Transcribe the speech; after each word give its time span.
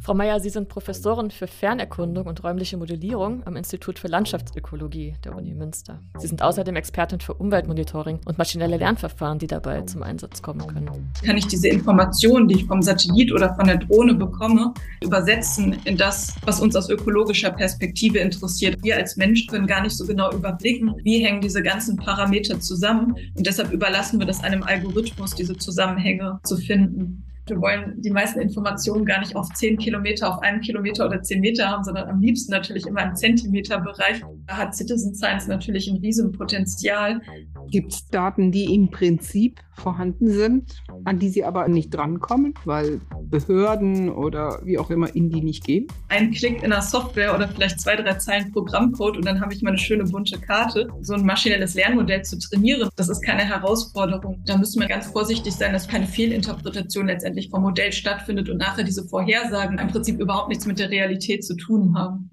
Frau 0.00 0.14
Meyer, 0.14 0.40
Sie 0.40 0.50
sind 0.50 0.68
Professorin 0.68 1.30
für 1.30 1.46
Fernerkundung 1.46 2.26
und 2.26 2.42
räumliche 2.42 2.76
Modellierung 2.76 3.46
am 3.46 3.56
Institut 3.56 3.98
für 3.98 4.08
Landschaftsökologie 4.08 5.14
der 5.24 5.36
Uni 5.36 5.54
Münster. 5.54 6.00
Sie 6.18 6.26
sind 6.26 6.42
außerdem 6.42 6.76
Expertin 6.76 7.20
für 7.20 7.34
Umweltmonitoring 7.34 8.20
und 8.24 8.38
maschinelle 8.38 8.76
Lernverfahren, 8.76 9.38
die 9.38 9.46
dabei 9.46 9.82
zum 9.82 10.02
Einsatz 10.02 10.42
kommen 10.42 10.66
können. 10.66 11.12
Kann 11.24 11.36
ich 11.36 11.46
diese 11.46 11.68
Informationen, 11.68 12.48
die 12.48 12.56
ich 12.56 12.66
vom 12.66 12.82
Satellit 12.82 13.32
oder 13.32 13.54
von 13.54 13.66
der 13.66 13.78
Drohne 13.78 14.14
bekomme, 14.14 14.74
übersetzen 15.02 15.76
in 15.84 15.96
das, 15.96 16.34
was 16.44 16.60
uns 16.60 16.74
aus 16.76 16.88
ökologischer 16.88 17.50
Perspektive 17.50 18.18
interessiert? 18.18 18.82
Wir 18.82 18.96
als 18.96 19.16
Mensch 19.16 19.46
können 19.46 19.66
gar 19.66 19.82
nicht 19.82 19.96
so 19.96 20.04
genau 20.04 20.32
überblicken, 20.32 20.94
wie 21.02 21.24
hängen 21.24 21.40
diese 21.40 21.62
ganzen 21.62 21.96
Parameter 21.96 22.60
zusammen. 22.60 23.14
Und 23.36 23.46
deshalb 23.46 23.72
überlassen 23.72 24.18
wir 24.18 24.26
das 24.26 24.42
einem 24.42 24.62
Algorithmus, 24.62 25.34
diese 25.34 25.56
Zusammenhänge 25.56 26.40
zu 26.44 26.56
finden. 26.56 27.24
Wir 27.46 27.60
wollen 27.60 28.00
die 28.00 28.10
meisten 28.10 28.40
Informationen 28.40 29.04
gar 29.04 29.18
nicht 29.18 29.34
auf 29.34 29.48
zehn 29.54 29.76
Kilometer, 29.76 30.32
auf 30.32 30.42
einen 30.42 30.60
Kilometer 30.60 31.06
oder 31.06 31.22
zehn 31.22 31.40
Meter 31.40 31.68
haben, 31.68 31.82
sondern 31.82 32.08
am 32.08 32.20
liebsten 32.20 32.52
natürlich 32.52 32.86
immer 32.86 33.02
im 33.02 33.16
Zentimeterbereich. 33.16 34.22
Da 34.46 34.56
hat 34.56 34.76
Citizen 34.76 35.14
Science 35.14 35.48
natürlich 35.48 35.88
ein 35.88 35.96
Riesenpotenzial. 35.96 37.20
Gibt 37.68 37.92
es 37.92 38.06
Daten, 38.06 38.52
die 38.52 38.72
im 38.72 38.90
Prinzip 38.90 39.60
vorhanden 39.74 40.30
sind, 40.30 40.82
an 41.04 41.18
die 41.18 41.30
Sie 41.30 41.44
aber 41.44 41.66
nicht 41.66 41.90
drankommen, 41.90 42.54
weil 42.64 43.00
Behörden 43.22 44.10
oder 44.10 44.60
wie 44.64 44.78
auch 44.78 44.90
immer 44.90 45.14
in 45.14 45.30
die 45.30 45.40
nicht 45.40 45.64
gehen? 45.64 45.86
Ein 46.08 46.30
Klick 46.30 46.62
in 46.62 46.70
der 46.70 46.82
Software 46.82 47.34
oder 47.34 47.48
vielleicht 47.48 47.80
zwei, 47.80 47.96
drei 47.96 48.14
Zeilen 48.14 48.52
Programmcode 48.52 49.16
und 49.16 49.24
dann 49.24 49.40
habe 49.40 49.52
ich 49.54 49.62
mal 49.62 49.70
eine 49.70 49.78
schöne 49.78 50.04
bunte 50.04 50.38
Karte. 50.38 50.88
So 51.00 51.14
ein 51.14 51.24
maschinelles 51.24 51.74
Lernmodell 51.74 52.22
zu 52.22 52.38
trainieren, 52.38 52.88
das 52.96 53.08
ist 53.08 53.22
keine 53.22 53.42
Herausforderung. 53.42 54.42
Da 54.44 54.56
müssen 54.58 54.80
wir 54.80 54.88
ganz 54.88 55.06
vorsichtig 55.06 55.54
sein, 55.54 55.72
dass 55.72 55.88
keine 55.88 56.06
Fehlinterpretation 56.06 57.06
letztendlich 57.06 57.31
vom 57.50 57.62
Modell 57.62 57.92
stattfindet 57.92 58.48
und 58.48 58.58
nachher 58.58 58.84
diese 58.84 59.04
Vorhersagen 59.08 59.78
im 59.78 59.88
Prinzip 59.88 60.20
überhaupt 60.20 60.48
nichts 60.48 60.66
mit 60.66 60.78
der 60.78 60.90
Realität 60.90 61.44
zu 61.44 61.56
tun 61.56 61.96
haben. 61.96 62.30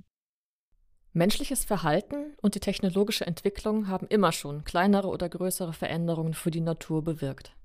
Menschliches 1.14 1.66
Verhalten 1.66 2.36
und 2.41 2.56
die 2.56 2.59
technologische 2.59 3.25
Entwicklung 3.25 3.88
haben 3.88 4.08
immer 4.08 4.31
schon 4.31 4.64
kleinere 4.64 5.08
oder 5.08 5.28
größere 5.28 5.73
Veränderungen 5.73 6.33
für 6.33 6.52
die 6.52 6.61
Natur 6.61 7.03
bewirkt. 7.03 7.56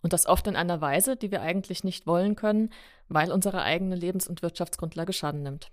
Und 0.00 0.12
das 0.12 0.26
oft 0.26 0.46
in 0.46 0.54
einer 0.54 0.80
Weise, 0.80 1.16
die 1.16 1.32
wir 1.32 1.42
eigentlich 1.42 1.82
nicht 1.82 2.06
wollen 2.06 2.36
können, 2.36 2.70
weil 3.08 3.32
unsere 3.32 3.62
eigene 3.62 3.96
Lebens- 3.96 4.28
und 4.28 4.42
Wirtschaftsgrundlage 4.42 5.12
Schaden 5.12 5.42
nimmt. 5.42 5.72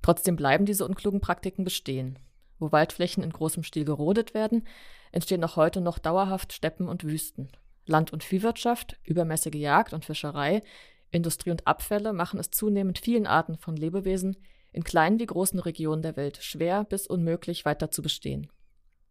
Trotzdem 0.00 0.36
bleiben 0.36 0.64
diese 0.64 0.86
unklugen 0.86 1.20
Praktiken 1.20 1.64
bestehen. 1.64 2.18
Wo 2.58 2.72
Waldflächen 2.72 3.22
in 3.22 3.30
großem 3.30 3.62
Stil 3.62 3.84
gerodet 3.84 4.32
werden, 4.32 4.66
entstehen 5.12 5.44
auch 5.44 5.56
heute 5.56 5.80
noch 5.80 5.98
dauerhaft 5.98 6.52
Steppen 6.52 6.88
und 6.88 7.04
Wüsten. 7.04 7.48
Land- 7.88 8.12
und 8.12 8.24
Viehwirtschaft, 8.24 8.98
übermäßige 9.04 9.54
Jagd 9.54 9.92
und 9.92 10.04
Fischerei, 10.04 10.62
Industrie 11.10 11.50
und 11.50 11.66
Abfälle 11.66 12.12
machen 12.12 12.38
es 12.38 12.50
zunehmend 12.50 12.98
vielen 12.98 13.26
Arten 13.26 13.56
von 13.56 13.76
Lebewesen 13.76 14.36
in 14.72 14.84
kleinen 14.84 15.18
wie 15.18 15.26
großen 15.26 15.58
Regionen 15.58 16.02
der 16.02 16.16
Welt 16.16 16.38
schwer 16.42 16.84
bis 16.84 17.06
unmöglich 17.06 17.64
weiter 17.64 17.90
zu 17.90 18.02
bestehen. 18.02 18.50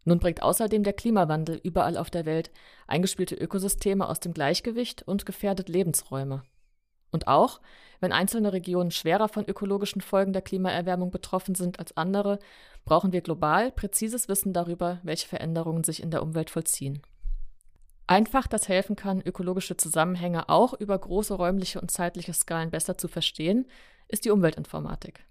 Nun 0.06 0.20
bringt 0.20 0.42
außerdem 0.42 0.84
der 0.84 0.94
Klimawandel 0.94 1.60
überall 1.64 1.98
auf 1.98 2.10
der 2.10 2.26
Welt 2.26 2.52
eingespielte 2.88 3.36
Ökosysteme 3.36 4.08
aus 4.08 4.20
dem 4.20 4.34
Gleichgewicht 4.34 5.04
und 5.04 5.26
gefährdet 5.26 5.68
Lebensräume. 5.68 6.44
Und 7.12 7.28
auch, 7.28 7.60
wenn 8.00 8.12
einzelne 8.12 8.54
Regionen 8.54 8.92
schwerer 8.92 9.28
von 9.28 9.46
ökologischen 9.46 10.02
Folgen 10.02 10.34
der 10.34 10.42
Klimaerwärmung 10.42 11.10
betroffen 11.10 11.56
sind 11.56 11.80
als 11.80 11.98
andere, 11.98 12.40
brauchen 12.86 13.12
wir 13.12 13.22
global 13.22 13.72
präzises 13.72 14.30
Wissen 14.30 14.54
darüber, 14.54 15.00
welche 15.04 15.28
Veränderungen 15.28 15.84
sich 15.84 16.02
in 16.02 16.12
der 16.12 16.22
Umwelt 16.22 16.50
vollziehen. 16.50 17.02
Einfach, 18.08 18.48
das 18.48 18.70
helfen 18.70 18.96
kann, 18.96 19.22
ökologische 19.22 19.76
Zusammenhänge 19.76 20.48
auch 20.48 20.74
über 20.74 20.98
große 20.98 21.34
räumliche 21.34 21.82
und 21.82 21.92
zeitliche 21.92 22.34
Skalen 22.34 22.72
besser 22.72 22.98
zu 22.98 23.10
verstehen, 23.10 23.68
ist 24.08 24.24
die 24.24 24.32
Umweltinformatik. 24.32 25.26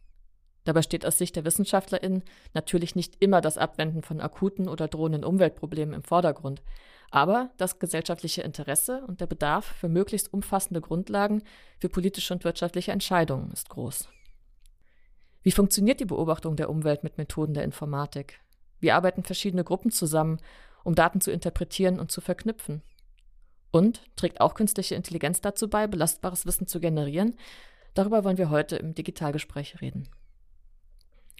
Dabei 0.64 0.82
steht 0.82 1.06
aus 1.06 1.16
Sicht 1.16 1.36
der 1.36 1.44
WissenschaftlerInnen 1.44 2.22
natürlich 2.52 2.94
nicht 2.94 3.16
immer 3.20 3.40
das 3.40 3.56
Abwenden 3.56 4.02
von 4.02 4.20
akuten 4.20 4.68
oder 4.68 4.88
drohenden 4.88 5.24
Umweltproblemen 5.24 5.94
im 5.94 6.02
Vordergrund. 6.02 6.62
Aber 7.10 7.50
das 7.56 7.78
gesellschaftliche 7.78 8.42
Interesse 8.42 9.04
und 9.06 9.20
der 9.20 9.26
Bedarf 9.26 9.64
für 9.64 9.88
möglichst 9.88 10.34
umfassende 10.34 10.80
Grundlagen 10.80 11.44
für 11.78 11.88
politische 11.88 12.34
und 12.34 12.44
wirtschaftliche 12.44 12.92
Entscheidungen 12.92 13.52
ist 13.52 13.70
groß. 13.70 14.08
Wie 15.42 15.52
funktioniert 15.52 16.00
die 16.00 16.04
Beobachtung 16.04 16.56
der 16.56 16.68
Umwelt 16.68 17.04
mit 17.04 17.16
Methoden 17.16 17.54
der 17.54 17.62
Informatik? 17.62 18.40
Wie 18.80 18.90
arbeiten 18.90 19.22
verschiedene 19.22 19.62
Gruppen 19.62 19.92
zusammen, 19.92 20.40
um 20.86 20.94
Daten 20.94 21.20
zu 21.20 21.32
interpretieren 21.32 21.98
und 21.98 22.12
zu 22.12 22.20
verknüpfen? 22.20 22.82
Und 23.72 24.02
trägt 24.14 24.40
auch 24.40 24.54
künstliche 24.54 24.94
Intelligenz 24.94 25.40
dazu 25.40 25.68
bei, 25.68 25.86
belastbares 25.86 26.46
Wissen 26.46 26.68
zu 26.68 26.80
generieren? 26.80 27.34
Darüber 27.94 28.24
wollen 28.24 28.38
wir 28.38 28.50
heute 28.50 28.76
im 28.76 28.94
Digitalgespräch 28.94 29.80
reden. 29.80 30.08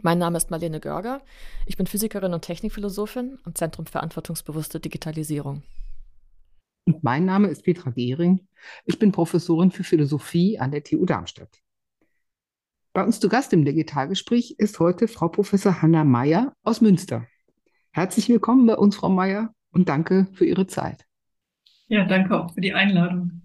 Mein 0.03 0.19
Name 0.19 0.37
ist 0.37 0.51
Marlene 0.51 0.81
Görger. 0.81 1.23
Ich 1.65 1.77
bin 1.77 1.87
Physikerin 1.87 2.35
und 2.35 2.43
Technikphilosophin 2.43 3.39
am 3.45 3.55
Zentrum 3.55 3.87
Verantwortungsbewusste 3.87 4.81
Digitalisierung. 4.81 5.63
Und 6.85 7.05
mein 7.05 7.25
Name 7.25 7.49
ist 7.49 7.63
Petra 7.63 7.91
Gehring. 7.91 8.47
Ich 8.85 8.99
bin 8.99 9.13
Professorin 9.13 9.71
für 9.71 9.85
Philosophie 9.85 10.59
an 10.59 10.73
der 10.73 10.83
TU 10.83 11.07
Darmstadt. 11.07 11.63
Bei 12.93 13.05
uns 13.05 13.21
zu 13.21 13.29
Gast 13.29 13.53
im 13.53 13.65
Digitalgespräch 13.65 14.57
ist 14.59 14.81
heute 14.81 15.07
Frau 15.07 15.29
Professor 15.29 15.83
Hanna 15.83 16.03
Meyer 16.05 16.53
aus 16.63 16.81
Münster. 16.81 17.27
Herzlich 17.97 18.29
willkommen 18.29 18.67
bei 18.67 18.77
uns, 18.77 18.95
Frau 18.95 19.09
Meyer, 19.09 19.55
und 19.73 19.89
danke 19.89 20.27
für 20.35 20.45
Ihre 20.45 20.67
Zeit. 20.67 21.07
Ja, 21.89 22.05
danke 22.05 22.39
auch 22.39 22.53
für 22.53 22.61
die 22.61 22.75
Einladung. 22.75 23.41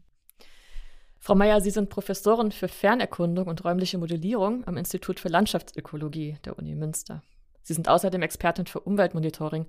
Frau 1.19 1.35
Meyer, 1.35 1.61
Sie 1.61 1.69
sind 1.69 1.89
Professorin 1.89 2.51
für 2.51 2.67
Fernerkundung 2.67 3.47
und 3.47 3.63
räumliche 3.63 3.97
Modellierung 3.97 4.67
am 4.67 4.75
Institut 4.75 5.21
für 5.21 5.29
Landschaftsökologie 5.29 6.35
der 6.43 6.59
Uni 6.59 6.75
Münster. 6.75 7.23
Sie 7.61 7.73
sind 7.73 7.87
außerdem 7.87 8.21
Expertin 8.23 8.65
für 8.65 8.81
Umweltmonitoring 8.81 9.67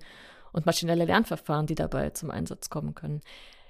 und 0.51 0.65
maschinelle 0.65 1.05
Lernverfahren, 1.05 1.65
die 1.65 1.75
dabei 1.75 2.09
zum 2.09 2.29
Einsatz 2.29 2.69
kommen 2.69 2.93
können. 2.93 3.21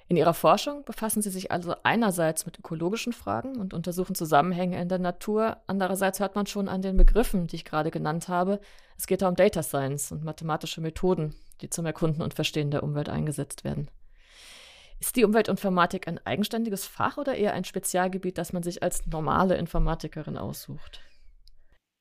In 0.07 0.17
ihrer 0.17 0.33
Forschung 0.33 0.83
befassen 0.83 1.21
Sie 1.21 1.29
sich 1.29 1.51
also 1.51 1.75
einerseits 1.83 2.45
mit 2.45 2.59
ökologischen 2.59 3.13
Fragen 3.13 3.57
und 3.57 3.73
untersuchen 3.73 4.15
Zusammenhänge 4.15 4.79
in 4.81 4.89
der 4.89 4.99
Natur. 4.99 5.57
Andererseits 5.67 6.19
hört 6.19 6.35
man 6.35 6.45
schon 6.45 6.67
an 6.67 6.81
den 6.81 6.97
Begriffen, 6.97 7.47
die 7.47 7.55
ich 7.55 7.65
gerade 7.65 7.89
genannt 7.89 8.27
habe. 8.27 8.59
Es 8.97 9.07
geht 9.07 9.21
da 9.21 9.29
um 9.29 9.35
Data 9.35 9.63
Science 9.63 10.11
und 10.11 10.23
mathematische 10.23 10.81
Methoden, 10.81 11.33
die 11.61 11.69
zum 11.69 11.85
Erkunden 11.85 12.21
und 12.21 12.33
Verstehen 12.33 12.71
der 12.71 12.83
Umwelt 12.83 13.09
eingesetzt 13.09 13.63
werden. 13.63 13.89
Ist 14.99 15.15
die 15.15 15.25
Umweltinformatik 15.25 16.07
ein 16.07 16.25
eigenständiges 16.25 16.85
Fach 16.85 17.17
oder 17.17 17.35
eher 17.35 17.53
ein 17.53 17.65
Spezialgebiet, 17.65 18.37
das 18.37 18.53
man 18.53 18.63
sich 18.63 18.83
als 18.83 19.05
normale 19.05 19.55
Informatikerin 19.57 20.37
aussucht? 20.37 21.01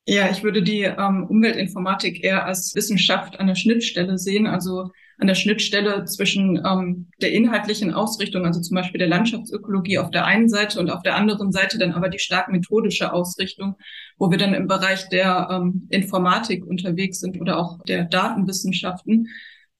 Ja, 0.05 0.29
ich 0.29 0.43
würde 0.43 0.61
die 0.61 0.81
ähm, 0.81 1.25
Umweltinformatik 1.29 2.23
eher 2.23 2.45
als 2.45 2.75
Wissenschaft 2.75 3.39
an 3.39 3.47
der 3.47 3.55
Schnittstelle 3.55 4.17
sehen, 4.17 4.47
also 4.47 4.89
an 5.17 5.27
der 5.27 5.35
Schnittstelle 5.35 6.03
zwischen 6.03 6.61
ähm, 6.65 7.09
der 7.21 7.31
inhaltlichen 7.31 7.93
Ausrichtung, 7.93 8.45
also 8.45 8.59
zum 8.59 8.75
Beispiel 8.75 8.99
der 8.99 9.07
Landschaftsökologie 9.07 9.99
auf 9.99 10.11
der 10.11 10.25
einen 10.25 10.49
Seite 10.49 10.81
und 10.81 10.89
auf 10.89 11.03
der 11.03 11.15
anderen 11.15 11.53
Seite 11.53 11.77
dann 11.77 11.93
aber 11.93 12.09
die 12.09 12.19
stark 12.19 12.49
methodische 12.49 13.13
Ausrichtung, 13.13 13.75
wo 14.17 14.29
wir 14.29 14.37
dann 14.37 14.53
im 14.53 14.67
Bereich 14.67 15.07
der 15.07 15.47
ähm, 15.49 15.87
Informatik 15.89 16.65
unterwegs 16.65 17.21
sind 17.21 17.39
oder 17.39 17.57
auch 17.57 17.81
der 17.85 18.03
Datenwissenschaften 18.03 19.29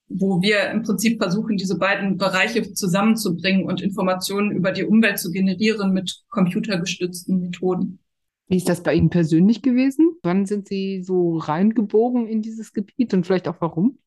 wo 0.10 0.42
wir 0.42 0.70
im 0.70 0.84
Prinzip 0.84 1.20
versuchen, 1.20 1.58
diese 1.58 1.78
beiden 1.78 2.18
Bereiche 2.18 2.74
zusammenzubringen 2.74 3.66
und 3.66 3.82
Informationen 3.82 4.52
über 4.52 4.72
die 4.72 4.84
Umwelt 4.84 5.18
zu 5.18 5.32
generieren 5.32 5.92
mit 5.92 6.22
computergestützten 6.30 7.40
Methoden. 7.40 8.03
Wie 8.48 8.58
ist 8.58 8.70
das 8.70 8.84
bei 8.84 8.94
Ihnen 8.94 9.10
persönlich 9.10 9.62
gewesen? 9.62 10.16
Wann 10.22 10.46
sind 10.46 10.68
Sie 10.68 11.02
so 11.04 11.38
reingebogen 11.38 12.28
in 12.28 12.42
dieses 12.42 12.74
Gebiet 12.74 13.14
und 13.14 13.26
vielleicht 13.26 13.48
auch 13.48 13.58
warum? 13.60 14.00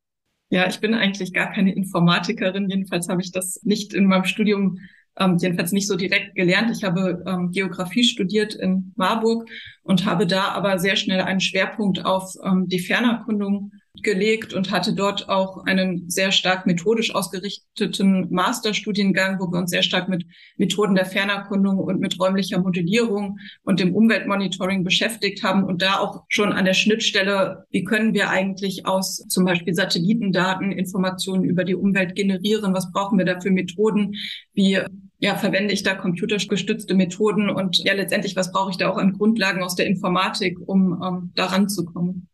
Ja, 0.48 0.69
ich 0.69 0.80
bin 0.80 0.94
eigentlich 0.94 1.32
gar 1.32 1.52
keine 1.52 1.74
Informatikerin. 1.74 2.69
Jedenfalls 2.69 3.08
habe 3.08 3.20
ich 3.20 3.32
das 3.32 3.60
nicht 3.64 3.94
in 3.94 4.06
meinem 4.06 4.25
Studium, 4.25 4.78
ähm, 5.19 5.38
jedenfalls 5.41 5.72
nicht 5.72 5.88
so 5.88 5.96
direkt 5.96 6.36
gelernt. 6.36 6.70
Ich 6.70 6.84
habe 6.84 7.25
ähm, 7.26 7.50
Geografie 7.50 8.05
studiert 8.05 8.55
in 8.55 8.93
Marburg 8.96 9.49
und 9.82 10.05
habe 10.05 10.26
da 10.26 10.49
aber 10.49 10.78
sehr 10.78 10.96
schnell 10.96 11.20
einen 11.20 11.40
Schwerpunkt 11.40 12.05
auf 12.05 12.34
ähm, 12.44 12.69
die 12.69 12.78
Fernerkundung 12.78 13.72
gelegt 14.02 14.54
und 14.54 14.70
hatte 14.70 14.94
dort 14.94 15.28
auch 15.28 15.64
einen 15.64 16.08
sehr 16.10 16.32
stark 16.32 16.66
methodisch 16.66 17.14
ausgerichteten 17.14 18.28
Masterstudiengang, 18.31 19.38
wo 19.40 19.50
wir 19.50 19.58
uns 19.58 19.70
sehr 19.70 19.82
stark 19.82 20.08
mit 20.08 20.25
Methoden 20.56 20.94
der 20.94 21.06
Fernerkundung 21.06 21.78
und 21.78 22.00
mit 22.00 22.19
räumlicher 22.19 22.60
Modellierung 22.60 23.38
und 23.62 23.81
dem 23.81 23.94
Umweltmonitoring 23.94 24.84
beschäftigt 24.84 25.43
haben 25.43 25.64
und 25.64 25.82
da 25.82 25.98
auch 25.98 26.25
schon 26.28 26.52
an 26.52 26.64
der 26.64 26.75
Schnittstelle, 26.75 27.66
wie 27.70 27.84
können 27.84 28.14
wir 28.14 28.31
eigentlich 28.31 28.87
aus 28.87 29.16
zum 29.28 29.44
Beispiel 29.44 29.75
Satellitendaten 29.75 30.72
Informationen 30.72 31.44
über 31.44 31.64
die 31.64 31.75
Umwelt 31.75 32.14
generieren, 32.14 32.75
was 32.75 32.90
brauchen 32.92 33.19
wir 33.19 33.25
da 33.25 33.40
für 33.40 33.50
Methoden, 33.50 34.14
wie 34.54 34.81
ja, 35.19 35.34
verwende 35.37 35.72
ich 35.72 35.82
da 35.82 35.94
computergestützte 35.94 36.94
Methoden 36.94 37.49
und 37.49 37.78
ja, 37.78 37.94
letztendlich, 37.94 38.37
was 38.37 38.52
brauche 38.52 38.70
ich 38.70 38.76
da 38.76 38.90
auch 38.90 38.99
an 38.99 39.14
Grundlagen 39.14 39.62
aus 39.62 39.75
der 39.75 39.87
Informatik, 39.87 40.58
um 40.66 41.02
ähm, 41.02 41.32
daran 41.34 41.69
zu 41.69 41.84
kommen. 41.84 42.28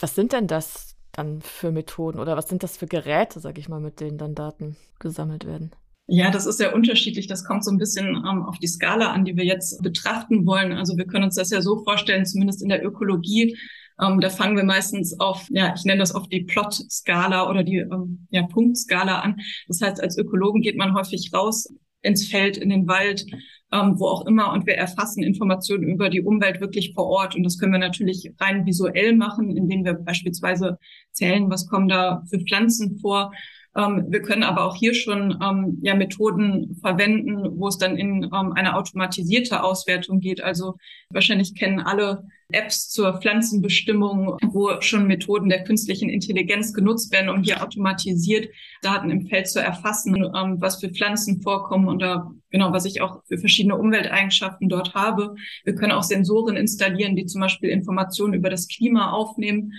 Was 0.00 0.14
sind 0.14 0.32
denn 0.32 0.46
das 0.46 0.96
dann 1.12 1.40
für 1.42 1.70
Methoden 1.70 2.18
oder 2.18 2.36
was 2.36 2.48
sind 2.48 2.62
das 2.62 2.76
für 2.76 2.86
Geräte, 2.86 3.40
sag 3.40 3.58
ich 3.58 3.68
mal, 3.68 3.80
mit 3.80 4.00
denen 4.00 4.18
dann 4.18 4.34
Daten 4.34 4.76
gesammelt 4.98 5.46
werden? 5.46 5.70
Ja, 6.06 6.30
das 6.30 6.46
ist 6.46 6.56
sehr 6.56 6.74
unterschiedlich. 6.74 7.28
Das 7.28 7.44
kommt 7.44 7.64
so 7.64 7.70
ein 7.70 7.78
bisschen 7.78 8.16
ähm, 8.16 8.42
auf 8.42 8.58
die 8.58 8.66
Skala 8.66 9.12
an, 9.12 9.24
die 9.24 9.36
wir 9.36 9.44
jetzt 9.44 9.80
betrachten 9.80 10.44
wollen. 10.44 10.72
Also 10.72 10.96
wir 10.96 11.06
können 11.06 11.24
uns 11.24 11.36
das 11.36 11.50
ja 11.50 11.62
so 11.62 11.84
vorstellen, 11.84 12.26
zumindest 12.26 12.62
in 12.62 12.68
der 12.68 12.84
Ökologie. 12.84 13.56
Ähm, 14.00 14.20
da 14.20 14.28
fangen 14.28 14.56
wir 14.56 14.64
meistens 14.64 15.20
auf, 15.20 15.46
ja, 15.50 15.72
ich 15.76 15.84
nenne 15.84 16.00
das 16.00 16.14
oft 16.14 16.32
die 16.32 16.42
Plot-Skala 16.44 17.48
oder 17.48 17.62
die 17.62 17.76
ähm, 17.76 18.26
ja, 18.30 18.42
Punktskala 18.42 19.20
an. 19.20 19.36
Das 19.68 19.80
heißt, 19.82 20.02
als 20.02 20.18
Ökologen 20.18 20.62
geht 20.62 20.76
man 20.76 20.94
häufig 20.94 21.30
raus 21.32 21.72
ins 22.02 22.26
Feld, 22.26 22.56
in 22.56 22.70
den 22.70 22.88
Wald, 22.88 23.26
ähm, 23.72 23.98
wo 23.98 24.06
auch 24.06 24.26
immer. 24.26 24.52
Und 24.52 24.66
wir 24.66 24.74
erfassen 24.74 25.22
Informationen 25.22 25.84
über 25.84 26.08
die 26.08 26.22
Umwelt 26.22 26.60
wirklich 26.60 26.92
vor 26.94 27.06
Ort. 27.06 27.36
Und 27.36 27.44
das 27.44 27.58
können 27.58 27.72
wir 27.72 27.78
natürlich 27.78 28.32
rein 28.38 28.66
visuell 28.66 29.14
machen, 29.14 29.56
indem 29.56 29.84
wir 29.84 29.94
beispielsweise 29.94 30.78
zählen, 31.12 31.50
was 31.50 31.68
kommen 31.68 31.88
da 31.88 32.22
für 32.28 32.40
Pflanzen 32.40 32.98
vor 32.98 33.32
ähm, 33.76 34.06
wir 34.08 34.22
können 34.22 34.42
aber 34.42 34.64
auch 34.64 34.74
hier 34.74 34.94
schon 34.94 35.38
ähm, 35.42 35.78
ja 35.82 35.94
Methoden 35.94 36.76
verwenden, 36.80 37.58
wo 37.58 37.68
es 37.68 37.78
dann 37.78 37.96
in 37.96 38.24
ähm, 38.24 38.52
eine 38.52 38.76
automatisierte 38.76 39.62
Auswertung 39.62 40.20
geht. 40.20 40.42
Also 40.42 40.76
wahrscheinlich 41.10 41.54
kennen 41.54 41.78
alle 41.78 42.24
Apps 42.52 42.88
zur 42.88 43.20
Pflanzenbestimmung, 43.20 44.36
wo 44.42 44.80
schon 44.80 45.06
Methoden 45.06 45.48
der 45.48 45.62
künstlichen 45.62 46.10
Intelligenz 46.10 46.74
genutzt 46.74 47.12
werden, 47.12 47.28
um 47.28 47.44
hier 47.44 47.62
automatisiert 47.62 48.48
Daten 48.82 49.08
im 49.10 49.28
Feld 49.28 49.46
zu 49.46 49.60
erfassen, 49.60 50.16
ähm, 50.16 50.56
was 50.60 50.80
für 50.80 50.88
Pflanzen 50.88 51.40
vorkommen 51.40 51.88
oder 51.88 52.32
genau, 52.50 52.72
was 52.72 52.86
ich 52.86 53.00
auch 53.02 53.22
für 53.28 53.38
verschiedene 53.38 53.76
Umwelteigenschaften 53.76 54.68
dort 54.68 54.94
habe. 54.94 55.36
Wir 55.62 55.76
können 55.76 55.92
auch 55.92 56.02
Sensoren 56.02 56.56
installieren, 56.56 57.14
die 57.14 57.26
zum 57.26 57.40
Beispiel 57.40 57.70
Informationen 57.70 58.34
über 58.34 58.50
das 58.50 58.66
Klima 58.66 59.12
aufnehmen 59.12 59.74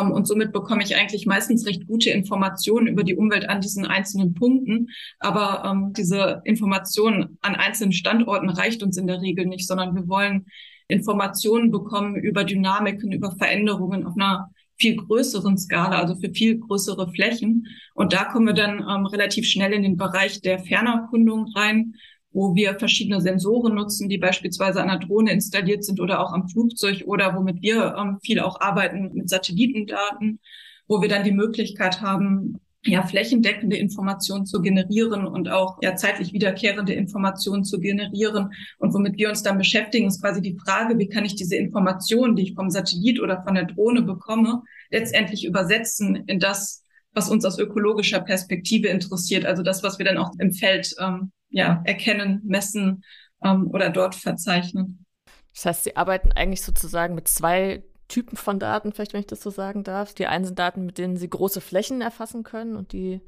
und 0.00 0.26
somit 0.26 0.52
bekomme 0.52 0.82
ich 0.82 0.96
eigentlich 0.96 1.26
meistens 1.26 1.66
recht 1.66 1.86
gute 1.86 2.10
Informationen 2.10 2.86
über 2.86 3.04
die 3.04 3.16
Umwelt 3.16 3.48
an 3.48 3.60
diesen 3.60 3.86
einzelnen 3.86 4.34
Punkten. 4.34 4.88
Aber 5.18 5.64
ähm, 5.64 5.92
diese 5.96 6.42
Informationen 6.44 7.38
an 7.42 7.54
einzelnen 7.54 7.92
Standorten 7.92 8.48
reicht 8.48 8.82
uns 8.82 8.96
in 8.96 9.06
der 9.06 9.20
Regel 9.20 9.46
nicht, 9.46 9.66
sondern 9.66 9.94
wir 9.94 10.08
wollen 10.08 10.46
Informationen 10.88 11.70
bekommen 11.70 12.16
über 12.16 12.44
Dynamiken, 12.44 13.12
über 13.12 13.32
Veränderungen 13.32 14.06
auf 14.06 14.14
einer 14.16 14.50
viel 14.76 14.96
größeren 14.96 15.56
Skala, 15.56 16.00
also 16.00 16.16
für 16.16 16.30
viel 16.30 16.58
größere 16.58 17.10
Flächen. 17.12 17.66
Und 17.94 18.12
da 18.12 18.24
kommen 18.24 18.46
wir 18.46 18.54
dann 18.54 18.80
ähm, 18.80 19.06
relativ 19.06 19.46
schnell 19.46 19.72
in 19.72 19.82
den 19.82 19.96
Bereich 19.96 20.40
der 20.40 20.58
Fernerkundung 20.58 21.46
rein, 21.54 21.94
wo 22.34 22.54
wir 22.54 22.78
verschiedene 22.78 23.20
Sensoren 23.20 23.74
nutzen, 23.74 24.08
die 24.08 24.18
beispielsweise 24.18 24.82
an 24.82 24.88
der 24.88 24.98
Drohne 24.98 25.32
installiert 25.32 25.84
sind 25.84 26.00
oder 26.00 26.20
auch 26.20 26.32
am 26.32 26.48
Flugzeug 26.48 27.04
oder 27.06 27.34
womit 27.36 27.62
wir 27.62 27.94
ähm, 27.96 28.18
viel 28.22 28.40
auch 28.40 28.60
arbeiten 28.60 29.12
mit 29.14 29.30
Satellitendaten, 29.30 30.40
wo 30.88 31.00
wir 31.00 31.08
dann 31.08 31.22
die 31.22 31.32
Möglichkeit 31.32 32.02
haben, 32.02 32.60
ja, 32.86 33.06
flächendeckende 33.06 33.76
Informationen 33.76 34.46
zu 34.46 34.60
generieren 34.60 35.26
und 35.26 35.48
auch 35.48 35.78
ja 35.80 35.94
zeitlich 35.94 36.32
wiederkehrende 36.32 36.92
Informationen 36.92 37.64
zu 37.64 37.78
generieren. 37.78 38.50
Und 38.78 38.92
womit 38.92 39.16
wir 39.16 39.30
uns 39.30 39.42
dann 39.42 39.56
beschäftigen, 39.56 40.08
ist 40.08 40.20
quasi 40.20 40.42
die 40.42 40.58
Frage, 40.58 40.98
wie 40.98 41.08
kann 41.08 41.24
ich 41.24 41.36
diese 41.36 41.56
Informationen, 41.56 42.36
die 42.36 42.42
ich 42.42 42.54
vom 42.54 42.68
Satellit 42.68 43.20
oder 43.20 43.42
von 43.42 43.54
der 43.54 43.64
Drohne 43.64 44.02
bekomme, 44.02 44.62
letztendlich 44.90 45.46
übersetzen 45.46 46.16
in 46.26 46.40
das, 46.40 46.82
was 47.14 47.30
uns 47.30 47.44
aus 47.44 47.58
ökologischer 47.58 48.20
Perspektive 48.20 48.88
interessiert, 48.88 49.46
also 49.46 49.62
das, 49.62 49.84
was 49.84 49.98
wir 49.98 50.04
dann 50.04 50.18
auch 50.18 50.32
im 50.38 50.52
Feld 50.52 50.94
ähm, 51.00 51.30
ja, 51.54 51.82
erkennen, 51.84 52.40
messen 52.44 53.04
ähm, 53.42 53.70
oder 53.70 53.88
dort 53.90 54.16
verzeichnen. 54.16 55.06
Das 55.54 55.66
heißt, 55.66 55.84
Sie 55.84 55.96
arbeiten 55.96 56.32
eigentlich 56.32 56.62
sozusagen 56.62 57.14
mit 57.14 57.28
zwei 57.28 57.84
Typen 58.08 58.36
von 58.36 58.58
Daten, 58.58 58.92
vielleicht 58.92 59.12
wenn 59.12 59.20
ich 59.20 59.28
das 59.28 59.40
so 59.40 59.50
sagen 59.50 59.84
darf. 59.84 60.14
Die 60.14 60.26
einen 60.26 60.44
sind 60.44 60.58
Daten, 60.58 60.84
mit 60.84 60.98
denen 60.98 61.16
Sie 61.16 61.30
große 61.30 61.60
Flächen 61.60 62.00
erfassen 62.00 62.42
können 62.42 62.74
und 62.74 62.92
die 62.92 63.20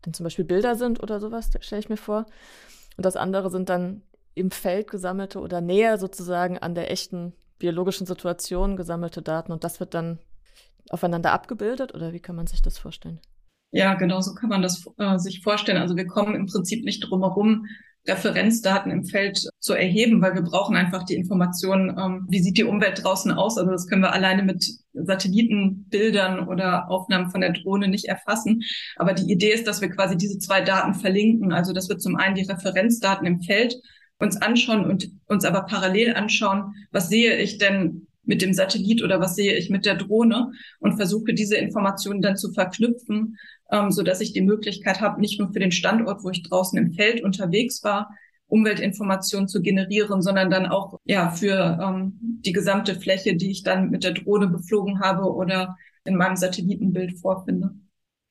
dann 0.00 0.14
zum 0.14 0.24
Beispiel 0.24 0.46
Bilder 0.46 0.74
sind 0.74 1.02
oder 1.02 1.20
sowas, 1.20 1.50
stelle 1.60 1.80
ich 1.80 1.90
mir 1.90 1.98
vor. 1.98 2.24
Und 2.96 3.04
das 3.04 3.16
andere 3.16 3.50
sind 3.50 3.68
dann 3.68 4.02
im 4.34 4.50
Feld 4.50 4.90
gesammelte 4.90 5.38
oder 5.40 5.60
näher 5.60 5.98
sozusagen 5.98 6.58
an 6.58 6.74
der 6.74 6.90
echten 6.90 7.34
biologischen 7.58 8.06
Situation 8.06 8.76
gesammelte 8.76 9.20
Daten 9.20 9.52
und 9.52 9.64
das 9.64 9.80
wird 9.80 9.94
dann 9.94 10.18
aufeinander 10.88 11.32
abgebildet 11.32 11.94
oder 11.94 12.12
wie 12.12 12.20
kann 12.20 12.36
man 12.36 12.46
sich 12.46 12.62
das 12.62 12.78
vorstellen? 12.78 13.20
Ja, 13.76 13.92
genau 13.92 14.22
so 14.22 14.32
kann 14.32 14.48
man 14.48 14.62
das 14.62 14.86
äh, 14.96 15.18
sich 15.18 15.42
vorstellen. 15.42 15.76
Also 15.76 15.96
wir 15.96 16.06
kommen 16.06 16.34
im 16.34 16.46
Prinzip 16.46 16.82
nicht 16.82 17.00
drum 17.00 17.20
herum, 17.20 17.66
Referenzdaten 18.08 18.90
im 18.90 19.04
Feld 19.04 19.50
zu 19.58 19.74
erheben, 19.74 20.22
weil 20.22 20.34
wir 20.34 20.40
brauchen 20.40 20.76
einfach 20.76 21.02
die 21.02 21.14
Informationen, 21.14 21.90
ähm, 21.98 22.26
wie 22.30 22.38
sieht 22.38 22.56
die 22.56 22.64
Umwelt 22.64 23.04
draußen 23.04 23.30
aus. 23.32 23.58
Also 23.58 23.70
das 23.70 23.86
können 23.86 24.00
wir 24.00 24.14
alleine 24.14 24.44
mit 24.44 24.66
Satellitenbildern 24.94 26.48
oder 26.48 26.90
Aufnahmen 26.90 27.30
von 27.30 27.42
der 27.42 27.52
Drohne 27.52 27.88
nicht 27.88 28.06
erfassen. 28.06 28.62
Aber 28.96 29.12
die 29.12 29.30
Idee 29.30 29.52
ist, 29.52 29.66
dass 29.66 29.82
wir 29.82 29.90
quasi 29.90 30.16
diese 30.16 30.38
zwei 30.38 30.62
Daten 30.62 30.94
verlinken. 30.94 31.52
Also 31.52 31.74
dass 31.74 31.90
wir 31.90 31.98
zum 31.98 32.16
einen 32.16 32.34
die 32.34 32.50
Referenzdaten 32.50 33.26
im 33.26 33.42
Feld 33.42 33.76
uns 34.18 34.40
anschauen 34.40 34.86
und 34.86 35.10
uns 35.26 35.44
aber 35.44 35.66
parallel 35.66 36.14
anschauen, 36.14 36.72
was 36.92 37.10
sehe 37.10 37.36
ich 37.36 37.58
denn 37.58 38.05
mit 38.26 38.42
dem 38.42 38.52
Satellit 38.52 39.02
oder 39.02 39.20
was 39.20 39.36
sehe 39.36 39.56
ich 39.56 39.70
mit 39.70 39.86
der 39.86 39.94
Drohne 39.94 40.52
und 40.80 40.96
versuche 40.96 41.32
diese 41.32 41.56
Informationen 41.56 42.22
dann 42.22 42.36
zu 42.36 42.52
verknüpfen 42.52 43.36
ähm, 43.70 43.90
so 43.90 44.02
dass 44.02 44.20
ich 44.20 44.32
die 44.32 44.42
Möglichkeit 44.42 45.00
habe, 45.00 45.20
nicht 45.20 45.38
nur 45.38 45.52
für 45.52 45.58
den 45.58 45.72
Standort, 45.72 46.22
wo 46.24 46.30
ich 46.30 46.42
draußen 46.42 46.78
im 46.78 46.92
Feld 46.92 47.22
unterwegs 47.22 47.82
war, 47.82 48.10
Umweltinformationen 48.48 49.48
zu 49.48 49.60
generieren, 49.60 50.22
sondern 50.22 50.50
dann 50.50 50.66
auch 50.66 51.00
ja 51.04 51.30
für 51.30 51.78
ähm, 51.82 52.18
die 52.20 52.52
gesamte 52.52 52.94
Fläche, 52.94 53.34
die 53.34 53.50
ich 53.50 53.64
dann 53.64 53.90
mit 53.90 54.04
der 54.04 54.12
Drohne 54.12 54.46
beflogen 54.46 55.00
habe 55.00 55.32
oder 55.32 55.76
in 56.04 56.16
meinem 56.16 56.36
Satellitenbild 56.36 57.18
vorfinde. 57.18 57.74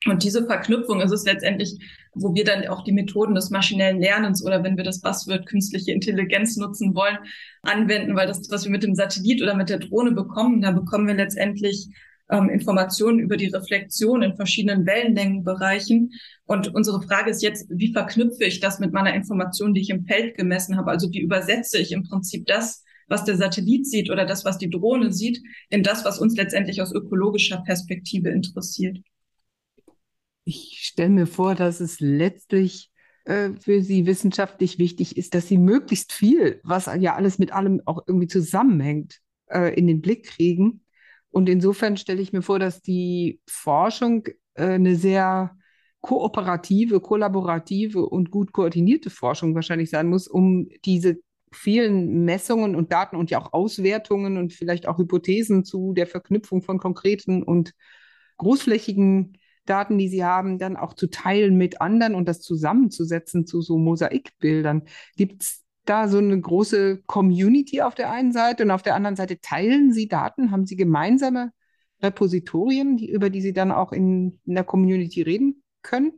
Und 0.06 0.24
diese 0.24 0.46
Verknüpfung 0.46 1.02
ist 1.02 1.12
es 1.12 1.26
letztendlich, 1.26 1.80
wo 2.14 2.34
wir 2.36 2.44
dann 2.44 2.68
auch 2.68 2.84
die 2.84 2.92
Methoden 2.92 3.34
des 3.34 3.50
maschinellen 3.50 4.00
Lernens 4.00 4.44
oder 4.46 4.64
wenn 4.64 4.78
wir 4.78 4.84
das 4.84 5.02
Buzzword 5.02 5.48
künstliche 5.48 5.92
Intelligenz 5.92 6.58
nutzen 6.58 6.94
wollen, 6.96 7.18
anwenden, 7.64 8.16
weil 8.16 8.28
das, 8.28 8.50
was 8.52 8.66
wir 8.66 8.72
mit 8.72 8.84
dem 8.84 8.94
Satellit 8.94 9.42
oder 9.42 9.56
mit 9.56 9.70
der 9.70 9.80
Drohne 9.80 10.12
bekommen, 10.12 10.62
da 10.62 10.72
bekommen 10.72 11.08
wir 11.08 11.16
letztendlich 11.16 11.90
ähm, 12.30 12.50
Informationen 12.50 13.20
über 13.20 13.36
die 13.36 13.48
Reflexion 13.48 14.22
in 14.22 14.36
verschiedenen 14.36 14.86
Wellenlängenbereichen. 14.86 16.12
Und 16.46 16.74
unsere 16.74 17.02
Frage 17.02 17.32
ist 17.32 17.42
jetzt, 17.42 17.68
wie 17.70 17.92
verknüpfe 17.92 18.46
ich 18.46 18.60
das 18.60 18.80
mit 18.80 18.94
meiner 18.94 19.14
Information, 19.16 19.74
die 19.74 19.82
ich 19.82 19.90
im 19.90 20.06
Feld 20.06 20.38
gemessen 20.38 20.78
habe? 20.78 20.92
Also 20.92 21.12
wie 21.12 21.22
übersetze 21.22 21.80
ich 21.80 21.92
im 21.92 22.04
Prinzip 22.04 22.46
das, 22.46 22.84
was 23.08 23.24
der 23.24 23.38
Satellit 23.38 23.88
sieht 23.88 24.12
oder 24.12 24.26
das, 24.26 24.46
was 24.46 24.58
die 24.60 24.70
Drohne 24.70 25.12
sieht, 25.12 25.42
in 25.70 25.84
das, 25.84 26.06
was 26.06 26.20
uns 26.20 26.36
letztendlich 26.36 26.82
aus 26.82 26.94
ökologischer 26.94 27.64
Perspektive 27.66 28.30
interessiert? 28.30 29.00
Ich 30.46 30.80
stelle 30.84 31.10
mir 31.10 31.28
vor, 31.28 31.56
dass 31.56 31.80
es 31.80 32.00
letztlich 32.00 32.92
äh, 33.26 33.50
für 33.60 33.82
Sie 33.82 34.06
wissenschaftlich 34.06 34.78
wichtig 34.78 35.18
ist, 35.18 35.34
dass 35.34 35.48
Sie 35.48 35.58
möglichst 35.58 36.14
viel, 36.14 36.62
was 36.64 36.86
ja 37.00 37.16
alles 37.16 37.40
mit 37.40 37.52
allem 37.52 37.82
auch 37.86 38.04
irgendwie 38.08 38.28
zusammenhängt, 38.28 39.20
äh, 39.48 39.74
in 39.76 39.88
den 39.88 40.02
Blick 40.02 40.26
kriegen. 40.28 40.86
Und 41.32 41.50
insofern 41.50 41.98
stelle 41.98 42.22
ich 42.22 42.32
mir 42.32 42.44
vor, 42.44 42.60
dass 42.60 42.82
die 42.82 43.42
Forschung 43.48 44.28
äh, 44.54 44.64
eine 44.66 44.96
sehr 44.96 45.58
kooperative, 46.02 47.00
kollaborative 47.00 48.06
und 48.06 48.30
gut 48.30 48.52
koordinierte 48.52 49.10
Forschung 49.10 49.56
wahrscheinlich 49.56 49.90
sein 49.90 50.08
muss, 50.08 50.28
um 50.28 50.70
diese 50.86 51.18
vielen 51.52 52.24
Messungen 52.26 52.76
und 52.76 52.92
Daten 52.92 53.16
und 53.16 53.32
ja 53.32 53.42
auch 53.42 53.54
Auswertungen 53.54 54.38
und 54.38 54.54
vielleicht 54.54 54.88
auch 54.88 55.00
Hypothesen 55.00 55.66
zu 55.66 55.94
der 55.94 56.06
Verknüpfung 56.06 56.62
von 56.62 56.78
konkreten 56.78 57.42
und 57.42 57.74
großflächigen 58.38 59.38
Daten, 59.66 59.98
die 59.98 60.08
sie 60.08 60.24
haben, 60.24 60.58
dann 60.58 60.78
auch 60.78 60.94
zu 60.94 61.08
teilen 61.08 61.58
mit 61.58 61.82
anderen 61.82 62.16
und 62.16 62.28
das 62.28 62.42
zusammenzusetzen 62.42 63.46
zu 63.46 63.62
so 63.62 63.78
Mosaikbildern. 63.78 64.84
Gibt 65.16 65.44
es 65.44 65.64
da 65.86 66.08
so 66.08 66.18
eine 66.18 66.40
große 66.40 67.04
Community 67.06 67.82
auf 67.82 67.96
der 67.96 68.12
einen 68.12 68.32
Seite 68.32 68.64
und 68.64 68.72
auf 68.72 68.82
der 68.82 68.96
anderen 68.96 69.16
Seite 69.16 69.40
teilen 69.40 69.92
Sie 69.92 70.08
Daten? 70.08 70.52
Haben 70.52 70.66
Sie 70.66 70.76
gemeinsame 70.76 71.52
Repositorien, 72.02 72.98
die, 72.98 73.10
über 73.10 73.30
die 73.30 73.42
Sie 73.42 73.54
dann 73.54 73.72
auch 73.72 73.92
in, 73.92 74.40
in 74.46 74.56
der 74.56 74.64
Community 74.64 75.22
reden 75.22 75.64
können? 75.82 76.14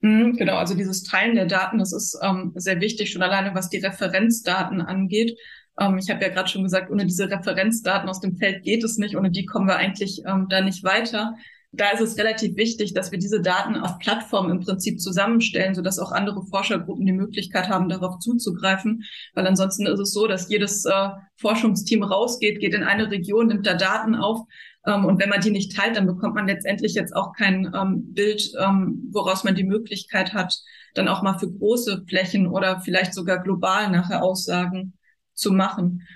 Mhm, 0.00 0.36
genau, 0.36 0.56
also 0.56 0.74
dieses 0.74 1.04
Teilen 1.04 1.36
der 1.36 1.46
Daten, 1.46 1.78
das 1.78 1.92
ist 1.92 2.18
ähm, 2.22 2.52
sehr 2.56 2.80
wichtig, 2.80 3.12
schon 3.12 3.22
alleine 3.22 3.54
was 3.54 3.68
die 3.68 3.78
Referenzdaten 3.78 4.80
angeht. 4.80 5.38
Ähm, 5.78 5.98
ich 5.98 6.10
habe 6.10 6.22
ja 6.22 6.28
gerade 6.28 6.48
schon 6.48 6.64
gesagt, 6.64 6.90
ohne 6.90 7.06
diese 7.06 7.30
Referenzdaten 7.30 8.08
aus 8.08 8.20
dem 8.20 8.36
Feld 8.36 8.64
geht 8.64 8.82
es 8.82 8.98
nicht, 8.98 9.16
ohne 9.16 9.30
die 9.30 9.46
kommen 9.46 9.68
wir 9.68 9.76
eigentlich 9.76 10.22
ähm, 10.26 10.46
da 10.48 10.60
nicht 10.60 10.82
weiter 10.82 11.34
da 11.72 11.90
ist 11.90 12.00
es 12.02 12.18
relativ 12.18 12.56
wichtig, 12.56 12.92
dass 12.92 13.12
wir 13.12 13.18
diese 13.18 13.40
Daten 13.40 13.76
auf 13.76 13.98
Plattformen 13.98 14.50
im 14.50 14.60
Prinzip 14.60 15.00
zusammenstellen, 15.00 15.74
sodass 15.74 15.98
auch 15.98 16.12
andere 16.12 16.44
Forschergruppen 16.44 17.06
die 17.06 17.12
Möglichkeit 17.12 17.70
haben, 17.70 17.88
darauf 17.88 18.18
zuzugreifen. 18.18 19.04
Weil 19.34 19.46
ansonsten 19.46 19.86
ist 19.86 19.98
es 19.98 20.12
so, 20.12 20.26
dass 20.26 20.50
jedes 20.50 20.84
äh, 20.84 21.08
Forschungsteam 21.36 22.02
rausgeht, 22.02 22.60
geht 22.60 22.74
in 22.74 22.84
eine 22.84 23.10
Region, 23.10 23.46
nimmt 23.46 23.66
da 23.66 23.72
Daten 23.74 24.14
auf. 24.14 24.40
Ähm, 24.86 25.06
und 25.06 25.18
wenn 25.18 25.30
man 25.30 25.40
die 25.40 25.50
nicht 25.50 25.74
teilt, 25.74 25.96
dann 25.96 26.06
bekommt 26.06 26.34
man 26.34 26.46
letztendlich 26.46 26.92
jetzt 26.92 27.16
auch 27.16 27.32
kein 27.32 27.72
ähm, 27.74 28.12
Bild, 28.12 28.52
ähm, 28.60 29.08
woraus 29.10 29.42
man 29.42 29.54
die 29.54 29.64
Möglichkeit 29.64 30.34
hat, 30.34 30.54
dann 30.94 31.08
auch 31.08 31.22
mal 31.22 31.38
für 31.38 31.50
große 31.50 32.04
Flächen 32.06 32.48
oder 32.48 32.80
vielleicht 32.80 33.14
sogar 33.14 33.42
global 33.42 33.90
nachher 33.90 34.22
Aussagen 34.22 34.92
zu 35.34 35.52
machen. 35.52 36.06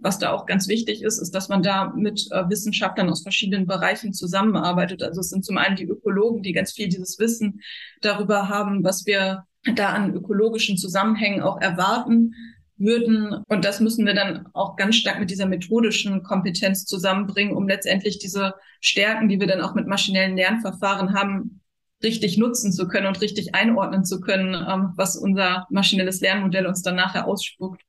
Was 0.00 0.18
da 0.18 0.32
auch 0.32 0.46
ganz 0.46 0.68
wichtig 0.68 1.02
ist, 1.02 1.18
ist, 1.18 1.34
dass 1.34 1.48
man 1.48 1.62
da 1.62 1.92
mit 1.96 2.28
äh, 2.30 2.48
Wissenschaftlern 2.48 3.10
aus 3.10 3.22
verschiedenen 3.22 3.66
Bereichen 3.66 4.12
zusammenarbeitet. 4.12 5.02
Also 5.02 5.20
es 5.20 5.30
sind 5.30 5.44
zum 5.44 5.58
einen 5.58 5.76
die 5.76 5.86
Ökologen, 5.86 6.42
die 6.42 6.52
ganz 6.52 6.72
viel 6.72 6.88
dieses 6.88 7.18
Wissen 7.18 7.60
darüber 8.00 8.48
haben, 8.48 8.84
was 8.84 9.06
wir 9.06 9.44
da 9.74 9.90
an 9.90 10.14
ökologischen 10.14 10.76
Zusammenhängen 10.76 11.42
auch 11.42 11.60
erwarten 11.60 12.34
würden. 12.76 13.42
Und 13.48 13.64
das 13.64 13.80
müssen 13.80 14.06
wir 14.06 14.14
dann 14.14 14.46
auch 14.54 14.76
ganz 14.76 14.96
stark 14.96 15.18
mit 15.18 15.30
dieser 15.30 15.46
methodischen 15.46 16.22
Kompetenz 16.22 16.84
zusammenbringen, 16.84 17.56
um 17.56 17.68
letztendlich 17.68 18.18
diese 18.18 18.54
Stärken, 18.80 19.28
die 19.28 19.40
wir 19.40 19.46
dann 19.46 19.60
auch 19.60 19.74
mit 19.74 19.86
maschinellen 19.86 20.36
Lernverfahren 20.36 21.14
haben, 21.14 21.60
richtig 22.02 22.38
nutzen 22.38 22.72
zu 22.72 22.86
können 22.86 23.06
und 23.06 23.20
richtig 23.20 23.54
einordnen 23.54 24.04
zu 24.04 24.20
können, 24.20 24.54
ähm, 24.54 24.92
was 24.96 25.16
unser 25.16 25.66
maschinelles 25.70 26.20
Lernmodell 26.20 26.66
uns 26.66 26.82
dann 26.82 26.94
nachher 26.94 27.26
ausspuckt. 27.26 27.82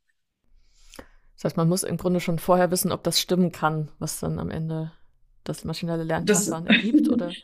Das 1.40 1.52
heißt, 1.52 1.58
man 1.58 1.70
muss 1.70 1.84
im 1.84 1.96
Grunde 1.96 2.20
schon 2.20 2.38
vorher 2.38 2.70
wissen, 2.70 2.92
ob 2.92 3.02
das 3.04 3.22
stimmen 3.22 3.54
kann, 3.54 3.88
was 3.98 4.20
dann 4.20 4.40
am 4.40 4.52
Ende 4.52 4.92
das 5.46 5.64
maschinelle 5.64 6.04
Lernverfahren 6.04 6.68
ergibt, 6.68 7.08
oder? 7.08 7.32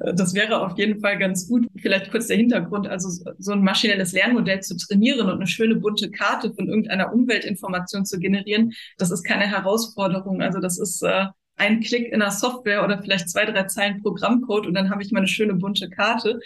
Das 0.00 0.34
wäre 0.34 0.60
auf 0.60 0.76
jeden 0.76 1.00
Fall 1.00 1.18
ganz 1.18 1.46
gut. 1.48 1.68
Vielleicht 1.76 2.10
kurz 2.10 2.26
der 2.26 2.36
Hintergrund. 2.36 2.88
Also 2.88 3.08
so 3.38 3.52
ein 3.52 3.62
maschinelles 3.62 4.12
Lernmodell 4.12 4.60
zu 4.60 4.76
trainieren 4.76 5.28
und 5.28 5.36
eine 5.36 5.46
schöne 5.46 5.76
bunte 5.76 6.10
Karte 6.10 6.52
von 6.52 6.66
irgendeiner 6.66 7.12
Umweltinformation 7.12 8.04
zu 8.04 8.18
generieren, 8.18 8.72
das 8.98 9.12
ist 9.12 9.22
keine 9.22 9.46
Herausforderung. 9.46 10.42
Also 10.42 10.58
das 10.58 10.80
ist 10.80 11.00
äh, 11.04 11.26
ein 11.54 11.80
Klick 11.80 12.12
in 12.12 12.18
der 12.18 12.32
Software 12.32 12.84
oder 12.84 13.00
vielleicht 13.00 13.30
zwei, 13.30 13.44
drei 13.44 13.62
Zeilen 13.64 14.02
Programmcode 14.02 14.66
und 14.66 14.74
dann 14.74 14.90
habe 14.90 15.02
ich 15.02 15.12
meine 15.12 15.28
schöne 15.28 15.54
bunte 15.54 15.88
Karte. 15.88 16.40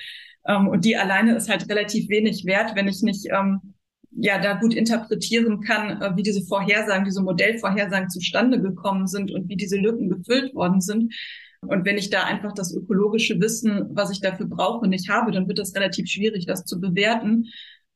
Ähm, 0.47 0.69
und 0.69 0.85
die 0.85 0.97
alleine 0.99 1.35
ist 1.35 1.49
halt 1.49 1.69
relativ 1.71 2.11
wenig 2.11 2.45
wert, 2.45 2.77
wenn 2.77 2.87
ich 2.87 3.01
nicht 3.03 3.27
ähm, 3.31 3.75
ja 4.15 4.39
da 4.39 4.55
gut 4.55 4.75
interpretieren 4.75 5.61
kann, 5.61 6.01
äh, 6.03 6.17
wie 6.17 6.23
diese 6.23 6.43
Vorhersagen, 6.43 7.05
diese 7.05 7.23
Modellvorhersagen 7.23 8.11
zustande 8.11 8.61
gekommen 8.61 9.07
sind 9.07 9.31
und 9.31 9.49
wie 9.49 9.57
diese 9.57 9.77
Lücken 9.77 10.09
gefüllt 10.09 10.55
worden 10.55 10.81
sind. 10.81 11.15
Und 11.61 11.85
wenn 11.85 11.97
ich 11.97 12.11
da 12.11 12.25
einfach 12.25 12.53
das 12.53 12.75
ökologische 12.75 13.41
Wissen, 13.41 13.87
was 13.91 14.11
ich 14.11 14.21
dafür 14.21 14.47
brauche, 14.47 14.89
nicht 14.89 15.09
habe, 15.09 15.31
dann 15.31 15.47
wird 15.47 15.59
das 15.59 15.75
relativ 15.75 16.09
schwierig, 16.09 16.45
das 16.47 16.65
zu 16.65 16.81
bewerten. 16.81 17.47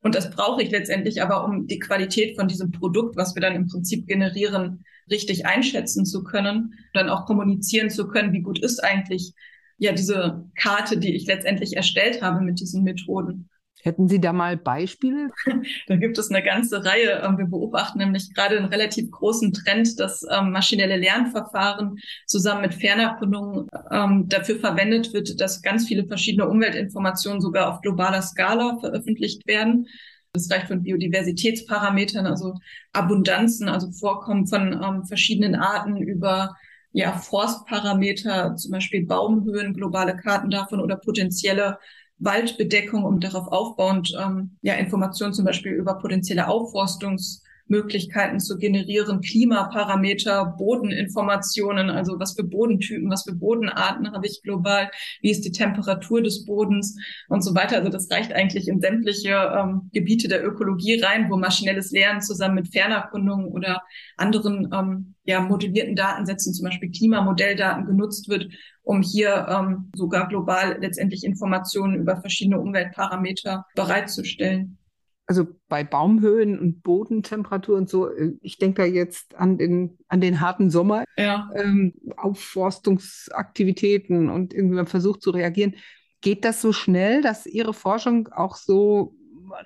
Und 0.03 0.15
das 0.15 0.31
brauche 0.31 0.63
ich 0.63 0.71
letztendlich 0.71 1.21
aber, 1.21 1.45
um 1.45 1.67
die 1.67 1.81
Qualität 1.81 2.37
von 2.37 2.47
diesem 2.47 2.71
Produkt, 2.71 3.17
was 3.17 3.35
wir 3.35 3.43
dann 3.43 3.57
im 3.57 3.67
Prinzip 3.67 4.07
generieren, 4.07 4.85
richtig 5.11 5.47
einschätzen 5.47 6.05
zu 6.05 6.23
können, 6.23 6.75
dann 6.95 7.09
auch 7.09 7.27
kommunizieren 7.27 7.91
zu 7.91 8.07
können, 8.07 8.33
wie 8.33 8.43
gut 8.43 8.61
ist 8.61 8.83
eigentlich 8.85 9.33
ja 9.79 9.93
diese 9.93 10.49
Karte, 10.55 10.97
die 10.99 11.15
ich 11.15 11.27
letztendlich 11.27 11.77
erstellt 11.77 12.23
habe 12.23 12.41
mit 12.45 12.61
diesen 12.61 12.85
Methoden. 12.85 13.49
Hätten 13.87 14.09
Sie 14.09 14.21
da 14.21 14.33
mal 14.33 14.57
Beispiele? 14.57 15.31
Da 15.87 15.95
gibt 15.95 16.19
es 16.19 16.29
eine 16.29 16.43
ganze 16.43 16.85
Reihe. 16.85 17.23
Ähm, 17.25 17.39
wir 17.39 17.45
beobachten 17.47 17.99
nämlich 17.99 18.35
gerade 18.35 18.57
einen 18.57 18.67
relativ 18.67 19.09
großen 19.13 19.53
Trend, 19.53 20.01
dass 20.01 20.27
ähm, 20.29 20.51
maschinelle 20.51 20.97
Lernverfahren 20.97 21.97
zusammen 22.27 22.63
mit 22.63 22.75
Fernerkundung 22.75 23.69
ähm, 23.93 24.29
dafür 24.29 24.57
verwendet 24.57 25.15
wird, 25.15 25.41
dass 25.41 25.63
ganz 25.63 25.87
viele 25.87 26.05
verschiedene 26.05 26.49
Umweltinformationen 26.49 27.41
sogar 27.41 27.73
auf 27.73 27.81
globaler 27.81 28.23
Skala 28.23 28.77
veröffentlicht 28.81 29.47
werden. 29.47 29.87
Das 30.33 30.51
reicht 30.51 30.67
von 30.67 30.83
Biodiversitätsparametern, 30.83 32.27
also 32.27 32.55
Abundanzen, 32.93 33.69
also 33.69 33.93
Vorkommen 33.93 34.49
von 34.49 35.07
verschiedenen 35.07 35.55
Arten 35.55 35.97
über 35.97 36.57
ja, 36.91 37.13
Forstparameter, 37.13 38.57
zum 38.57 38.73
Beispiel 38.73 39.07
Baumhöhen, 39.07 39.75
globale 39.75 40.17
Karten 40.17 40.51
davon 40.51 40.81
oder 40.81 40.97
potenzielle 40.97 41.79
Waldbedeckung, 42.19 43.05
um 43.05 43.21
darauf 43.21 43.49
aufbauend 43.49 44.17
ähm, 44.21 44.57
ja 44.63 44.75
Informationen 44.75 45.35
zum 45.35 45.45
Beispiel 45.45 45.73
über 45.73 45.99
potenzielle 45.99 46.49
Aufforstungs 46.49 47.43
Möglichkeiten 47.69 48.41
zu 48.41 48.57
generieren, 48.59 49.21
Klimaparameter, 49.21 50.55
Bodeninformationen, 50.59 51.91
also 51.91 52.19
was 52.19 52.35
für 52.35 52.45
Bodentypen, 52.45 53.11
was 53.11 53.25
für 53.25 53.35
Bodenarten 53.35 54.13
habe 54.13 54.27
ich 54.27 54.41
global, 54.43 54.91
wie 55.21 55.31
ist 55.31 55.45
die 55.45 55.53
Temperatur 55.53 56.23
des 56.23 56.45
Bodens 56.45 56.97
und 57.29 57.43
so 57.43 57.55
weiter. 57.55 57.77
Also 57.77 57.91
das 57.91 58.11
reicht 58.11 58.33
eigentlich 58.33 58.69
in 58.69 58.81
sämtliche 58.81 59.31
ähm, 59.31 59.91
Gebiete 59.93 60.29
der 60.29 60.47
Ökologie 60.47 61.01
rein, 61.01 61.31
wo 61.31 61.37
maschinelles 61.37 61.91
Lernen 61.91 62.21
zusammen 62.21 62.57
mit 62.57 62.73
Fernerkundungen 62.73 63.47
oder 63.47 63.83
anderen 64.17 64.71
ähm, 64.73 65.15
ja, 65.25 65.41
modellierten 65.41 65.97
Datensätzen, 65.97 66.55
zum 66.55 66.65
Beispiel 66.65 66.91
Klimamodelldaten 66.91 67.87
genutzt 67.87 68.29
wird, 68.29 68.49
um 68.83 69.03
hier 69.03 69.47
ähm, 69.49 69.91
sogar 69.97 70.29
global 70.29 70.79
letztendlich 70.81 71.25
Informationen 71.25 71.97
über 71.97 72.17
verschiedene 72.21 72.61
Umweltparameter 72.61 73.67
bereitzustellen 73.75 74.79
also 75.27 75.47
bei 75.69 75.83
Baumhöhen 75.83 76.59
und 76.59 76.83
Bodentemperatur 76.83 77.77
und 77.77 77.89
so, 77.89 78.09
äh, 78.09 78.33
ich 78.41 78.59
denke 78.59 78.83
da 78.83 78.89
jetzt 78.89 79.35
an 79.35 79.59
den, 79.59 79.99
an 80.09 80.21
den 80.21 80.41
harten 80.41 80.71
Sommer, 80.71 81.05
ja. 81.17 81.51
ähm, 81.55 81.95
Aufforstungsaktivitäten 82.17 84.31
und 84.31 84.55
irgendwie 84.55 84.77
man 84.77 84.87
versucht 84.87 85.23
zu 85.23 85.31
reagieren. 85.31 85.75
Geht 86.21 86.45
das 86.45 86.63
so 86.63 86.73
schnell, 86.73 87.23
dass 87.23 87.47
Ihre 87.47 87.75
Forschung 87.75 88.29
auch 88.29 88.57
so 88.57 89.15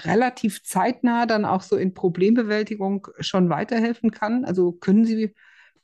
relativ 0.00 0.62
zeitnah 0.62 1.26
dann 1.26 1.44
auch 1.44 1.62
so 1.62 1.76
in 1.76 1.94
Problembewältigung 1.94 3.08
schon 3.18 3.50
weiterhelfen 3.50 4.10
kann? 4.10 4.44
Also 4.44 4.72
können 4.72 5.04
Sie 5.04 5.34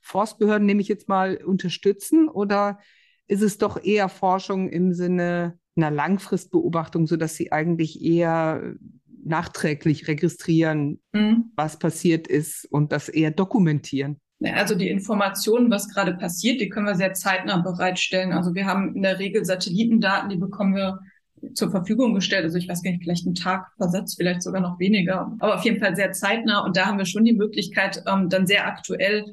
Forstbehörden, 0.01 0.65
nehme 0.65 0.81
ich 0.81 0.87
jetzt 0.87 1.07
mal, 1.07 1.37
unterstützen 1.37 2.29
oder 2.29 2.79
ist 3.27 3.41
es 3.41 3.57
doch 3.57 3.83
eher 3.83 4.09
Forschung 4.09 4.69
im 4.69 4.93
Sinne 4.93 5.59
einer 5.75 5.91
Langfristbeobachtung, 5.91 7.07
sodass 7.07 7.35
Sie 7.35 7.51
eigentlich 7.51 8.01
eher 8.01 8.75
nachträglich 9.27 10.07
registrieren, 10.07 10.99
mhm. 11.13 11.51
was 11.55 11.79
passiert 11.79 12.27
ist 12.27 12.65
und 12.71 12.91
das 12.91 13.09
eher 13.09 13.31
dokumentieren. 13.31 14.19
Also 14.43 14.75
die 14.75 14.89
Informationen, 14.89 15.71
was 15.71 15.89
gerade 15.89 16.13
passiert, 16.13 16.61
die 16.61 16.69
können 16.69 16.85
wir 16.85 16.95
sehr 16.95 17.13
zeitnah 17.13 17.57
bereitstellen. 17.57 18.33
Also 18.33 18.53
wir 18.53 18.65
haben 18.65 18.95
in 18.95 19.01
der 19.01 19.17
Regel 19.17 19.43
Satellitendaten, 19.43 20.29
die 20.29 20.37
bekommen 20.37 20.75
wir 20.75 20.99
zur 21.53 21.71
Verfügung 21.71 22.13
gestellt. 22.13 22.43
Also 22.43 22.57
ich 22.57 22.67
weiß 22.67 22.83
gar 22.83 22.91
nicht, 22.91 23.01
vielleicht 23.01 23.25
einen 23.25 23.35
Tag 23.35 23.67
Versatz, 23.77 24.15
vielleicht 24.15 24.43
sogar 24.43 24.61
noch 24.61 24.79
weniger, 24.79 25.35
aber 25.39 25.55
auf 25.55 25.65
jeden 25.65 25.79
Fall 25.79 25.95
sehr 25.95 26.11
zeitnah. 26.11 26.59
Und 26.59 26.77
da 26.77 26.85
haben 26.85 26.97
wir 26.97 27.05
schon 27.05 27.25
die 27.25 27.33
Möglichkeit, 27.33 28.03
ähm, 28.07 28.29
dann 28.29 28.47
sehr 28.47 28.67
aktuell 28.67 29.25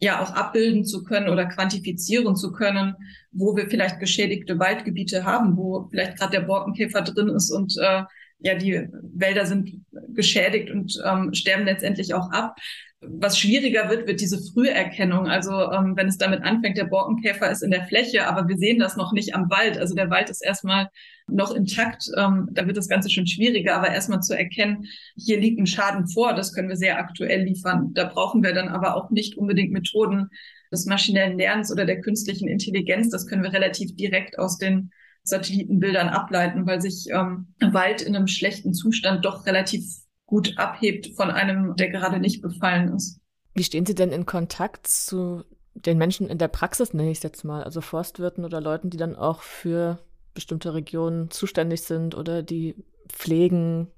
ja 0.00 0.22
auch 0.22 0.30
abbilden 0.30 0.84
zu 0.84 1.02
können 1.02 1.28
oder 1.28 1.46
quantifizieren 1.46 2.36
zu 2.36 2.52
können, 2.52 2.94
wo 3.32 3.56
wir 3.56 3.68
vielleicht 3.68 3.98
geschädigte 3.98 4.58
Waldgebiete 4.58 5.24
haben, 5.24 5.56
wo 5.56 5.88
vielleicht 5.90 6.18
gerade 6.18 6.32
der 6.32 6.46
Borkenkäfer 6.46 7.02
drin 7.02 7.28
ist 7.28 7.50
und 7.50 7.76
äh, 7.78 8.02
ja, 8.40 8.54
die 8.54 8.88
Wälder 9.14 9.46
sind 9.46 9.84
geschädigt 10.14 10.70
und 10.70 11.00
ähm, 11.04 11.34
sterben 11.34 11.64
letztendlich 11.64 12.14
auch 12.14 12.30
ab. 12.30 12.56
Was 13.00 13.38
schwieriger 13.38 13.88
wird, 13.90 14.08
wird 14.08 14.20
diese 14.20 14.40
Früherkennung. 14.52 15.28
Also 15.28 15.52
ähm, 15.70 15.96
wenn 15.96 16.08
es 16.08 16.18
damit 16.18 16.42
anfängt, 16.42 16.76
der 16.76 16.84
Borkenkäfer 16.84 17.50
ist 17.50 17.62
in 17.62 17.70
der 17.70 17.86
Fläche, 17.86 18.26
aber 18.26 18.48
wir 18.48 18.56
sehen 18.56 18.80
das 18.80 18.96
noch 18.96 19.12
nicht 19.12 19.34
am 19.34 19.48
Wald. 19.50 19.78
Also 19.78 19.94
der 19.94 20.10
Wald 20.10 20.30
ist 20.30 20.44
erstmal 20.44 20.88
noch 21.28 21.54
intakt. 21.54 22.10
Ähm, 22.16 22.48
da 22.52 22.66
wird 22.66 22.76
das 22.76 22.88
Ganze 22.88 23.10
schon 23.10 23.26
schwieriger, 23.26 23.76
aber 23.76 23.90
erstmal 23.90 24.20
zu 24.20 24.36
erkennen, 24.36 24.86
hier 25.16 25.38
liegt 25.38 25.60
ein 25.60 25.66
Schaden 25.66 26.08
vor, 26.08 26.34
das 26.34 26.52
können 26.52 26.68
wir 26.68 26.76
sehr 26.76 26.98
aktuell 26.98 27.42
liefern. 27.42 27.92
Da 27.94 28.04
brauchen 28.04 28.42
wir 28.42 28.52
dann 28.52 28.68
aber 28.68 28.96
auch 28.96 29.10
nicht 29.10 29.36
unbedingt 29.36 29.72
Methoden 29.72 30.30
des 30.72 30.86
maschinellen 30.86 31.38
Lernens 31.38 31.72
oder 31.72 31.84
der 31.84 32.00
künstlichen 32.00 32.48
Intelligenz. 32.48 33.10
Das 33.10 33.26
können 33.26 33.42
wir 33.42 33.52
relativ 33.52 33.94
direkt 33.94 34.38
aus 34.38 34.58
den 34.58 34.90
Satellitenbildern 35.28 36.08
ableiten, 36.08 36.66
weil 36.66 36.80
sich 36.80 37.06
ähm, 37.10 37.54
Wald 37.60 38.02
in 38.02 38.16
einem 38.16 38.26
schlechten 38.26 38.74
Zustand 38.74 39.24
doch 39.24 39.46
relativ 39.46 39.84
gut 40.26 40.58
abhebt 40.58 41.16
von 41.16 41.30
einem, 41.30 41.74
der 41.76 41.90
gerade 41.90 42.20
nicht 42.20 42.42
befallen 42.42 42.94
ist. 42.94 43.20
Wie 43.54 43.64
stehen 43.64 43.86
Sie 43.86 43.94
denn 43.94 44.12
in 44.12 44.26
Kontakt 44.26 44.86
zu 44.86 45.42
den 45.74 45.98
Menschen 45.98 46.28
in 46.28 46.38
der 46.38 46.48
Praxis, 46.48 46.92
nenne 46.92 47.10
ich 47.10 47.18
es 47.18 47.24
jetzt 47.24 47.44
mal, 47.44 47.64
also 47.64 47.80
Forstwirten 47.80 48.44
oder 48.44 48.60
Leuten, 48.60 48.90
die 48.90 48.96
dann 48.96 49.16
auch 49.16 49.42
für 49.42 49.98
bestimmte 50.34 50.74
Regionen 50.74 51.30
zuständig 51.30 51.82
sind 51.82 52.14
oder 52.14 52.42
die 52.42 52.76
pflegen? 53.08 53.88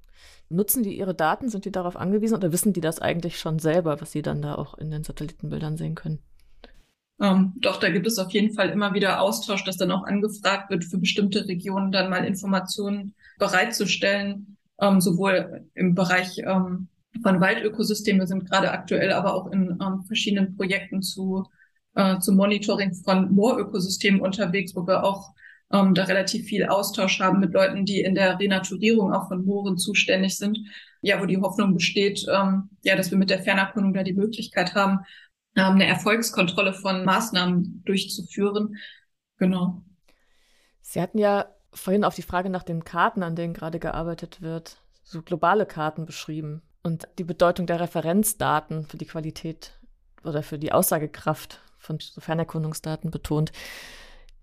Nutzen 0.49 0.83
die 0.83 0.99
ihre 0.99 1.15
Daten? 1.15 1.49
Sind 1.49 1.65
die 1.65 1.73
darauf 1.73 1.97
angewiesen 1.97 2.37
oder 2.37 2.53
wissen 2.53 2.73
die 2.73 2.81
das 2.81 3.01
eigentlich 3.01 3.39
schon 3.39 3.59
selber, 3.59 4.01
was 4.01 4.13
sie 4.13 4.23
dann 4.23 4.43
da 4.43 4.55
auch 4.55 4.77
in 4.79 4.91
den 4.91 5.05
Satellitenbildern 5.05 5.77
sehen 5.77 5.95
können? 5.95 6.21
Ähm, 7.21 7.53
doch, 7.57 7.79
da 7.79 7.91
gibt 7.91 8.07
es 8.07 8.19
auf 8.19 8.31
jeden 8.33 8.55
Fall 8.55 8.71
immer 8.71 8.95
wieder 8.95 9.21
Austausch, 9.21 9.65
dass 9.65 9.77
dann 9.77 9.93
auch 9.93 10.05
angefragt 10.05 10.71
wird, 10.71 10.85
für 10.85 10.99
bestimmte 10.99 11.47
Regionen 11.47 11.93
dann 11.93 12.09
mal 12.09 12.25
Informationen 12.25 13.15
bereitzustellen, 13.39 14.57
ähm, 14.81 15.01
sowohl 15.01 15.67
im 15.75 15.95
Bereich 15.95 16.39
ähm, 16.39 16.89
von 17.23 17.41
Waldökosystemen. 17.41 18.21
Wir 18.21 18.27
sind 18.27 18.49
gerade 18.49 18.71
aktuell 18.71 19.13
aber 19.13 19.35
auch 19.35 19.53
in 19.53 19.79
ähm, 19.83 20.03
verschiedenen 20.07 20.57
Projekten 20.57 21.03
zu, 21.03 21.45
äh, 21.95 22.19
zum 22.21 22.37
Monitoring 22.37 22.95
von 22.95 23.35
Moorökosystemen 23.35 24.21
unterwegs, 24.21 24.75
wo 24.75 24.87
wir 24.87 25.05
auch 25.05 25.35
ähm, 25.73 25.95
da 25.95 26.05
relativ 26.05 26.47
viel 26.47 26.67
Austausch 26.67 27.21
haben 27.21 27.41
mit 27.41 27.53
Leuten, 27.53 27.85
die 27.85 28.01
in 28.01 28.15
der 28.15 28.39
Renaturierung 28.39 29.13
auch 29.13 29.29
von 29.29 29.45
Mooren 29.45 29.77
zuständig 29.77 30.37
sind. 30.37 30.59
Ja, 31.03 31.21
wo 31.21 31.27
die 31.27 31.39
Hoffnung 31.39 31.75
besteht, 31.75 32.27
ähm, 32.33 32.71
ja, 32.83 32.97
dass 32.97 33.11
wir 33.11 33.19
mit 33.19 33.31
der 33.31 33.43
Fernerkundung 33.43 33.95
da 33.95 34.03
die 34.03 34.13
Möglichkeit 34.13 34.75
haben, 34.75 35.01
eine 35.55 35.87
Erfolgskontrolle 35.87 36.73
von 36.73 37.05
Maßnahmen 37.05 37.83
durchzuführen. 37.85 38.77
Genau. 39.37 39.83
Sie 40.81 41.01
hatten 41.01 41.19
ja 41.19 41.47
vorhin 41.73 42.05
auf 42.05 42.15
die 42.15 42.23
Frage 42.23 42.51
nach 42.51 42.63
den 42.63 42.85
Karten, 42.85 43.23
an 43.23 43.37
denen 43.37 43.55
gerade 43.55 43.79
gearbeitet 43.79 44.43
wird, 44.43 44.79
so 45.03 45.23
globale 45.23 45.67
Karten 45.67 46.07
beschrieben 46.07 46.63
und 46.83 47.09
die 47.19 47.25
Bedeutung 47.25 47.67
der 47.67 47.81
Referenzdaten 47.81 48.87
für 48.87 48.97
die 48.97 49.07
Qualität 49.07 49.79
oder 50.25 50.43
für 50.43 50.59
die 50.59 50.73
Aussagekraft 50.73 51.61
von 51.79 51.99
Fernerkundungsdaten 52.01 53.11
betont. 53.11 53.53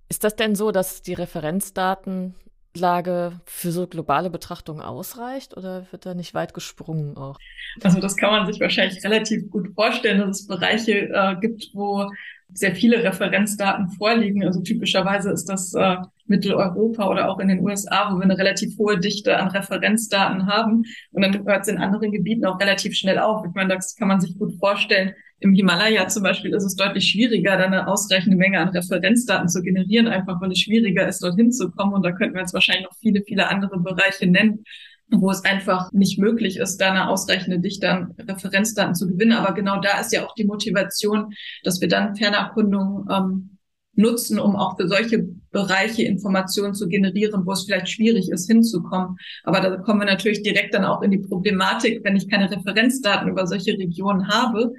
Ist 0.10 0.24
das 0.24 0.36
denn 0.36 0.56
so, 0.56 0.72
dass 0.72 1.02
die 1.02 1.14
Referenzdaten 1.14 2.36
Grundlage 2.77 3.39
für 3.46 3.72
so 3.72 3.88
globale 3.88 4.29
Betrachtungen 4.29 4.81
ausreicht 4.81 5.57
oder 5.57 5.88
wird 5.91 6.05
da 6.05 6.13
nicht 6.13 6.36
weit 6.36 6.53
gesprungen 6.53 7.17
auch? 7.17 7.39
Also 7.81 8.00
das 8.00 8.15
kann 8.15 8.31
man 8.31 8.46
sich 8.46 8.60
wahrscheinlich 8.60 9.03
relativ 9.03 9.50
gut 9.50 9.74
vorstellen, 9.74 10.19
dass 10.19 10.41
es 10.41 10.48
Bereiche 10.48 11.10
äh, 11.10 11.36
gibt, 11.41 11.72
wo 11.74 12.07
sehr 12.53 12.75
viele 12.75 13.03
Referenzdaten 13.03 13.89
vorliegen. 13.89 14.46
Also 14.46 14.62
typischerweise 14.62 15.31
ist 15.31 15.46
das 15.46 15.74
äh, 15.74 15.98
Mitteleuropa 16.27 17.07
oder 17.07 17.29
auch 17.29 17.39
in 17.39 17.48
den 17.48 17.63
USA, 17.63 18.12
wo 18.12 18.17
wir 18.17 18.24
eine 18.24 18.38
relativ 18.38 18.77
hohe 18.77 19.00
Dichte 19.00 19.38
an 19.38 19.50
Referenzdaten 19.50 20.48
haben. 20.48 20.84
Und 21.12 21.22
dann 21.22 21.46
hört 21.46 21.62
es 21.62 21.67
in 21.67 21.77
anderen 21.77 22.12
Gebieten 22.12 22.46
auch 22.46 22.60
relativ 22.60 22.96
schnell 22.96 23.19
auf. 23.19 23.46
Ich 23.46 23.53
meine, 23.53 23.75
das 23.75 23.96
kann 23.96 24.07
man 24.07 24.19
sich 24.19 24.38
gut 24.38 24.53
vorstellen. 24.60 25.13
Im 25.39 25.53
Himalaya 25.53 26.07
zum 26.07 26.24
Beispiel 26.24 26.53
ist 26.53 26.63
es 26.63 26.75
deutlich 26.75 27.07
schwieriger, 27.10 27.57
da 27.57 27.65
eine 27.65 27.88
ausreichende 27.88 28.38
Menge 28.38 28.60
an 28.60 28.69
Referenzdaten 28.69 29.48
zu 29.48 29.62
generieren, 29.62 30.07
einfach 30.07 30.41
weil 30.41 30.51
es 30.51 30.60
schwieriger 30.60 31.07
ist, 31.07 31.22
dorthin 31.22 31.51
zu 31.51 31.69
kommen. 31.69 31.93
Und 31.93 32.03
da 32.03 32.12
könnten 32.12 32.34
wir 32.34 32.41
jetzt 32.41 32.55
wahrscheinlich 32.55 32.86
noch 32.86 32.96
viele, 33.00 33.22
viele 33.22 33.48
andere 33.48 33.79
Bereiche 33.79 34.25
nennen, 34.25 34.63
wo 35.10 35.29
es 35.29 35.46
einfach 35.46 35.91
nicht 35.93 36.19
möglich 36.19 36.57
ist, 36.57 36.77
da 36.77 36.89
eine 36.91 37.07
ausreichende 37.07 37.60
Dichte 37.60 37.89
an 37.89 38.15
Referenzdaten 38.19 38.96
zu 38.96 39.07
gewinnen. 39.07 39.34
Aber 39.34 39.53
genau 39.53 39.79
da 39.79 40.00
ist 40.00 40.12
ja 40.12 40.25
auch 40.25 40.34
die 40.34 40.46
Motivation, 40.46 41.34
dass 41.63 41.81
wir 41.81 41.88
dann 41.88 42.15
Fernerkundungen 42.15 43.05
ähm, 43.12 43.57
nutzen, 43.98 44.39
um 44.39 44.56
auch 44.56 44.77
für 44.77 44.88
solche 44.88 45.27
Bereiche 45.51 46.04
Informationen 46.04 46.74
zu 46.74 46.88
generieren, 46.88 47.46
wo 47.46 47.51
es 47.51 47.63
vielleicht 47.63 47.89
schwierig 47.89 48.30
ist, 48.30 48.50
hinzukommen. 48.50 49.18
Aber 49.44 49.60
da 49.60 49.77
kommen 49.77 50.01
wir 50.01 50.06
natürlich 50.06 50.44
direkt 50.44 50.74
dann 50.74 50.86
auch 50.86 51.01
in 51.01 51.12
die 51.12 51.18
Problematik, 51.18 52.04
wenn 52.04 52.16
ich 52.16 52.30
keine 52.30 52.50
Referenzdaten 52.50 53.30
über 53.30 53.48
solche 53.48 53.74
Regionen 53.74 54.27
habe, 54.27 54.74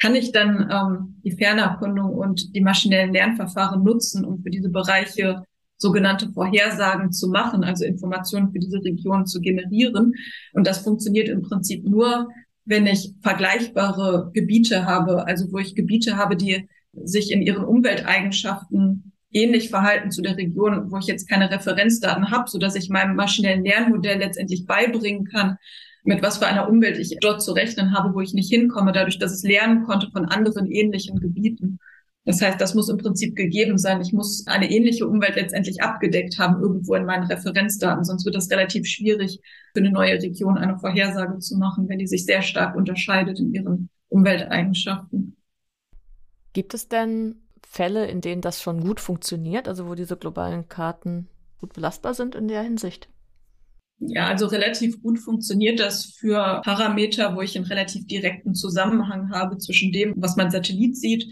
kann 0.00 0.14
ich 0.14 0.32
dann 0.32 0.68
ähm, 0.70 1.20
die 1.22 1.32
Fernerkundung 1.32 2.10
und 2.10 2.56
die 2.56 2.60
maschinellen 2.60 3.12
Lernverfahren 3.12 3.84
nutzen, 3.84 4.24
um 4.24 4.42
für 4.42 4.50
diese 4.50 4.70
Bereiche 4.70 5.44
sogenannte 5.76 6.30
Vorhersagen 6.30 7.12
zu 7.12 7.28
machen, 7.28 7.64
also 7.64 7.84
Informationen 7.84 8.52
für 8.52 8.58
diese 8.58 8.82
Region 8.82 9.26
zu 9.26 9.40
generieren. 9.40 10.14
Und 10.54 10.66
das 10.66 10.78
funktioniert 10.78 11.28
im 11.28 11.42
Prinzip 11.42 11.84
nur, 11.84 12.28
wenn 12.64 12.86
ich 12.86 13.12
vergleichbare 13.20 14.30
Gebiete 14.32 14.86
habe, 14.86 15.26
also 15.26 15.52
wo 15.52 15.58
ich 15.58 15.74
Gebiete 15.74 16.16
habe, 16.16 16.36
die 16.36 16.68
sich 16.92 17.32
in 17.32 17.42
ihren 17.42 17.64
Umwelteigenschaften 17.64 19.12
ähnlich 19.32 19.70
verhalten 19.70 20.10
zu 20.10 20.22
der 20.22 20.36
Region, 20.36 20.90
wo 20.90 20.98
ich 20.98 21.06
jetzt 21.06 21.28
keine 21.28 21.50
Referenzdaten 21.50 22.30
habe, 22.30 22.48
so 22.50 22.58
dass 22.58 22.74
ich 22.74 22.90
meinem 22.90 23.16
maschinellen 23.16 23.64
Lernmodell 23.64 24.18
letztendlich 24.18 24.66
beibringen 24.66 25.24
kann, 25.24 25.56
mit 26.04 26.22
was 26.22 26.38
für 26.38 26.46
einer 26.46 26.68
Umwelt 26.68 26.98
ich 26.98 27.16
dort 27.20 27.42
zu 27.42 27.52
rechnen 27.52 27.96
habe, 27.96 28.14
wo 28.14 28.20
ich 28.20 28.34
nicht 28.34 28.50
hinkomme, 28.50 28.92
dadurch, 28.92 29.18
dass 29.18 29.32
es 29.32 29.42
lernen 29.42 29.84
konnte 29.84 30.10
von 30.10 30.26
anderen 30.26 30.70
ähnlichen 30.70 31.18
Gebieten. 31.20 31.78
Das 32.24 32.40
heißt, 32.40 32.60
das 32.60 32.74
muss 32.74 32.88
im 32.88 32.98
Prinzip 32.98 33.34
gegeben 33.34 33.78
sein. 33.78 34.00
Ich 34.00 34.12
muss 34.12 34.46
eine 34.46 34.70
ähnliche 34.70 35.08
Umwelt 35.08 35.34
letztendlich 35.34 35.82
abgedeckt 35.82 36.38
haben 36.38 36.62
irgendwo 36.62 36.94
in 36.94 37.04
meinen 37.04 37.24
Referenzdaten. 37.24 38.04
Sonst 38.04 38.24
wird 38.24 38.36
es 38.36 38.50
relativ 38.50 38.86
schwierig, 38.86 39.40
für 39.74 39.80
eine 39.80 39.90
neue 39.90 40.14
Region 40.14 40.56
eine 40.56 40.78
Vorhersage 40.78 41.38
zu 41.38 41.56
machen, 41.56 41.88
wenn 41.88 41.98
die 41.98 42.06
sich 42.06 42.24
sehr 42.24 42.42
stark 42.42 42.76
unterscheidet 42.76 43.40
in 43.40 43.52
ihren 43.52 43.90
Umwelteigenschaften. 44.08 45.36
Gibt 46.52 46.74
es 46.74 46.88
denn 46.88 47.36
Fälle, 47.62 48.06
in 48.06 48.20
denen 48.20 48.42
das 48.42 48.60
schon 48.62 48.80
gut 48.82 49.00
funktioniert, 49.00 49.68
also 49.68 49.88
wo 49.88 49.94
diese 49.94 50.16
globalen 50.16 50.68
Karten 50.68 51.28
gut 51.60 51.72
belastbar 51.72 52.14
sind 52.14 52.34
in 52.34 52.48
der 52.48 52.62
Hinsicht? 52.62 53.08
Ja, 54.04 54.26
also 54.26 54.46
relativ 54.46 55.00
gut 55.00 55.18
funktioniert 55.20 55.78
das 55.78 56.06
für 56.06 56.60
Parameter, 56.64 57.36
wo 57.36 57.40
ich 57.40 57.56
einen 57.56 57.66
relativ 57.66 58.06
direkten 58.06 58.54
Zusammenhang 58.54 59.30
habe 59.30 59.58
zwischen 59.58 59.92
dem, 59.92 60.14
was 60.16 60.36
mein 60.36 60.50
Satellit 60.50 60.96
sieht 60.96 61.26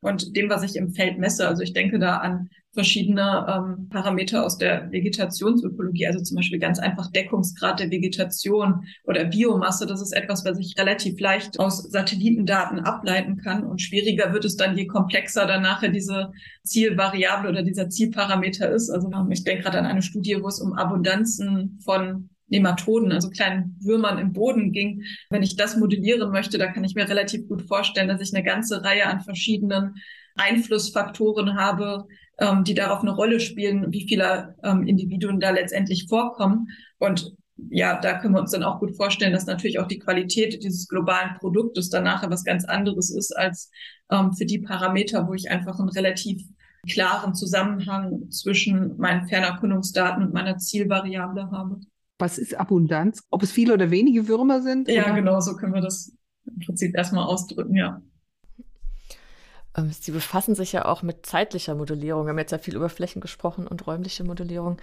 und 0.00 0.36
dem, 0.36 0.50
was 0.50 0.64
ich 0.64 0.74
im 0.74 0.92
Feld 0.92 1.18
messe. 1.18 1.46
Also 1.46 1.62
ich 1.62 1.72
denke 1.72 1.98
da 2.00 2.16
an 2.16 2.50
verschiedene 2.76 3.46
ähm, 3.48 3.88
Parameter 3.88 4.44
aus 4.44 4.58
der 4.58 4.92
Vegetationsökologie, 4.92 6.06
also 6.06 6.22
zum 6.22 6.36
Beispiel 6.36 6.58
ganz 6.58 6.78
einfach 6.78 7.10
Deckungsgrad 7.10 7.80
der 7.80 7.90
Vegetation 7.90 8.86
oder 9.04 9.24
Biomasse. 9.24 9.86
Das 9.86 10.02
ist 10.02 10.12
etwas, 10.12 10.44
was 10.44 10.58
ich 10.58 10.76
relativ 10.78 11.18
leicht 11.18 11.58
aus 11.58 11.82
Satellitendaten 11.90 12.80
ableiten 12.80 13.38
kann. 13.38 13.64
Und 13.64 13.80
schwieriger 13.80 14.34
wird 14.34 14.44
es 14.44 14.56
dann, 14.56 14.76
je 14.76 14.86
komplexer 14.86 15.46
dann 15.46 15.62
nachher 15.62 15.88
diese 15.88 16.32
Zielvariable 16.64 17.48
oder 17.48 17.62
dieser 17.62 17.88
Zielparameter 17.88 18.70
ist. 18.70 18.90
Also 18.90 19.10
ich 19.30 19.42
denke 19.42 19.62
gerade 19.62 19.78
an 19.78 19.86
eine 19.86 20.02
Studie, 20.02 20.36
wo 20.42 20.48
es 20.48 20.60
um 20.60 20.74
Abundanzen 20.74 21.80
von 21.82 22.28
Nematoden, 22.48 23.10
also 23.10 23.30
kleinen 23.30 23.76
Würmern 23.80 24.18
im 24.18 24.34
Boden 24.34 24.72
ging. 24.72 25.02
Wenn 25.30 25.42
ich 25.42 25.56
das 25.56 25.78
modellieren 25.78 26.30
möchte, 26.30 26.58
da 26.58 26.66
kann 26.66 26.84
ich 26.84 26.94
mir 26.94 27.08
relativ 27.08 27.48
gut 27.48 27.62
vorstellen, 27.62 28.08
dass 28.08 28.20
ich 28.20 28.34
eine 28.34 28.44
ganze 28.44 28.84
Reihe 28.84 29.06
an 29.06 29.22
verschiedenen 29.22 29.94
Einflussfaktoren 30.36 31.56
habe, 31.56 32.06
ähm, 32.38 32.64
die 32.64 32.74
darauf 32.74 33.00
eine 33.00 33.12
Rolle 33.12 33.40
spielen, 33.40 33.92
wie 33.92 34.06
viele 34.06 34.54
ähm, 34.62 34.86
Individuen 34.86 35.40
da 35.40 35.50
letztendlich 35.50 36.06
vorkommen. 36.08 36.68
Und 36.98 37.34
ja, 37.70 37.98
da 38.00 38.18
können 38.18 38.34
wir 38.34 38.40
uns 38.40 38.50
dann 38.50 38.62
auch 38.62 38.80
gut 38.80 38.94
vorstellen, 38.96 39.32
dass 39.32 39.46
natürlich 39.46 39.78
auch 39.78 39.88
die 39.88 39.98
Qualität 39.98 40.62
dieses 40.62 40.88
globalen 40.88 41.34
Produktes 41.38 41.88
dann 41.88 42.04
nachher 42.04 42.30
was 42.30 42.44
ganz 42.44 42.64
anderes 42.64 43.10
ist 43.10 43.36
als 43.36 43.70
ähm, 44.10 44.32
für 44.32 44.44
die 44.44 44.58
Parameter, 44.58 45.26
wo 45.26 45.34
ich 45.34 45.50
einfach 45.50 45.78
einen 45.78 45.88
relativ 45.88 46.42
klaren 46.88 47.34
Zusammenhang 47.34 48.30
zwischen 48.30 48.96
meinen 48.98 49.26
Fernerkundungsdaten 49.26 50.24
und 50.24 50.34
meiner 50.34 50.58
Zielvariable 50.58 51.50
habe. 51.50 51.80
Was 52.18 52.38
ist 52.38 52.58
Abundanz? 52.58 53.22
Ob 53.30 53.42
es 53.42 53.50
viele 53.50 53.74
oder 53.74 53.90
wenige 53.90 54.28
Würmer 54.28 54.62
sind? 54.62 54.88
Ja, 54.88 55.04
oder? 55.04 55.14
genau, 55.14 55.40
so 55.40 55.56
können 55.56 55.74
wir 55.74 55.82
das 55.82 56.12
im 56.46 56.60
Prinzip 56.60 56.96
erstmal 56.96 57.24
ausdrücken, 57.24 57.74
ja. 57.74 58.00
Ähm, 59.76 59.90
Sie 59.90 60.10
befassen 60.10 60.54
sich 60.54 60.72
ja 60.72 60.84
auch 60.86 61.02
mit 61.02 61.26
zeitlicher 61.26 61.74
Modellierung. 61.74 62.26
Wir 62.26 62.30
haben 62.30 62.38
jetzt 62.38 62.52
ja 62.52 62.58
viel 62.58 62.76
über 62.76 62.88
Flächen 62.88 63.20
gesprochen 63.20 63.66
und 63.66 63.86
räumliche 63.86 64.24
Modellierung. 64.24 64.78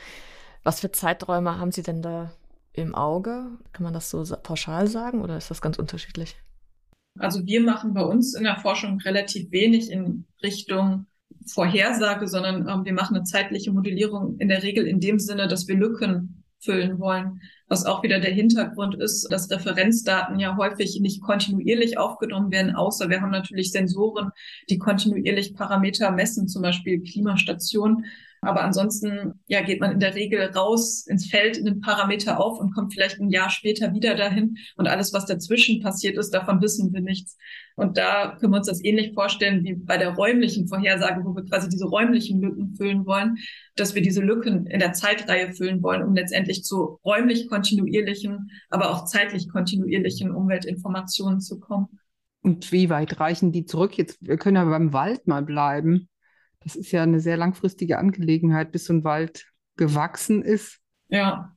Was 0.63 0.79
für 0.79 0.91
Zeiträume 0.91 1.57
haben 1.59 1.71
Sie 1.71 1.83
denn 1.83 2.01
da 2.01 2.31
im 2.71 2.95
Auge? 2.95 3.47
Kann 3.73 3.83
man 3.83 3.93
das 3.93 4.09
so 4.09 4.23
pauschal 4.41 4.87
sagen 4.87 5.21
oder 5.21 5.37
ist 5.37 5.51
das 5.51 5.61
ganz 5.61 5.77
unterschiedlich? 5.77 6.35
Also 7.19 7.45
wir 7.45 7.61
machen 7.61 7.93
bei 7.93 8.03
uns 8.03 8.33
in 8.33 8.43
der 8.43 8.57
Forschung 8.57 8.99
relativ 9.01 9.51
wenig 9.51 9.91
in 9.91 10.25
Richtung 10.41 11.05
Vorhersage, 11.45 12.27
sondern 12.27 12.67
ähm, 12.67 12.85
wir 12.85 12.93
machen 12.93 13.15
eine 13.15 13.25
zeitliche 13.25 13.71
Modellierung 13.71 14.37
in 14.39 14.47
der 14.47 14.63
Regel 14.63 14.87
in 14.87 14.99
dem 14.99 15.19
Sinne, 15.19 15.47
dass 15.47 15.67
wir 15.67 15.75
Lücken 15.75 16.42
füllen 16.63 16.99
wollen. 16.99 17.41
Was 17.67 17.85
auch 17.85 18.03
wieder 18.03 18.19
der 18.19 18.31
Hintergrund 18.31 18.95
ist, 18.95 19.31
dass 19.31 19.49
Referenzdaten 19.49 20.39
ja 20.39 20.57
häufig 20.57 20.99
nicht 20.99 21.21
kontinuierlich 21.21 21.97
aufgenommen 21.97 22.51
werden, 22.51 22.75
außer 22.75 23.09
wir 23.09 23.21
haben 23.21 23.31
natürlich 23.31 23.71
Sensoren, 23.71 24.31
die 24.69 24.77
kontinuierlich 24.77 25.55
Parameter 25.55 26.11
messen, 26.11 26.47
zum 26.47 26.61
Beispiel 26.61 27.01
Klimastation. 27.01 28.05
Aber 28.43 28.63
ansonsten 28.63 29.33
ja, 29.47 29.61
geht 29.61 29.79
man 29.79 29.91
in 29.91 29.99
der 29.99 30.15
Regel 30.15 30.41
raus 30.55 31.05
ins 31.07 31.27
Feld, 31.27 31.57
in 31.57 31.65
den 31.65 31.81
Parameter 31.81 32.39
auf 32.39 32.59
und 32.59 32.73
kommt 32.73 32.93
vielleicht 32.93 33.19
ein 33.19 33.29
Jahr 33.29 33.49
später 33.49 33.93
wieder 33.93 34.15
dahin. 34.15 34.57
Und 34.75 34.87
alles, 34.87 35.13
was 35.13 35.25
dazwischen 35.25 35.81
passiert 35.81 36.17
ist, 36.17 36.31
davon 36.31 36.61
wissen 36.61 36.93
wir 36.93 37.01
nichts. 37.01 37.37
Und 37.75 37.97
da 37.97 38.35
können 38.39 38.53
wir 38.53 38.57
uns 38.57 38.67
das 38.67 38.83
ähnlich 38.83 39.13
vorstellen 39.13 39.63
wie 39.63 39.75
bei 39.75 39.97
der 39.97 40.09
räumlichen 40.09 40.67
Vorhersage, 40.67 41.23
wo 41.23 41.35
wir 41.35 41.43
quasi 41.45 41.69
diese 41.69 41.85
räumlichen 41.85 42.41
Lücken 42.41 42.75
füllen 42.75 43.05
wollen, 43.05 43.37
dass 43.75 43.95
wir 43.95 44.01
diese 44.01 44.21
Lücken 44.21 44.67
in 44.67 44.79
der 44.79 44.93
Zeitreihe 44.93 45.53
füllen 45.53 45.81
wollen, 45.81 46.03
um 46.03 46.13
letztendlich 46.13 46.63
zu 46.63 46.99
räumlich 47.03 47.49
kontinuierlichen, 47.49 48.51
aber 48.69 48.91
auch 48.91 49.05
zeitlich 49.05 49.49
kontinuierlichen 49.49 50.31
Umweltinformationen 50.31 51.39
zu 51.39 51.59
kommen. 51.59 51.87
Und 52.43 52.71
wie 52.71 52.89
weit 52.89 53.19
reichen 53.19 53.51
die 53.51 53.65
zurück? 53.65 53.97
Jetzt, 53.97 54.17
wir 54.21 54.37
können 54.37 54.57
ja 54.57 54.65
beim 54.65 54.91
Wald 54.93 55.27
mal 55.27 55.41
bleiben. 55.41 56.09
Das 56.63 56.75
ist 56.75 56.91
ja 56.91 57.03
eine 57.03 57.19
sehr 57.19 57.37
langfristige 57.37 57.97
Angelegenheit, 57.97 58.71
bis 58.71 58.85
so 58.85 58.93
ein 58.93 59.03
Wald 59.03 59.47
gewachsen 59.75 60.41
ist. 60.41 60.79
Ja, 61.09 61.55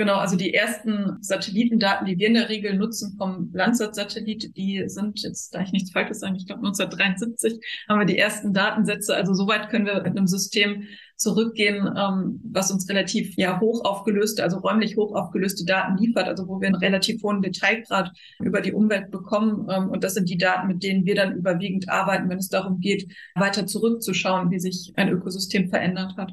genau. 0.00 0.16
Also 0.16 0.34
die 0.34 0.54
ersten 0.54 1.18
Satellitendaten, 1.20 2.06
die 2.06 2.18
wir 2.18 2.28
in 2.28 2.32
der 2.32 2.48
Regel 2.48 2.74
nutzen 2.74 3.16
vom 3.18 3.50
Landsat-Satellit, 3.52 4.56
die 4.56 4.84
sind 4.86 5.20
jetzt, 5.20 5.54
da 5.54 5.60
ich 5.60 5.72
nichts 5.72 5.92
Falsches 5.92 6.20
sage, 6.20 6.36
ich 6.38 6.46
glaube 6.46 6.60
1973 6.60 7.60
haben 7.86 7.98
wir 7.98 8.06
die 8.06 8.16
ersten 8.16 8.54
Datensätze. 8.54 9.14
Also 9.14 9.34
soweit 9.34 9.68
können 9.68 9.84
wir 9.84 9.96
mit 9.96 10.16
einem 10.16 10.26
System 10.26 10.84
zurückgehen, 11.16 11.86
ähm, 11.98 12.40
was 12.50 12.70
uns 12.70 12.88
relativ 12.88 13.36
ja 13.36 13.60
hoch 13.60 13.84
aufgelöste, 13.84 14.42
also 14.42 14.56
räumlich 14.60 14.96
hoch 14.96 15.14
aufgelöste 15.14 15.66
Daten 15.66 15.98
liefert, 15.98 16.28
also 16.28 16.48
wo 16.48 16.62
wir 16.62 16.68
einen 16.68 16.76
relativ 16.76 17.22
hohen 17.22 17.42
Detailgrad 17.42 18.10
über 18.38 18.62
die 18.62 18.72
Umwelt 18.72 19.10
bekommen. 19.10 19.68
Ähm, 19.70 19.90
und 19.90 20.02
das 20.02 20.14
sind 20.14 20.30
die 20.30 20.38
Daten, 20.38 20.66
mit 20.66 20.82
denen 20.82 21.04
wir 21.04 21.14
dann 21.14 21.36
überwiegend 21.36 21.90
arbeiten, 21.90 22.30
wenn 22.30 22.38
es 22.38 22.48
darum 22.48 22.80
geht, 22.80 23.06
weiter 23.34 23.66
zurückzuschauen, 23.66 24.50
wie 24.50 24.60
sich 24.60 24.94
ein 24.96 25.10
Ökosystem 25.10 25.68
verändert 25.68 26.16
hat. 26.16 26.32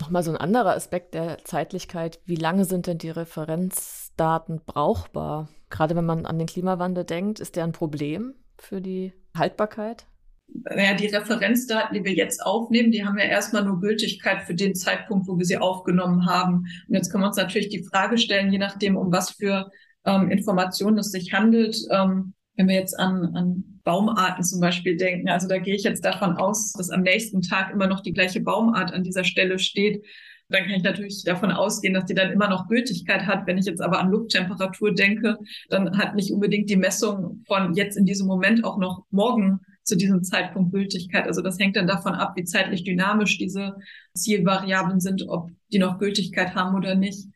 Nochmal 0.00 0.22
so 0.22 0.30
ein 0.30 0.36
anderer 0.36 0.74
Aspekt 0.74 1.14
der 1.14 1.44
Zeitlichkeit. 1.44 2.20
Wie 2.24 2.36
lange 2.36 2.64
sind 2.64 2.86
denn 2.86 2.98
die 2.98 3.10
Referenzdaten 3.10 4.62
brauchbar? 4.64 5.48
Gerade 5.68 5.94
wenn 5.94 6.06
man 6.06 6.26
an 6.26 6.38
den 6.38 6.46
Klimawandel 6.46 7.04
denkt, 7.04 7.38
ist 7.38 7.56
der 7.56 7.64
ein 7.64 7.72
Problem 7.72 8.34
für 8.58 8.80
die 8.80 9.12
Haltbarkeit? 9.36 10.06
naja, 10.52 10.94
die 10.94 11.06
Referenzdaten, 11.06 11.94
die 11.94 12.04
wir 12.04 12.12
jetzt 12.12 12.44
aufnehmen, 12.44 12.90
die 12.90 13.04
haben 13.04 13.18
ja 13.18 13.24
erstmal 13.24 13.64
nur 13.64 13.80
Gültigkeit 13.80 14.42
für 14.42 14.54
den 14.54 14.74
Zeitpunkt, 14.74 15.28
wo 15.28 15.38
wir 15.38 15.44
sie 15.44 15.58
aufgenommen 15.58 16.26
haben. 16.26 16.66
Und 16.88 16.94
jetzt 16.94 17.10
können 17.10 17.22
wir 17.22 17.28
uns 17.28 17.36
natürlich 17.36 17.68
die 17.68 17.84
Frage 17.84 18.18
stellen, 18.18 18.52
je 18.52 18.58
nachdem, 18.58 18.96
um 18.96 19.12
was 19.12 19.30
für 19.30 19.70
ähm, 20.04 20.30
Informationen 20.30 20.98
es 20.98 21.10
sich 21.10 21.32
handelt. 21.32 21.76
Ähm, 21.90 22.34
wenn 22.56 22.68
wir 22.68 22.74
jetzt 22.74 22.98
an, 22.98 23.34
an 23.34 23.69
Baumarten 23.84 24.44
zum 24.44 24.60
Beispiel 24.60 24.96
denken. 24.96 25.28
Also 25.28 25.48
da 25.48 25.58
gehe 25.58 25.74
ich 25.74 25.84
jetzt 25.84 26.04
davon 26.04 26.36
aus, 26.36 26.72
dass 26.72 26.90
am 26.90 27.02
nächsten 27.02 27.42
Tag 27.42 27.72
immer 27.72 27.86
noch 27.86 28.00
die 28.00 28.12
gleiche 28.12 28.40
Baumart 28.40 28.92
an 28.92 29.02
dieser 29.02 29.24
Stelle 29.24 29.58
steht. 29.58 30.04
Dann 30.48 30.64
kann 30.64 30.74
ich 30.74 30.82
natürlich 30.82 31.22
davon 31.24 31.52
ausgehen, 31.52 31.94
dass 31.94 32.06
die 32.06 32.14
dann 32.14 32.32
immer 32.32 32.48
noch 32.48 32.68
Gültigkeit 32.68 33.26
hat. 33.26 33.46
Wenn 33.46 33.58
ich 33.58 33.66
jetzt 33.66 33.80
aber 33.80 34.00
an 34.00 34.10
Lufttemperatur 34.10 34.94
denke, 34.94 35.38
dann 35.68 35.96
hat 35.96 36.16
nicht 36.16 36.32
unbedingt 36.32 36.68
die 36.68 36.76
Messung 36.76 37.44
von 37.46 37.74
jetzt 37.74 37.96
in 37.96 38.04
diesem 38.04 38.26
Moment 38.26 38.64
auch 38.64 38.78
noch 38.78 39.04
morgen 39.10 39.60
zu 39.84 39.96
diesem 39.96 40.22
Zeitpunkt 40.24 40.72
Gültigkeit. 40.72 41.26
Also 41.26 41.40
das 41.40 41.58
hängt 41.58 41.76
dann 41.76 41.86
davon 41.86 42.14
ab, 42.14 42.32
wie 42.36 42.44
zeitlich 42.44 42.84
dynamisch 42.84 43.38
diese 43.38 43.76
Zielvariablen 44.14 45.00
sind, 45.00 45.28
ob 45.28 45.50
die 45.72 45.78
noch 45.78 45.98
Gültigkeit 45.98 46.54
haben 46.54 46.76
oder 46.76 46.94
nicht. 46.94 47.28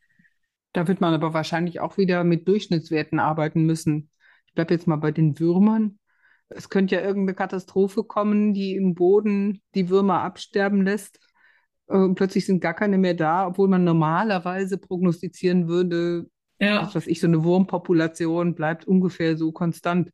Da 0.72 0.88
wird 0.88 1.00
man 1.00 1.14
aber 1.14 1.32
wahrscheinlich 1.32 1.80
auch 1.80 1.96
wieder 1.98 2.24
mit 2.24 2.48
Durchschnittswerten 2.48 3.20
arbeiten 3.20 3.64
müssen. 3.64 4.10
Ich 4.46 4.54
bleibe 4.54 4.74
jetzt 4.74 4.88
mal 4.88 4.96
bei 4.96 5.12
den 5.12 5.38
Würmern. 5.38 5.98
Es 6.54 6.68
könnte 6.68 6.94
ja 6.94 7.02
irgendeine 7.02 7.34
Katastrophe 7.34 8.04
kommen, 8.04 8.54
die 8.54 8.74
im 8.74 8.94
Boden 8.94 9.60
die 9.74 9.88
Würmer 9.88 10.22
absterben 10.22 10.82
lässt. 10.82 11.18
Und 11.86 12.12
äh, 12.12 12.14
plötzlich 12.14 12.46
sind 12.46 12.60
gar 12.60 12.74
keine 12.74 12.98
mehr 12.98 13.14
da, 13.14 13.46
obwohl 13.46 13.68
man 13.68 13.84
normalerweise 13.84 14.78
prognostizieren 14.78 15.68
würde, 15.68 16.26
ja. 16.60 16.80
dass 16.80 16.94
was 16.94 17.06
ich 17.06 17.20
so 17.20 17.26
eine 17.26 17.44
Wurmpopulation 17.44 18.54
bleibt 18.54 18.86
ungefähr 18.86 19.36
so 19.36 19.52
konstant. 19.52 20.10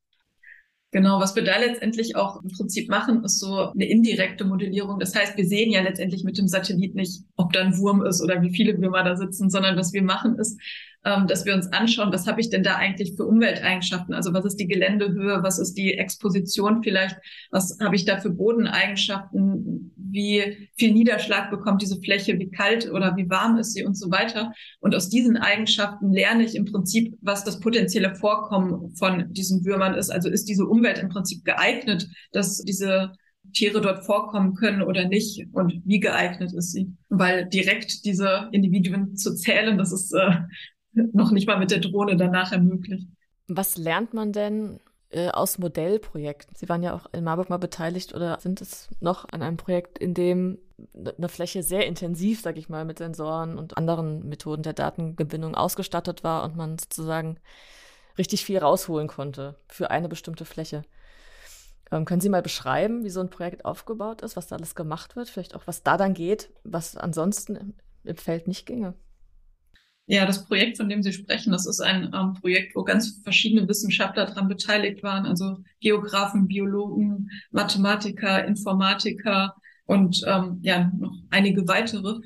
Genau, 0.93 1.21
was 1.21 1.37
wir 1.37 1.45
da 1.45 1.57
letztendlich 1.57 2.17
auch 2.17 2.43
im 2.43 2.51
Prinzip 2.51 2.89
machen, 2.89 3.23
ist 3.23 3.39
so 3.39 3.71
eine 3.71 3.89
indirekte 3.89 4.45
Modellierung. 4.45 4.99
Das 4.99 5.15
heißt, 5.15 5.37
wir 5.37 5.47
sehen 5.47 5.71
ja 5.71 5.83
letztendlich 5.83 6.25
mit 6.25 6.37
dem 6.37 6.49
Satellit 6.49 6.97
nicht, 6.97 7.23
ob 7.37 7.53
da 7.53 7.61
ein 7.61 7.79
Wurm 7.79 8.05
ist 8.05 8.21
oder 8.21 8.43
wie 8.43 8.51
viele 8.51 8.77
Würmer 8.81 9.05
da 9.05 9.17
sitzen, 9.17 9.51
sondern 9.51 9.77
was 9.77 9.93
wir 9.93 10.03
machen 10.03 10.37
ist, 10.37 10.61
ähm, 11.05 11.27
dass 11.27 11.47
wir 11.47 11.55
uns 11.55 11.73
anschauen, 11.73 12.13
was 12.13 12.27
habe 12.27 12.41
ich 12.41 12.51
denn 12.51 12.63
da 12.63 12.77
eigentlich 12.77 13.15
für 13.17 13.25
Umwelteigenschaften? 13.25 14.15
Also 14.15 14.35
was 14.35 14.45
ist 14.45 14.57
die 14.57 14.67
Geländehöhe, 14.67 15.43
was 15.43 15.59
ist 15.59 15.75
die 15.75 15.95
Exposition 15.95 16.83
vielleicht, 16.83 17.17
was 17.51 17.79
habe 17.81 17.97
ich 17.97 18.05
da 18.05 18.19
für 18.21 18.31
Bodeneigenschaften, 18.31 19.93
wie 19.97 20.69
viel 20.77 20.93
Niederschlag 20.93 21.51
bekommt 21.51 21.83
diese 21.83 22.01
Fläche, 22.01 22.39
wie 22.39 22.51
kalt 22.51 22.91
oder 22.91 23.17
wie 23.17 23.31
warm 23.31 23.57
ist 23.57 23.73
sie 23.73 23.85
und 23.85 23.95
so 23.95 24.11
weiter. 24.11 24.53
Und 24.81 24.95
aus 24.95 25.09
diesen 25.09 25.37
Eigenschaften 25.37 26.13
lerne 26.13 26.45
ich 26.45 26.55
im 26.55 26.67
Prinzip, 26.67 27.17
was 27.23 27.45
das 27.45 27.61
potenzielle 27.61 28.15
Vorkommen 28.15 28.95
von 28.97 29.33
diesen 29.33 29.65
Würmern 29.65 29.95
ist. 29.95 30.11
Also 30.11 30.29
ist 30.29 30.49
diese 30.49 30.67
Umwelt 30.67 30.99
im 30.99 31.09
Prinzip 31.09 31.45
geeignet, 31.45 32.09
dass 32.33 32.59
diese 32.59 33.13
Tiere 33.53 33.81
dort 33.81 34.05
vorkommen 34.05 34.55
können 34.55 34.83
oder 34.83 35.09
nicht 35.09 35.47
und 35.53 35.81
wie 35.85 36.01
geeignet 36.01 36.53
ist 36.53 36.73
sie. 36.73 36.93
Weil 37.09 37.47
direkt 37.49 38.05
diese 38.05 38.49
Individuen 38.53 39.17
zu 39.17 39.35
zählen, 39.35 39.79
das 39.79 39.93
ist 39.93 40.13
äh, 40.13 40.37
noch 40.93 41.31
nicht 41.31 41.47
mal 41.47 41.59
mit 41.59 41.71
der 41.71 41.79
Drohne 41.79 42.17
dann 42.17 42.33
nachher 42.33 42.61
möglich. 42.61 43.07
Was 43.49 43.77
lernt 43.77 44.15
man 44.15 44.33
denn 44.33 44.81
äh, 45.11 45.29
aus 45.29 45.59
Modellprojekten? 45.59 46.55
Sie 46.57 46.69
waren 46.69 46.83
ja 46.83 46.95
auch 46.95 47.07
in 47.13 47.25
Marburg 47.25 47.51
mal 47.51 47.59
beteiligt 47.59 48.15
oder 48.15 48.39
sind 48.41 48.61
es 48.61 48.89
noch 49.01 49.29
an 49.31 49.43
einem 49.43 49.57
Projekt, 49.57 49.99
in 49.99 50.15
dem 50.15 50.59
eine 50.95 51.29
Fläche 51.29 51.63
sehr 51.63 51.87
intensiv, 51.87 52.41
sage 52.41 52.59
ich 52.59 52.69
mal, 52.69 52.85
mit 52.85 52.99
Sensoren 52.99 53.59
und 53.59 53.77
anderen 53.77 54.29
Methoden 54.29 54.63
der 54.63 54.73
Datengewinnung 54.73 55.55
ausgestattet 55.55 56.25
war 56.25 56.45
und 56.45 56.57
man 56.57 56.79
sozusagen 56.79 57.39
richtig 58.17 58.45
viel 58.45 58.59
rausholen 58.59 59.09
konnte 59.09 59.57
für 59.69 59.91
eine 59.91 60.09
bestimmte 60.09 60.45
Fläche. 60.45 60.83
Ähm, 61.91 62.05
können 62.05 62.21
Sie 62.21 62.29
mal 62.29 62.43
beschreiben, 62.43 63.05
wie 63.05 63.11
so 63.11 63.21
ein 63.21 63.31
Projekt 63.31 63.65
aufgebaut 63.65 64.23
ist, 64.23 64.37
was 64.37 64.47
da 64.47 64.57
alles 64.57 64.75
gemacht 64.75 65.17
wird, 65.17 65.29
vielleicht 65.29 65.55
auch 65.55 65.67
was 65.67 65.83
da 65.83 65.97
dann 65.97 66.15
geht, 66.15 66.51
was 66.65 66.97
ansonsten 66.97 67.57
im, 67.57 67.75
im 68.05 68.17
Feld 68.17 68.49
nicht 68.49 68.67
ginge? 68.67 68.95
Ja, 70.13 70.27
das 70.27 70.45
Projekt, 70.45 70.77
von 70.77 70.89
dem 70.89 71.05
Sie 71.05 71.13
sprechen, 71.13 71.53
das 71.53 71.67
ist 71.67 71.79
ein 71.81 72.13
ähm, 72.13 72.35
Projekt, 72.35 72.75
wo 72.75 72.83
ganz 72.83 73.21
verschiedene 73.23 73.69
Wissenschaftler 73.69 74.27
daran 74.27 74.49
beteiligt 74.49 75.05
waren, 75.05 75.25
also 75.25 75.59
Geografen, 75.79 76.49
Biologen, 76.49 77.31
Mathematiker, 77.53 78.45
Informatiker 78.45 79.55
und 79.87 80.21
ähm, 80.27 80.59
ja 80.63 80.91
noch 80.99 81.15
einige 81.31 81.69
weitere. 81.69 82.23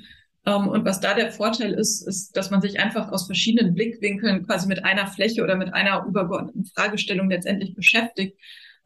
Ähm, 0.47 0.67
und 0.67 0.83
was 0.83 0.99
da 0.99 1.13
der 1.13 1.31
Vorteil 1.31 1.73
ist, 1.73 2.01
ist, 2.07 2.35
dass 2.35 2.49
man 2.49 2.59
sich 2.59 2.79
einfach 2.79 3.11
aus 3.11 3.27
verschiedenen 3.27 3.75
Blickwinkeln 3.75 4.47
quasi 4.47 4.67
mit 4.67 4.83
einer 4.83 5.05
Fläche 5.05 5.43
oder 5.43 5.55
mit 5.55 5.71
einer 5.71 6.05
übergeordneten 6.07 6.65
Fragestellung 6.65 7.29
letztendlich 7.29 7.75
beschäftigt 7.75 8.35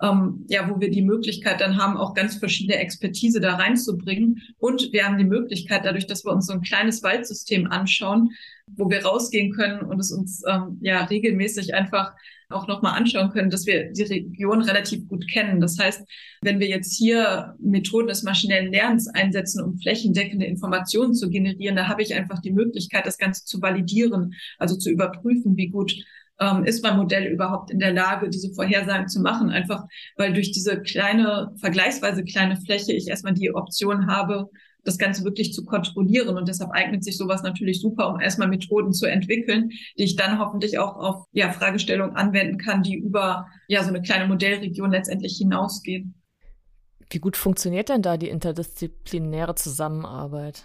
ähm, 0.01 0.45
ja, 0.47 0.69
wo 0.69 0.79
wir 0.79 0.89
die 0.89 1.01
Möglichkeit 1.01 1.59
dann 1.61 1.77
haben, 1.77 1.97
auch 1.97 2.13
ganz 2.13 2.35
verschiedene 2.35 2.77
Expertise 2.77 3.39
da 3.41 3.55
reinzubringen. 3.55 4.41
Und 4.57 4.91
wir 4.91 5.05
haben 5.05 5.17
die 5.17 5.25
Möglichkeit, 5.25 5.85
dadurch, 5.85 6.07
dass 6.07 6.23
wir 6.25 6.31
uns 6.31 6.47
so 6.47 6.53
ein 6.53 6.61
kleines 6.61 7.03
Waldsystem 7.03 7.69
anschauen, 7.69 8.31
wo 8.75 8.89
wir 8.89 9.05
rausgehen 9.05 9.51
können 9.51 9.81
und 9.81 9.99
es 9.99 10.11
uns 10.11 10.43
ähm, 10.47 10.77
ja 10.81 11.03
regelmäßig 11.05 11.73
einfach 11.73 12.13
auch 12.49 12.67
nochmal 12.67 12.97
anschauen 12.97 13.29
können, 13.29 13.51
dass 13.51 13.67
wir 13.67 13.91
die 13.91 14.03
Region 14.03 14.61
relativ 14.61 15.07
gut 15.07 15.29
kennen. 15.31 15.61
Das 15.61 15.77
heißt, 15.77 16.01
wenn 16.41 16.59
wir 16.59 16.67
jetzt 16.67 16.97
hier 16.97 17.55
Methoden 17.59 18.07
des 18.07 18.23
maschinellen 18.23 18.71
Lernens 18.71 19.07
einsetzen, 19.07 19.63
um 19.63 19.77
flächendeckende 19.77 20.45
Informationen 20.45 21.13
zu 21.13 21.29
generieren, 21.29 21.75
da 21.75 21.87
habe 21.87 22.01
ich 22.01 22.15
einfach 22.15 22.41
die 22.41 22.51
Möglichkeit, 22.51 23.05
das 23.05 23.19
Ganze 23.19 23.45
zu 23.45 23.61
validieren, 23.61 24.33
also 24.57 24.75
zu 24.75 24.89
überprüfen, 24.89 25.57
wie 25.57 25.69
gut 25.69 25.93
ähm, 26.39 26.63
ist 26.63 26.83
mein 26.83 26.97
Modell 26.97 27.25
überhaupt 27.27 27.69
in 27.69 27.79
der 27.79 27.93
Lage, 27.93 28.29
diese 28.29 28.53
Vorhersagen 28.53 29.07
zu 29.07 29.21
machen? 29.21 29.49
Einfach, 29.49 29.85
weil 30.17 30.33
durch 30.33 30.51
diese 30.51 30.81
kleine, 30.81 31.53
vergleichsweise 31.57 32.23
kleine 32.23 32.57
Fläche 32.57 32.93
ich 32.93 33.07
erstmal 33.09 33.33
die 33.33 33.53
Option 33.53 34.07
habe, 34.07 34.49
das 34.83 34.97
Ganze 34.97 35.23
wirklich 35.23 35.53
zu 35.53 35.65
kontrollieren. 35.65 36.37
Und 36.37 36.47
deshalb 36.47 36.71
eignet 36.71 37.03
sich 37.03 37.17
sowas 37.17 37.43
natürlich 37.43 37.81
super, 37.81 38.09
um 38.09 38.19
erstmal 38.19 38.47
Methoden 38.47 38.93
zu 38.93 39.05
entwickeln, 39.05 39.69
die 39.97 40.03
ich 40.03 40.15
dann 40.15 40.39
hoffentlich 40.39 40.79
auch 40.79 40.95
auf 40.95 41.25
ja, 41.31 41.51
Fragestellungen 41.51 42.15
anwenden 42.15 42.57
kann, 42.57 42.83
die 42.83 42.95
über 42.95 43.47
ja 43.67 43.83
so 43.83 43.89
eine 43.89 44.01
kleine 44.01 44.27
Modellregion 44.27 44.91
letztendlich 44.91 45.37
hinausgehen. 45.37 46.15
Wie 47.09 47.19
gut 47.19 47.37
funktioniert 47.37 47.89
denn 47.89 48.01
da 48.01 48.17
die 48.17 48.29
interdisziplinäre 48.29 49.55
Zusammenarbeit? 49.55 50.63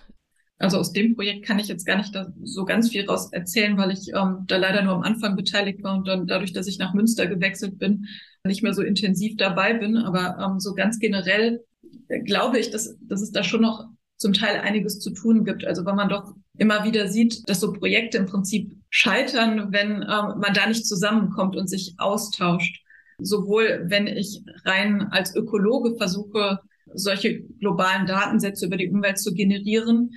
Also 0.59 0.79
aus 0.79 0.93
dem 0.93 1.17
Projekt 1.17 1.45
kann 1.45 1.59
ich 1.59 1.69
jetzt 1.69 1.85
gar 1.85 1.97
nicht 1.97 2.17
so 2.45 2.65
ganz 2.65 2.91
viel 2.91 3.07
raus 3.07 3.33
erzählen, 3.33 3.77
weil 3.77 3.91
ich 3.91 4.13
ähm, 4.15 4.45
da 4.47 4.57
leider 4.57 4.83
nur 4.83 4.95
am 4.95 5.03
Anfang 5.03 5.37
beteiligt 5.37 5.83
war 5.83 5.97
und 5.97 6.07
dann 6.07 6.27
dadurch, 6.27 6.53
dass 6.53 6.69
ich 6.69 6.79
nach 6.79 6.95
Münster 6.95 7.27
gewechselt 7.27 7.79
bin, 7.79 8.07
nicht 8.45 8.63
mehr 8.63 8.75
so 8.75 8.83
intensiv 8.83 9.37
dabei 9.37 9.75
bin. 9.75 9.97
Aber 9.97 10.39
ähm, 10.39 10.61
so 10.61 10.75
ganz 10.75 10.99
generell 11.01 11.65
äh, 12.09 12.21
glaube 12.21 12.59
ich, 12.59 12.71
dass, 12.71 12.97
dass 13.01 13.21
es 13.21 13.33
da 13.33 13.43
schon 13.43 13.63
noch 13.63 13.89
zum 14.25 14.33
Teil 14.33 14.59
einiges 14.61 15.01
zu 15.01 15.11
tun 15.11 15.45
gibt. 15.45 15.67
Also 15.67 15.85
weil 15.85 15.95
man 15.95 16.09
doch 16.09 16.33
immer 16.57 16.83
wieder 16.85 17.09
sieht, 17.09 17.47
dass 17.47 17.61
so 17.61 17.75
Projekte 17.75 18.17
im 18.17 18.25
Prinzip 18.25 18.75
scheitern, 18.89 19.71
wenn 19.71 19.97
ähm, 19.97 20.41
man 20.41 20.55
da 20.55 20.67
nicht 20.67 20.87
zusammenkommt 20.87 21.57
und 21.57 21.69
sich 21.69 21.95
austauscht. 21.99 22.83
Sowohl 23.19 23.85
wenn 23.89 24.07
ich 24.07 24.41
rein 24.65 25.09
als 25.11 25.37
Ökologe 25.37 25.97
versuche, 25.99 26.61
solche 26.95 27.43
globalen 27.61 28.07
Datensätze 28.07 28.65
über 28.65 28.79
die 28.79 28.89
Umwelt 28.89 29.19
zu 29.19 29.35
generieren, 29.35 30.13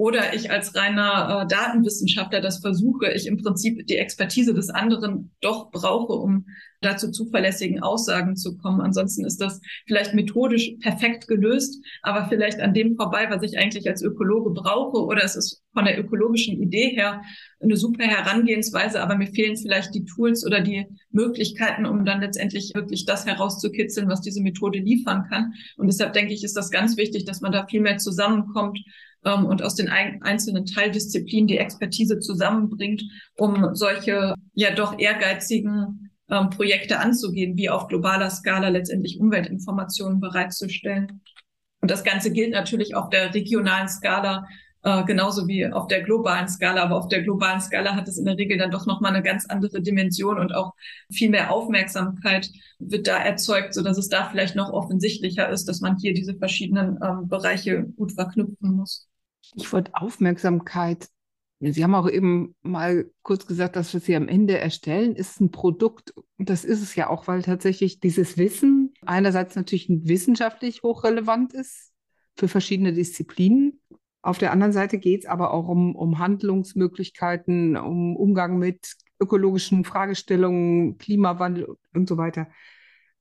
oder 0.00 0.32
ich 0.32 0.50
als 0.50 0.74
reiner 0.74 1.42
äh, 1.42 1.46
Datenwissenschaftler 1.46 2.40
das 2.40 2.60
versuche, 2.60 3.12
ich 3.12 3.26
im 3.26 3.36
Prinzip 3.36 3.86
die 3.86 3.98
Expertise 3.98 4.54
des 4.54 4.70
anderen 4.70 5.30
doch 5.42 5.70
brauche, 5.70 6.14
um 6.14 6.46
da 6.80 6.96
zu 6.96 7.10
zuverlässigen 7.10 7.82
Aussagen 7.82 8.34
zu 8.34 8.56
kommen. 8.56 8.80
Ansonsten 8.80 9.26
ist 9.26 9.42
das 9.42 9.60
vielleicht 9.86 10.14
methodisch 10.14 10.72
perfekt 10.80 11.28
gelöst, 11.28 11.84
aber 12.00 12.30
vielleicht 12.30 12.60
an 12.60 12.72
dem 12.72 12.96
vorbei, 12.96 13.26
was 13.28 13.42
ich 13.42 13.58
eigentlich 13.58 13.90
als 13.90 14.00
Ökologe 14.00 14.48
brauche. 14.58 15.04
Oder 15.04 15.22
es 15.22 15.36
ist 15.36 15.62
von 15.74 15.84
der 15.84 16.00
ökologischen 16.00 16.62
Idee 16.62 16.88
her 16.94 17.20
eine 17.60 17.76
super 17.76 18.04
Herangehensweise, 18.04 19.02
aber 19.02 19.18
mir 19.18 19.26
fehlen 19.26 19.58
vielleicht 19.58 19.94
die 19.94 20.06
Tools 20.06 20.46
oder 20.46 20.62
die 20.62 20.86
Möglichkeiten, 21.10 21.84
um 21.84 22.06
dann 22.06 22.22
letztendlich 22.22 22.72
wirklich 22.74 23.04
das 23.04 23.26
herauszukitzeln, 23.26 24.08
was 24.08 24.22
diese 24.22 24.40
Methode 24.40 24.78
liefern 24.78 25.26
kann. 25.28 25.52
Und 25.76 25.88
deshalb 25.88 26.14
denke 26.14 26.32
ich, 26.32 26.42
ist 26.42 26.56
das 26.56 26.70
ganz 26.70 26.96
wichtig, 26.96 27.26
dass 27.26 27.42
man 27.42 27.52
da 27.52 27.66
viel 27.66 27.82
mehr 27.82 27.98
zusammenkommt 27.98 28.80
ähm, 29.24 29.46
und 29.46 29.62
aus 29.62 29.74
den 29.74 29.88
ein 29.88 30.22
einzelnen 30.22 30.66
Teildisziplinen 30.66 31.46
die 31.46 31.58
Expertise 31.58 32.18
zusammenbringt, 32.20 33.02
um 33.36 33.74
solche 33.74 34.34
ja 34.54 34.74
doch 34.74 34.98
ehrgeizigen 34.98 36.10
ähm, 36.30 36.50
Projekte 36.50 36.98
anzugehen, 36.98 37.56
wie 37.56 37.70
auf 37.70 37.88
globaler 37.88 38.30
Skala 38.30 38.68
letztendlich 38.68 39.20
Umweltinformationen 39.20 40.20
bereitzustellen. 40.20 41.20
Und 41.80 41.90
das 41.90 42.04
Ganze 42.04 42.30
gilt 42.32 42.52
natürlich 42.52 42.94
auf 42.94 43.10
der 43.10 43.34
regionalen 43.34 43.88
Skala, 43.88 44.46
äh, 44.82 45.04
genauso 45.04 45.48
wie 45.48 45.66
auf 45.66 45.88
der 45.88 46.02
globalen 46.02 46.48
Skala. 46.48 46.82
Aber 46.82 46.96
auf 46.96 47.08
der 47.08 47.22
globalen 47.22 47.60
Skala 47.60 47.94
hat 47.94 48.08
es 48.08 48.18
in 48.18 48.26
der 48.26 48.38
Regel 48.38 48.58
dann 48.58 48.70
doch 48.70 48.86
nochmal 48.86 49.12
eine 49.14 49.22
ganz 49.22 49.46
andere 49.46 49.82
Dimension 49.82 50.38
und 50.38 50.54
auch 50.54 50.72
viel 51.10 51.30
mehr 51.30 51.52
Aufmerksamkeit 51.52 52.48
wird 52.78 53.06
da 53.06 53.18
erzeugt, 53.18 53.74
so 53.74 53.82
dass 53.82 53.98
es 53.98 54.08
da 54.08 54.28
vielleicht 54.30 54.56
noch 54.56 54.70
offensichtlicher 54.70 55.48
ist, 55.48 55.68
dass 55.68 55.80
man 55.80 55.96
hier 55.98 56.14
diese 56.14 56.34
verschiedenen 56.36 56.98
ähm, 57.02 57.28
Bereiche 57.28 57.84
gut 57.96 58.12
verknüpfen 58.12 58.72
muss. 58.72 59.09
Stichwort 59.50 59.94
Aufmerksamkeit. 59.94 61.08
Sie 61.60 61.84
haben 61.84 61.94
auch 61.94 62.08
eben 62.08 62.54
mal 62.62 63.10
kurz 63.22 63.46
gesagt, 63.46 63.76
dass 63.76 63.94
was 63.94 64.04
Sie 64.04 64.16
am 64.16 64.28
Ende 64.28 64.56
erstellen, 64.56 65.14
ist 65.14 65.40
ein 65.40 65.50
Produkt. 65.50 66.14
Das 66.38 66.64
ist 66.64 66.80
es 66.80 66.94
ja 66.94 67.10
auch, 67.10 67.28
weil 67.28 67.42
tatsächlich 67.42 68.00
dieses 68.00 68.38
Wissen 68.38 68.94
einerseits 69.04 69.56
natürlich 69.56 69.88
wissenschaftlich 69.90 70.82
hochrelevant 70.82 71.52
ist 71.52 71.92
für 72.36 72.48
verschiedene 72.48 72.94
Disziplinen. 72.94 73.80
Auf 74.22 74.38
der 74.38 74.52
anderen 74.52 74.72
Seite 74.72 74.98
geht 74.98 75.24
es 75.24 75.26
aber 75.26 75.52
auch 75.52 75.68
um, 75.68 75.94
um 75.96 76.18
Handlungsmöglichkeiten, 76.18 77.76
um 77.76 78.16
Umgang 78.16 78.58
mit 78.58 78.96
ökologischen 79.20 79.84
Fragestellungen, 79.84 80.96
Klimawandel 80.96 81.76
und 81.92 82.08
so 82.08 82.16
weiter. 82.16 82.48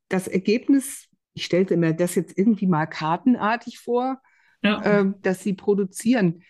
das 0.08 0.28
Ergebnis, 0.28 1.08
ich 1.34 1.46
stellte 1.46 1.78
mir 1.78 1.94
das 1.94 2.16
jetzt 2.16 2.38
irgendwie 2.38 2.68
mal 2.68 2.88
kartenartig 2.88 3.80
vor, 3.80 4.22
ja. 4.64 4.82
äh, 4.82 5.06
dass 5.22 5.42
Sie 5.42 5.54
produzieren. 5.54 6.44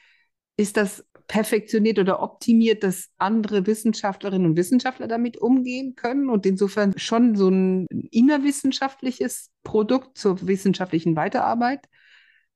Ist 0.58 0.78
das 0.78 1.06
perfektioniert 1.28 2.00
oder 2.00 2.22
optimiert, 2.22 2.84
dass 2.84 3.10
andere 3.18 3.68
Wissenschaftlerinnen 3.68 4.48
und 4.48 4.58
Wissenschaftler 4.58 5.08
damit 5.08 5.38
umgehen 5.38 5.96
können 5.96 6.28
und 6.30 6.46
insofern 6.46 6.98
schon 6.98 7.36
so 7.36 7.50
ein 7.50 7.86
innerwissenschaftliches 8.12 9.52
Produkt 9.64 10.18
zur 10.18 10.48
wissenschaftlichen 10.48 11.16
Weiterarbeit? 11.16 11.88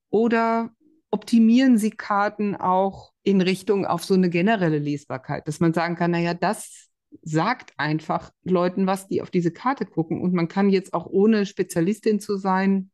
Oder 0.09 0.71
optimieren 1.11 1.77
Sie 1.77 1.91
Karten 1.91 2.55
auch 2.55 3.13
in 3.21 3.41
Richtung 3.41 3.85
auf 3.85 4.03
so 4.03 4.15
eine 4.15 4.29
generelle 4.29 4.79
Lesbarkeit, 4.79 5.47
dass 5.47 5.59
man 5.59 5.73
sagen 5.73 5.95
kann, 5.95 6.11
naja, 6.11 6.33
das 6.33 6.89
sagt 7.21 7.73
einfach 7.77 8.31
Leuten 8.43 8.87
was, 8.87 9.07
die 9.07 9.21
auf 9.21 9.29
diese 9.29 9.51
Karte 9.51 9.85
gucken. 9.85 10.19
Und 10.21 10.33
man 10.33 10.47
kann 10.47 10.69
jetzt 10.69 10.93
auch 10.93 11.05
ohne 11.05 11.45
Spezialistin 11.45 12.19
zu 12.19 12.37
sein, 12.37 12.89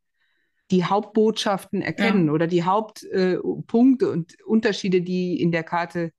die 0.70 0.84
Hauptbotschaften 0.84 1.82
erkennen 1.82 2.26
ja. 2.26 2.32
oder 2.32 2.46
die 2.46 2.64
Hauptpunkte 2.64 4.06
äh, 4.06 4.08
und 4.08 4.42
Unterschiede, 4.44 5.02
die 5.02 5.40
in 5.40 5.52
der 5.52 5.64
Karte 5.64 6.12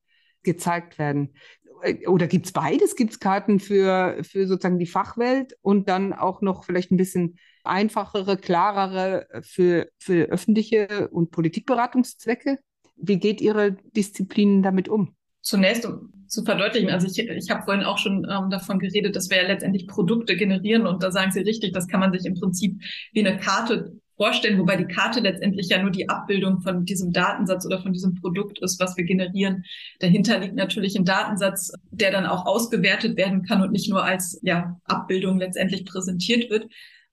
gezeigt 0.44 1.00
werden. 1.00 1.34
Äh, 1.82 2.08
oder 2.08 2.28
gibt 2.28 2.48
es 2.48 2.52
beides? 2.52 2.96
Gibt 2.96 3.12
es 3.12 3.20
Karten 3.20 3.60
für, 3.60 4.18
für 4.24 4.48
sozusagen 4.48 4.80
die 4.80 4.88
Fachwelt 4.88 5.58
und 5.62 5.90
dann 5.90 6.14
auch 6.14 6.42
noch 6.42 6.64
vielleicht 6.66 6.92
ein 6.92 6.98
bisschen 6.98 7.38
einfachere, 7.64 8.38
klarere 8.38 9.28
für, 9.44 9.90
für 9.98 10.30
öffentliche 10.30 11.10
und 11.10 11.32
Politikberatungszwecke? 11.32 12.60
Wie 12.96 13.18
geht 13.18 13.42
Ihre 13.42 13.78
Disziplin 13.96 14.64
damit 14.64 14.90
um? 14.90 15.16
Zunächst, 15.42 15.86
um 15.86 16.14
zu 16.28 16.44
verdeutlichen, 16.44 16.90
also 16.90 17.08
ich, 17.08 17.18
ich 17.18 17.50
habe 17.50 17.64
vorhin 17.64 17.84
auch 17.84 17.98
schon 17.98 18.26
ähm, 18.30 18.50
davon 18.50 18.80
geredet, 18.80 19.16
dass 19.16 19.30
wir 19.30 19.38
ja 19.38 19.48
letztendlich 19.48 19.88
Produkte 19.88 20.38
generieren 20.38 20.88
und 20.88 21.04
da 21.04 21.12
sagen 21.12 21.32
Sie 21.32 21.42
richtig, 21.42 21.74
das 21.74 21.88
kann 21.88 22.00
man 22.00 22.14
sich 22.14 22.26
im 22.26 22.36
Prinzip 22.36 22.82
wie 23.12 23.26
eine 23.26 23.38
Karte 23.38 23.92
vorstellen, 24.21 24.60
wobei 24.60 24.75
die 24.75 24.86
Karte 24.86 25.19
letztendlich 25.19 25.69
ja 25.69 25.81
nur 25.81 25.89
die 25.89 26.07
Abbildung 26.07 26.62
von 26.62 26.86
diesem 26.86 27.12
Datensatz 27.12 27.65
oder 27.65 27.81
von 27.81 27.91
diesem 27.91 28.13
Produkt 28.13 28.62
ist, 28.62 28.79
was 28.79 28.95
wir 28.95 29.03
generieren. 29.03 29.63
Dahinter 29.99 30.38
liegt 30.38 30.53
natürlich 30.53 30.95
ein 30.95 31.05
Datensatz, 31.05 31.71
der 31.89 32.12
dann 32.12 32.27
auch 32.27 32.45
ausgewertet 32.45 33.17
werden 33.17 33.41
kann 33.41 33.63
und 33.63 33.71
nicht 33.71 33.89
nur 33.89 34.03
als 34.03 34.39
ja, 34.43 34.79
Abbildung 34.86 35.39
letztendlich 35.39 35.86
präsentiert 35.86 36.51
wird. 36.51 36.67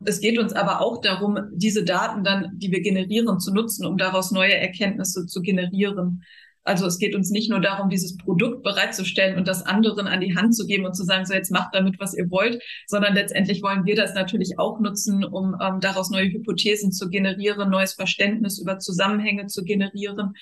Es 0.04 0.20
geht 0.20 0.38
uns 0.38 0.52
aber 0.52 0.82
auch 0.82 1.00
darum, 1.00 1.38
diese 1.54 1.82
Daten 1.82 2.24
dann, 2.24 2.50
die 2.58 2.70
wir 2.70 2.82
generieren, 2.82 3.40
zu 3.40 3.54
nutzen, 3.54 3.86
um 3.86 3.96
daraus 3.96 4.30
neue 4.30 4.54
Erkenntnisse 4.54 5.24
zu 5.24 5.40
generieren. 5.40 6.24
Also 6.68 6.86
es 6.86 6.98
geht 6.98 7.14
uns 7.14 7.30
nicht 7.30 7.50
nur 7.50 7.60
darum, 7.60 7.88
dieses 7.88 8.16
Produkt 8.16 8.62
bereitzustellen 8.62 9.36
und 9.36 9.48
das 9.48 9.64
anderen 9.64 10.06
an 10.06 10.20
die 10.20 10.36
Hand 10.36 10.54
zu 10.54 10.66
geben 10.66 10.84
und 10.84 10.94
zu 10.94 11.02
sagen, 11.02 11.24
so 11.26 11.34
jetzt 11.34 11.50
macht 11.50 11.74
damit, 11.74 11.98
was 11.98 12.14
ihr 12.14 12.30
wollt, 12.30 12.62
sondern 12.86 13.14
letztendlich 13.14 13.62
wollen 13.62 13.84
wir 13.86 13.96
das 13.96 14.14
natürlich 14.14 14.58
auch 14.58 14.78
nutzen, 14.78 15.24
um 15.24 15.56
ähm, 15.60 15.80
daraus 15.80 16.10
neue 16.10 16.30
Hypothesen 16.30 16.92
zu 16.92 17.08
generieren, 17.08 17.70
neues 17.70 17.94
Verständnis 17.94 18.58
über 18.58 18.78
Zusammenhänge 18.78 19.46
zu 19.46 19.64
generieren 19.64 20.34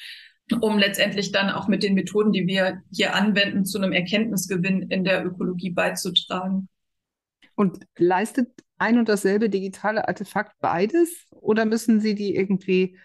um 0.61 0.79
letztendlich 0.79 1.33
dann 1.33 1.51
auch 1.51 1.67
mit 1.67 1.83
den 1.83 1.95
Methoden, 1.95 2.31
die 2.31 2.47
wir 2.47 2.81
hier 2.93 3.15
anwenden, 3.15 3.65
zu 3.65 3.79
einem 3.79 3.93
Erkenntnisgewinn 3.93 4.83
in 4.91 5.03
der 5.03 5.27
Ökologie 5.27 5.71
beizutragen. 5.71 6.69
Und 7.57 7.85
leistet 7.97 8.51
ein 8.79 8.99
und 8.99 9.09
dasselbe 9.09 9.49
digitale 9.49 10.07
Artefakt 10.07 10.53
beides 10.61 11.27
oder 11.31 11.65
müssen 11.65 12.01
Sie 12.01 12.15
die 12.15 12.37
irgendwie 12.37 12.97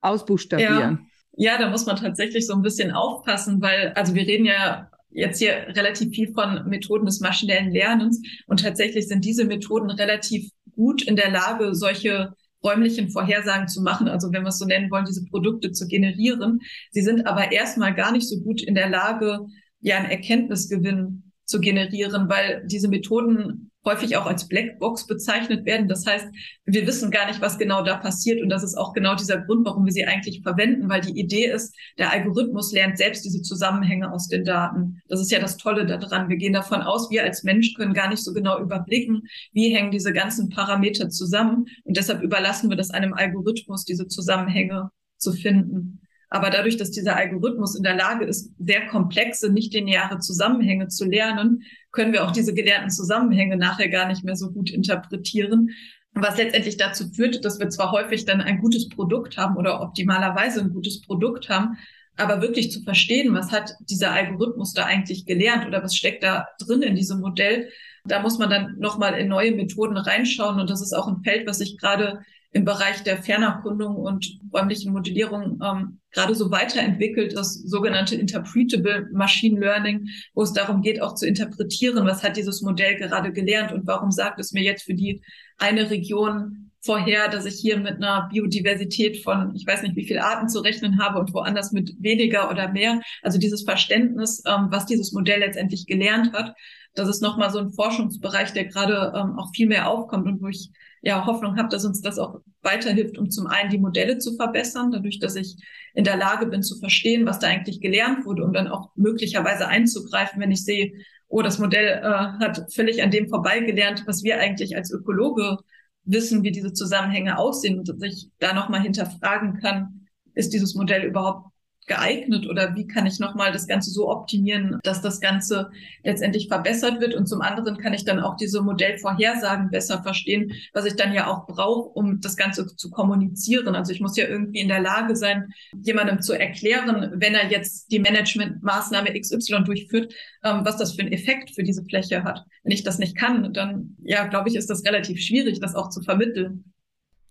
ausbuchstabieren? 0.00 0.98
Ja. 1.02 1.09
Ja, 1.42 1.56
da 1.56 1.70
muss 1.70 1.86
man 1.86 1.96
tatsächlich 1.96 2.46
so 2.46 2.52
ein 2.52 2.60
bisschen 2.60 2.90
aufpassen, 2.90 3.62
weil, 3.62 3.94
also 3.94 4.14
wir 4.14 4.26
reden 4.26 4.44
ja 4.44 4.90
jetzt 5.08 5.38
hier 5.38 5.68
relativ 5.68 6.14
viel 6.14 6.34
von 6.34 6.68
Methoden 6.68 7.06
des 7.06 7.20
maschinellen 7.20 7.70
Lernens 7.70 8.20
und 8.46 8.60
tatsächlich 8.60 9.08
sind 9.08 9.24
diese 9.24 9.46
Methoden 9.46 9.88
relativ 9.88 10.50
gut 10.72 11.00
in 11.00 11.16
der 11.16 11.30
Lage, 11.30 11.74
solche 11.74 12.34
räumlichen 12.62 13.08
Vorhersagen 13.08 13.68
zu 13.68 13.80
machen, 13.80 14.06
also 14.06 14.30
wenn 14.30 14.42
wir 14.42 14.50
es 14.50 14.58
so 14.58 14.66
nennen 14.66 14.90
wollen, 14.90 15.06
diese 15.06 15.24
Produkte 15.24 15.72
zu 15.72 15.86
generieren. 15.86 16.60
Sie 16.90 17.00
sind 17.00 17.26
aber 17.26 17.52
erstmal 17.52 17.94
gar 17.94 18.12
nicht 18.12 18.28
so 18.28 18.38
gut 18.42 18.60
in 18.60 18.74
der 18.74 18.90
Lage, 18.90 19.38
ja, 19.80 19.96
einen 19.96 20.10
Erkenntnisgewinn 20.10 21.32
zu 21.46 21.58
generieren, 21.60 22.28
weil 22.28 22.66
diese 22.66 22.88
Methoden 22.88 23.69
häufig 23.84 24.16
auch 24.16 24.26
als 24.26 24.46
Blackbox 24.46 25.06
bezeichnet 25.06 25.64
werden. 25.64 25.88
Das 25.88 26.06
heißt, 26.06 26.26
wir 26.66 26.86
wissen 26.86 27.10
gar 27.10 27.26
nicht, 27.26 27.40
was 27.40 27.58
genau 27.58 27.82
da 27.82 27.96
passiert. 27.96 28.42
Und 28.42 28.50
das 28.50 28.62
ist 28.62 28.76
auch 28.76 28.92
genau 28.92 29.14
dieser 29.14 29.38
Grund, 29.38 29.66
warum 29.66 29.84
wir 29.84 29.92
sie 29.92 30.06
eigentlich 30.06 30.42
verwenden, 30.42 30.88
weil 30.88 31.00
die 31.00 31.18
Idee 31.18 31.46
ist, 31.46 31.74
der 31.98 32.12
Algorithmus 32.12 32.72
lernt 32.72 32.98
selbst 32.98 33.24
diese 33.24 33.42
Zusammenhänge 33.42 34.12
aus 34.12 34.28
den 34.28 34.44
Daten. 34.44 35.00
Das 35.08 35.20
ist 35.20 35.30
ja 35.30 35.40
das 35.40 35.56
Tolle 35.56 35.86
daran. 35.86 36.28
Wir 36.28 36.36
gehen 36.36 36.52
davon 36.52 36.82
aus, 36.82 37.10
wir 37.10 37.24
als 37.24 37.42
Mensch 37.42 37.74
können 37.74 37.94
gar 37.94 38.08
nicht 38.08 38.22
so 38.22 38.32
genau 38.32 38.60
überblicken, 38.60 39.22
wie 39.52 39.74
hängen 39.74 39.90
diese 39.90 40.12
ganzen 40.12 40.50
Parameter 40.50 41.08
zusammen. 41.08 41.66
Und 41.84 41.96
deshalb 41.96 42.22
überlassen 42.22 42.68
wir 42.68 42.76
das 42.76 42.90
einem 42.90 43.14
Algorithmus, 43.14 43.84
diese 43.84 44.06
Zusammenhänge 44.06 44.90
zu 45.16 45.32
finden. 45.32 46.00
Aber 46.30 46.50
dadurch, 46.50 46.76
dass 46.76 46.92
dieser 46.92 47.16
Algorithmus 47.16 47.74
in 47.74 47.82
der 47.82 47.96
Lage 47.96 48.24
ist, 48.24 48.52
sehr 48.58 48.86
komplexe, 48.86 49.50
nicht 49.50 49.74
lineare 49.74 50.20
Zusammenhänge 50.20 50.86
zu 50.86 51.04
lernen, 51.04 51.62
können 51.92 52.12
wir 52.12 52.24
auch 52.24 52.30
diese 52.30 52.54
gelernten 52.54 52.90
Zusammenhänge 52.90 53.56
nachher 53.56 53.88
gar 53.88 54.06
nicht 54.06 54.24
mehr 54.24 54.36
so 54.36 54.50
gut 54.50 54.70
interpretieren. 54.70 55.70
Was 56.12 56.38
letztendlich 56.38 56.76
dazu 56.76 57.08
führt, 57.08 57.44
dass 57.44 57.60
wir 57.60 57.68
zwar 57.68 57.92
häufig 57.92 58.24
dann 58.24 58.40
ein 58.40 58.60
gutes 58.60 58.88
Produkt 58.88 59.36
haben 59.36 59.56
oder 59.56 59.80
optimalerweise 59.80 60.60
ein 60.60 60.72
gutes 60.72 61.02
Produkt 61.02 61.48
haben, 61.48 61.76
aber 62.16 62.42
wirklich 62.42 62.70
zu 62.70 62.82
verstehen, 62.82 63.34
was 63.34 63.52
hat 63.52 63.72
dieser 63.88 64.12
Algorithmus 64.12 64.74
da 64.74 64.84
eigentlich 64.84 65.24
gelernt 65.24 65.66
oder 65.66 65.82
was 65.82 65.94
steckt 65.94 66.22
da 66.22 66.48
drin 66.58 66.82
in 66.82 66.96
diesem 66.96 67.20
Modell, 67.20 67.70
da 68.04 68.20
muss 68.20 68.38
man 68.38 68.50
dann 68.50 68.76
nochmal 68.78 69.18
in 69.18 69.28
neue 69.28 69.52
Methoden 69.52 69.96
reinschauen. 69.96 70.60
Und 70.60 70.70
das 70.70 70.82
ist 70.82 70.92
auch 70.92 71.06
ein 71.06 71.22
Feld, 71.22 71.46
was 71.46 71.58
sich 71.58 71.78
gerade 71.78 72.20
im 72.52 72.64
Bereich 72.64 73.02
der 73.04 73.22
Fernerkundung 73.22 73.96
und 73.96 74.38
räumlichen 74.52 74.92
Modellierung 74.92 75.60
ähm, 75.64 76.00
gerade 76.10 76.34
so 76.34 76.50
weiterentwickelt, 76.50 77.36
das 77.36 77.54
sogenannte 77.54 78.16
Interpretable 78.16 79.08
Machine 79.12 79.60
Learning, 79.60 80.08
wo 80.34 80.42
es 80.42 80.52
darum 80.52 80.82
geht, 80.82 81.00
auch 81.00 81.14
zu 81.14 81.26
interpretieren, 81.26 82.04
was 82.06 82.24
hat 82.24 82.36
dieses 82.36 82.60
Modell 82.62 82.96
gerade 82.96 83.32
gelernt 83.32 83.70
und 83.72 83.86
warum 83.86 84.10
sagt 84.10 84.40
es 84.40 84.52
mir 84.52 84.62
jetzt 84.62 84.82
für 84.82 84.94
die 84.94 85.22
eine 85.58 85.90
Region 85.90 86.70
vorher, 86.82 87.28
dass 87.28 87.44
ich 87.44 87.56
hier 87.56 87.78
mit 87.78 87.96
einer 87.96 88.28
Biodiversität 88.32 89.22
von, 89.22 89.54
ich 89.54 89.66
weiß 89.66 89.82
nicht, 89.82 89.96
wie 89.96 90.06
viele 90.06 90.24
Arten 90.24 90.48
zu 90.48 90.60
rechnen 90.60 91.00
habe 91.00 91.20
und 91.20 91.32
woanders 91.34 91.72
mit 91.72 91.94
weniger 92.00 92.50
oder 92.50 92.72
mehr. 92.72 93.00
Also 93.22 93.38
dieses 93.38 93.62
Verständnis, 93.62 94.42
ähm, 94.46 94.68
was 94.70 94.86
dieses 94.86 95.12
Modell 95.12 95.40
letztendlich 95.40 95.86
gelernt 95.86 96.32
hat, 96.32 96.54
das 96.94 97.08
ist 97.08 97.22
nochmal 97.22 97.50
so 97.50 97.58
ein 97.58 97.70
Forschungsbereich, 97.70 98.52
der 98.52 98.64
gerade 98.64 99.12
ähm, 99.14 99.38
auch 99.38 99.50
viel 99.54 99.68
mehr 99.68 99.88
aufkommt 99.88 100.26
und 100.26 100.42
wo 100.42 100.48
ich 100.48 100.70
ja 101.02 101.26
Hoffnung 101.26 101.56
habe, 101.56 101.68
dass 101.68 101.84
uns 101.84 102.00
das 102.00 102.18
auch 102.18 102.40
weiterhilft, 102.62 103.18
um 103.18 103.30
zum 103.30 103.46
einen 103.46 103.70
die 103.70 103.78
Modelle 103.78 104.18
zu 104.18 104.36
verbessern, 104.36 104.90
dadurch, 104.90 105.18
dass 105.18 105.36
ich 105.36 105.56
in 105.94 106.04
der 106.04 106.16
Lage 106.16 106.46
bin 106.46 106.62
zu 106.62 106.78
verstehen, 106.78 107.26
was 107.26 107.38
da 107.38 107.48
eigentlich 107.48 107.80
gelernt 107.80 108.24
wurde, 108.26 108.44
um 108.44 108.52
dann 108.52 108.68
auch 108.68 108.90
möglicherweise 108.96 109.66
einzugreifen, 109.66 110.40
wenn 110.40 110.50
ich 110.50 110.64
sehe, 110.64 110.92
oh, 111.28 111.42
das 111.42 111.58
Modell 111.58 112.00
äh, 112.02 112.44
hat 112.44 112.72
völlig 112.72 113.02
an 113.02 113.10
dem 113.10 113.28
vorbeigelernt, 113.28 114.04
was 114.06 114.22
wir 114.22 114.38
eigentlich 114.38 114.76
als 114.76 114.90
Ökologe 114.90 115.56
wissen, 116.04 116.42
wie 116.42 116.50
diese 116.50 116.72
Zusammenhänge 116.72 117.38
aussehen 117.38 117.78
und 117.78 117.88
dass 117.88 118.02
ich 118.02 118.28
da 118.38 118.52
nochmal 118.52 118.82
hinterfragen 118.82 119.60
kann, 119.60 120.06
ist 120.34 120.52
dieses 120.52 120.74
Modell 120.74 121.04
überhaupt 121.04 121.50
geeignet 121.86 122.46
oder 122.46 122.76
wie 122.76 122.86
kann 122.86 123.06
ich 123.06 123.18
nochmal 123.18 123.52
das 123.52 123.66
Ganze 123.66 123.90
so 123.90 124.08
optimieren, 124.08 124.78
dass 124.84 125.02
das 125.02 125.20
Ganze 125.20 125.70
letztendlich 126.04 126.48
verbessert 126.48 127.00
wird 127.00 127.14
und 127.14 127.26
zum 127.26 127.40
anderen 127.40 127.78
kann 127.78 127.94
ich 127.94 128.04
dann 128.04 128.20
auch 128.20 128.36
diese 128.36 128.62
Modellvorhersagen 128.62 129.70
besser 129.70 130.02
verstehen, 130.02 130.52
was 130.72 130.84
ich 130.84 130.94
dann 130.94 131.12
ja 131.12 131.26
auch 131.26 131.46
brauche, 131.46 131.88
um 131.90 132.20
das 132.20 132.36
Ganze 132.36 132.66
zu 132.76 132.90
kommunizieren. 132.90 133.74
Also 133.74 133.92
ich 133.92 134.00
muss 134.00 134.16
ja 134.16 134.28
irgendwie 134.28 134.60
in 134.60 134.68
der 134.68 134.80
Lage 134.80 135.16
sein, 135.16 135.52
jemandem 135.82 136.22
zu 136.22 136.32
erklären, 136.32 137.12
wenn 137.14 137.34
er 137.34 137.50
jetzt 137.50 137.90
die 137.90 137.98
Managementmaßnahme 137.98 139.18
XY 139.18 139.64
durchführt, 139.64 140.14
ähm, 140.44 140.60
was 140.64 140.76
das 140.76 140.92
für 140.94 141.02
einen 141.02 141.12
Effekt 141.12 141.54
für 141.54 141.62
diese 141.62 141.84
Fläche 141.84 142.22
hat. 142.22 142.44
Wenn 142.62 142.72
ich 142.72 142.84
das 142.84 142.98
nicht 142.98 143.16
kann, 143.16 143.52
dann 143.52 143.96
ja, 144.02 144.26
glaube 144.26 144.48
ich, 144.48 144.54
ist 144.54 144.70
das 144.70 144.84
relativ 144.84 145.20
schwierig, 145.20 145.60
das 145.60 145.74
auch 145.74 145.90
zu 145.90 146.02
vermitteln. 146.02 146.72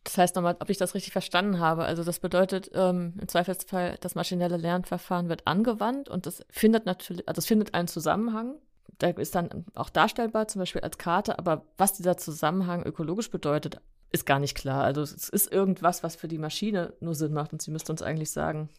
Das 0.04 0.18
heißt 0.18 0.36
nochmal, 0.36 0.56
ob 0.60 0.70
ich 0.70 0.78
das 0.78 0.96
richtig 0.96 1.12
verstanden 1.12 1.60
habe. 1.60 1.84
Also 1.86 2.04
das 2.04 2.20
bedeutet 2.20 2.72
ähm, 2.74 3.14
im 3.20 3.28
Zweifelsfall, 3.28 3.98
das 4.02 4.16
maschinelle 4.16 4.58
Lernverfahren 4.58 5.30
wird 5.30 5.46
angewandt 5.46 6.10
und 6.10 6.26
das 6.26 6.44
findet 6.50 6.86
natürlich, 6.86 7.28
also 7.28 7.40
es 7.40 7.46
findet 7.46 7.74
einen 7.74 7.88
Zusammenhang. 7.88 8.56
Der 9.02 9.18
ist 9.18 9.36
dann 9.36 9.66
auch 9.76 9.90
darstellbar, 9.90 10.48
zum 10.48 10.60
Beispiel 10.60 10.82
als 10.82 10.98
Karte, 10.98 11.38
aber 11.38 11.66
was 11.78 11.94
dieser 11.94 12.18
Zusammenhang 12.18 12.84
ökologisch 12.84 13.30
bedeutet, 13.30 13.80
ist 14.12 14.26
gar 14.26 14.40
nicht 14.40 14.56
klar. 14.56 14.84
Also 14.84 15.02
es 15.02 15.30
ist 15.30 15.52
irgendwas, 15.52 16.04
was 16.04 16.16
für 16.16 16.28
die 16.28 16.40
Maschine 16.40 16.94
nur 17.00 17.16
Sinn 17.16 17.34
macht 17.34 17.54
und 17.54 17.62
sie 17.62 17.72
müsste 17.72 17.92
uns 17.92 18.02
eigentlich 18.02 18.32
sagen, 18.32 18.70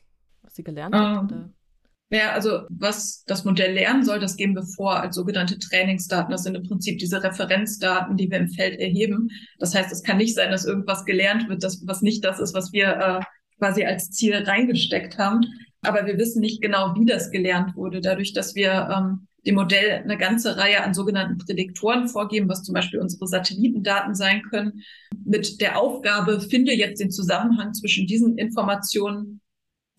was 0.43 0.55
sie 0.57 0.65
gelernt 0.65 0.95
hat. 0.95 1.19
Ähm, 1.19 1.25
oder? 1.27 1.51
Ja, 2.13 2.33
also 2.33 2.63
was 2.71 3.23
das 3.27 3.45
Modell 3.45 3.73
lernen 3.73 4.05
soll, 4.05 4.19
das 4.19 4.37
geben 4.37 4.57
wir 4.57 4.65
vor 4.65 5.01
als 5.01 5.15
sogenannte 5.15 5.61
Trainingsdaten. 5.61 6.33
Das 6.33 6.43
sind 6.43 6.57
im 6.57 6.65
Prinzip 6.65 6.99
diese 6.99 7.23
Referenzdaten, 7.23 8.17
die 8.17 8.29
wir 8.29 8.39
im 8.39 8.49
Feld 8.49 8.81
erheben. 8.81 9.29
Das 9.61 9.77
heißt, 9.77 9.93
es 9.93 10.03
kann 10.03 10.17
nicht 10.17 10.35
sein, 10.35 10.51
dass 10.51 10.65
irgendwas 10.65 11.05
gelernt 11.05 11.49
wird, 11.49 11.63
das, 11.63 11.87
was 11.87 12.03
nicht 12.03 12.25
das 12.25 12.41
ist, 12.41 12.53
was 12.53 12.73
wir 12.73 12.97
äh, 12.97 13.21
quasi 13.59 13.85
als 13.85 14.11
Ziel 14.11 14.35
reingesteckt 14.35 15.19
haben. 15.19 15.43
Aber 15.83 16.05
wir 16.05 16.19
wissen 16.19 16.41
nicht 16.41 16.61
genau, 16.61 16.95
wie 16.99 17.07
das 17.07 17.31
gelernt 17.31 17.77
wurde. 17.77 18.01
Dadurch, 18.01 18.33
dass 18.33 18.57
wir 18.57 18.89
ähm, 18.93 19.29
dem 19.47 19.55
Modell 19.55 20.03
eine 20.03 20.19
ganze 20.19 20.57
Reihe 20.57 20.83
an 20.83 20.95
sogenannten 20.95 21.39
Prädiktoren 21.39 22.09
vorgeben, 22.09 22.49
was 22.49 22.65
zum 22.65 22.75
Beispiel 22.75 22.99
unsere 22.99 23.29
Satellitendaten 23.29 24.17
sein 24.17 24.43
können, 24.43 24.83
mit 25.25 25.61
der 25.61 25.79
Aufgabe, 25.79 26.41
finde 26.41 26.73
jetzt 26.73 27.01
den 27.01 27.13
Zusammenhang 27.13 27.73
zwischen 27.73 28.09
diesen 28.09 28.37
Informationen 28.37 29.40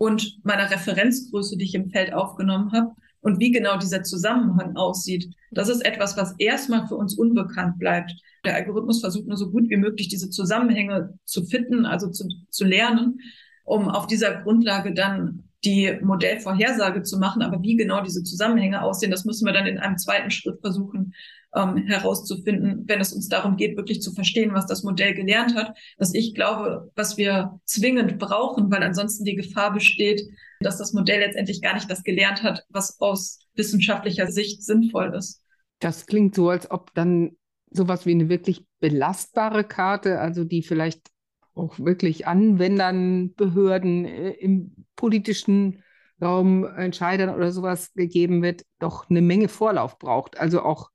und 0.01 0.39
meiner 0.43 0.71
Referenzgröße, 0.71 1.57
die 1.57 1.65
ich 1.65 1.75
im 1.75 1.91
Feld 1.91 2.11
aufgenommen 2.11 2.71
habe 2.71 2.89
und 3.19 3.39
wie 3.39 3.51
genau 3.51 3.77
dieser 3.77 4.01
Zusammenhang 4.01 4.75
aussieht. 4.75 5.31
Das 5.51 5.69
ist 5.69 5.85
etwas, 5.85 6.17
was 6.17 6.33
erstmal 6.39 6.87
für 6.87 6.95
uns 6.95 7.15
unbekannt 7.15 7.77
bleibt. 7.77 8.11
Der 8.43 8.55
Algorithmus 8.55 9.01
versucht 9.01 9.27
nur 9.27 9.37
so 9.37 9.51
gut 9.51 9.69
wie 9.69 9.77
möglich 9.77 10.07
diese 10.07 10.31
Zusammenhänge 10.31 11.13
zu 11.25 11.45
finden, 11.45 11.85
also 11.85 12.09
zu, 12.09 12.27
zu 12.49 12.65
lernen, 12.65 13.19
um 13.63 13.89
auf 13.89 14.07
dieser 14.07 14.41
Grundlage 14.41 14.95
dann 14.95 15.43
die 15.63 15.95
Modellvorhersage 16.01 17.03
zu 17.03 17.19
machen. 17.19 17.43
Aber 17.43 17.61
wie 17.61 17.75
genau 17.75 18.01
diese 18.01 18.23
Zusammenhänge 18.23 18.81
aussehen, 18.81 19.11
das 19.11 19.25
müssen 19.25 19.45
wir 19.45 19.53
dann 19.53 19.67
in 19.67 19.77
einem 19.77 19.99
zweiten 19.99 20.31
Schritt 20.31 20.61
versuchen 20.61 21.13
ähm, 21.55 21.77
herauszufinden, 21.77 22.83
wenn 22.87 23.01
es 23.01 23.13
uns 23.13 23.27
darum 23.27 23.57
geht, 23.57 23.77
wirklich 23.77 24.01
zu 24.01 24.11
verstehen, 24.13 24.53
was 24.53 24.65
das 24.65 24.83
Modell 24.83 25.13
gelernt 25.13 25.55
hat. 25.55 25.77
Was 25.97 26.13
ich 26.13 26.33
glaube, 26.33 26.91
was 26.95 27.17
wir 27.17 27.59
zwingend 27.65 28.19
brauchen, 28.19 28.71
weil 28.71 28.83
ansonsten 28.83 29.25
die 29.25 29.35
Gefahr 29.35 29.73
besteht, 29.73 30.21
dass 30.61 30.77
das 30.77 30.93
Modell 30.93 31.19
letztendlich 31.19 31.61
gar 31.61 31.73
nicht 31.73 31.89
das 31.89 32.03
gelernt 32.03 32.43
hat, 32.43 32.65
was 32.69 32.99
aus 33.01 33.39
wissenschaftlicher 33.55 34.27
Sicht 34.27 34.63
sinnvoll 34.63 35.13
ist. 35.15 35.41
Das 35.79 36.05
klingt 36.05 36.35
so, 36.35 36.49
als 36.49 36.69
ob 36.69 36.93
dann 36.93 37.31
sowas 37.71 38.05
wie 38.05 38.11
eine 38.11 38.29
wirklich 38.29 38.65
belastbare 38.79 39.63
Karte, 39.63 40.19
also 40.19 40.43
die 40.43 40.61
vielleicht 40.61 41.09
auch 41.53 41.79
wirklich 41.79 42.27
Anwendern, 42.27 43.33
Behörden 43.33 44.05
äh, 44.05 44.31
im 44.31 44.85
politischen 44.95 45.83
Raum, 46.21 46.65
Entscheidern 46.65 47.33
oder 47.33 47.51
sowas 47.51 47.93
gegeben 47.93 48.43
wird, 48.43 48.63
doch 48.79 49.09
eine 49.09 49.21
Menge 49.21 49.47
Vorlauf 49.47 49.97
braucht. 49.97 50.39
Also 50.39 50.61
auch 50.61 50.91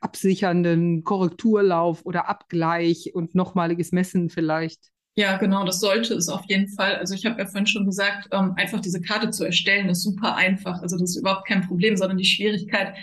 absichernden 0.00 1.04
Korrekturlauf 1.04 2.04
oder 2.04 2.28
Abgleich 2.28 3.12
und 3.14 3.34
nochmaliges 3.34 3.92
Messen 3.92 4.30
vielleicht. 4.30 4.90
Ja, 5.18 5.38
genau, 5.38 5.64
das 5.64 5.80
sollte 5.80 6.14
es 6.14 6.28
auf 6.28 6.44
jeden 6.46 6.68
Fall. 6.68 6.96
Also 6.96 7.14
ich 7.14 7.24
habe 7.24 7.40
ja 7.40 7.46
vorhin 7.46 7.66
schon 7.66 7.86
gesagt, 7.86 8.28
ähm, 8.32 8.52
einfach 8.56 8.80
diese 8.80 9.00
Karte 9.00 9.30
zu 9.30 9.44
erstellen, 9.44 9.88
ist 9.88 10.02
super 10.02 10.36
einfach. 10.36 10.82
Also 10.82 10.98
das 10.98 11.10
ist 11.10 11.16
überhaupt 11.16 11.48
kein 11.48 11.66
Problem, 11.66 11.96
sondern 11.96 12.18
die 12.18 12.26
Schwierigkeit 12.26 12.94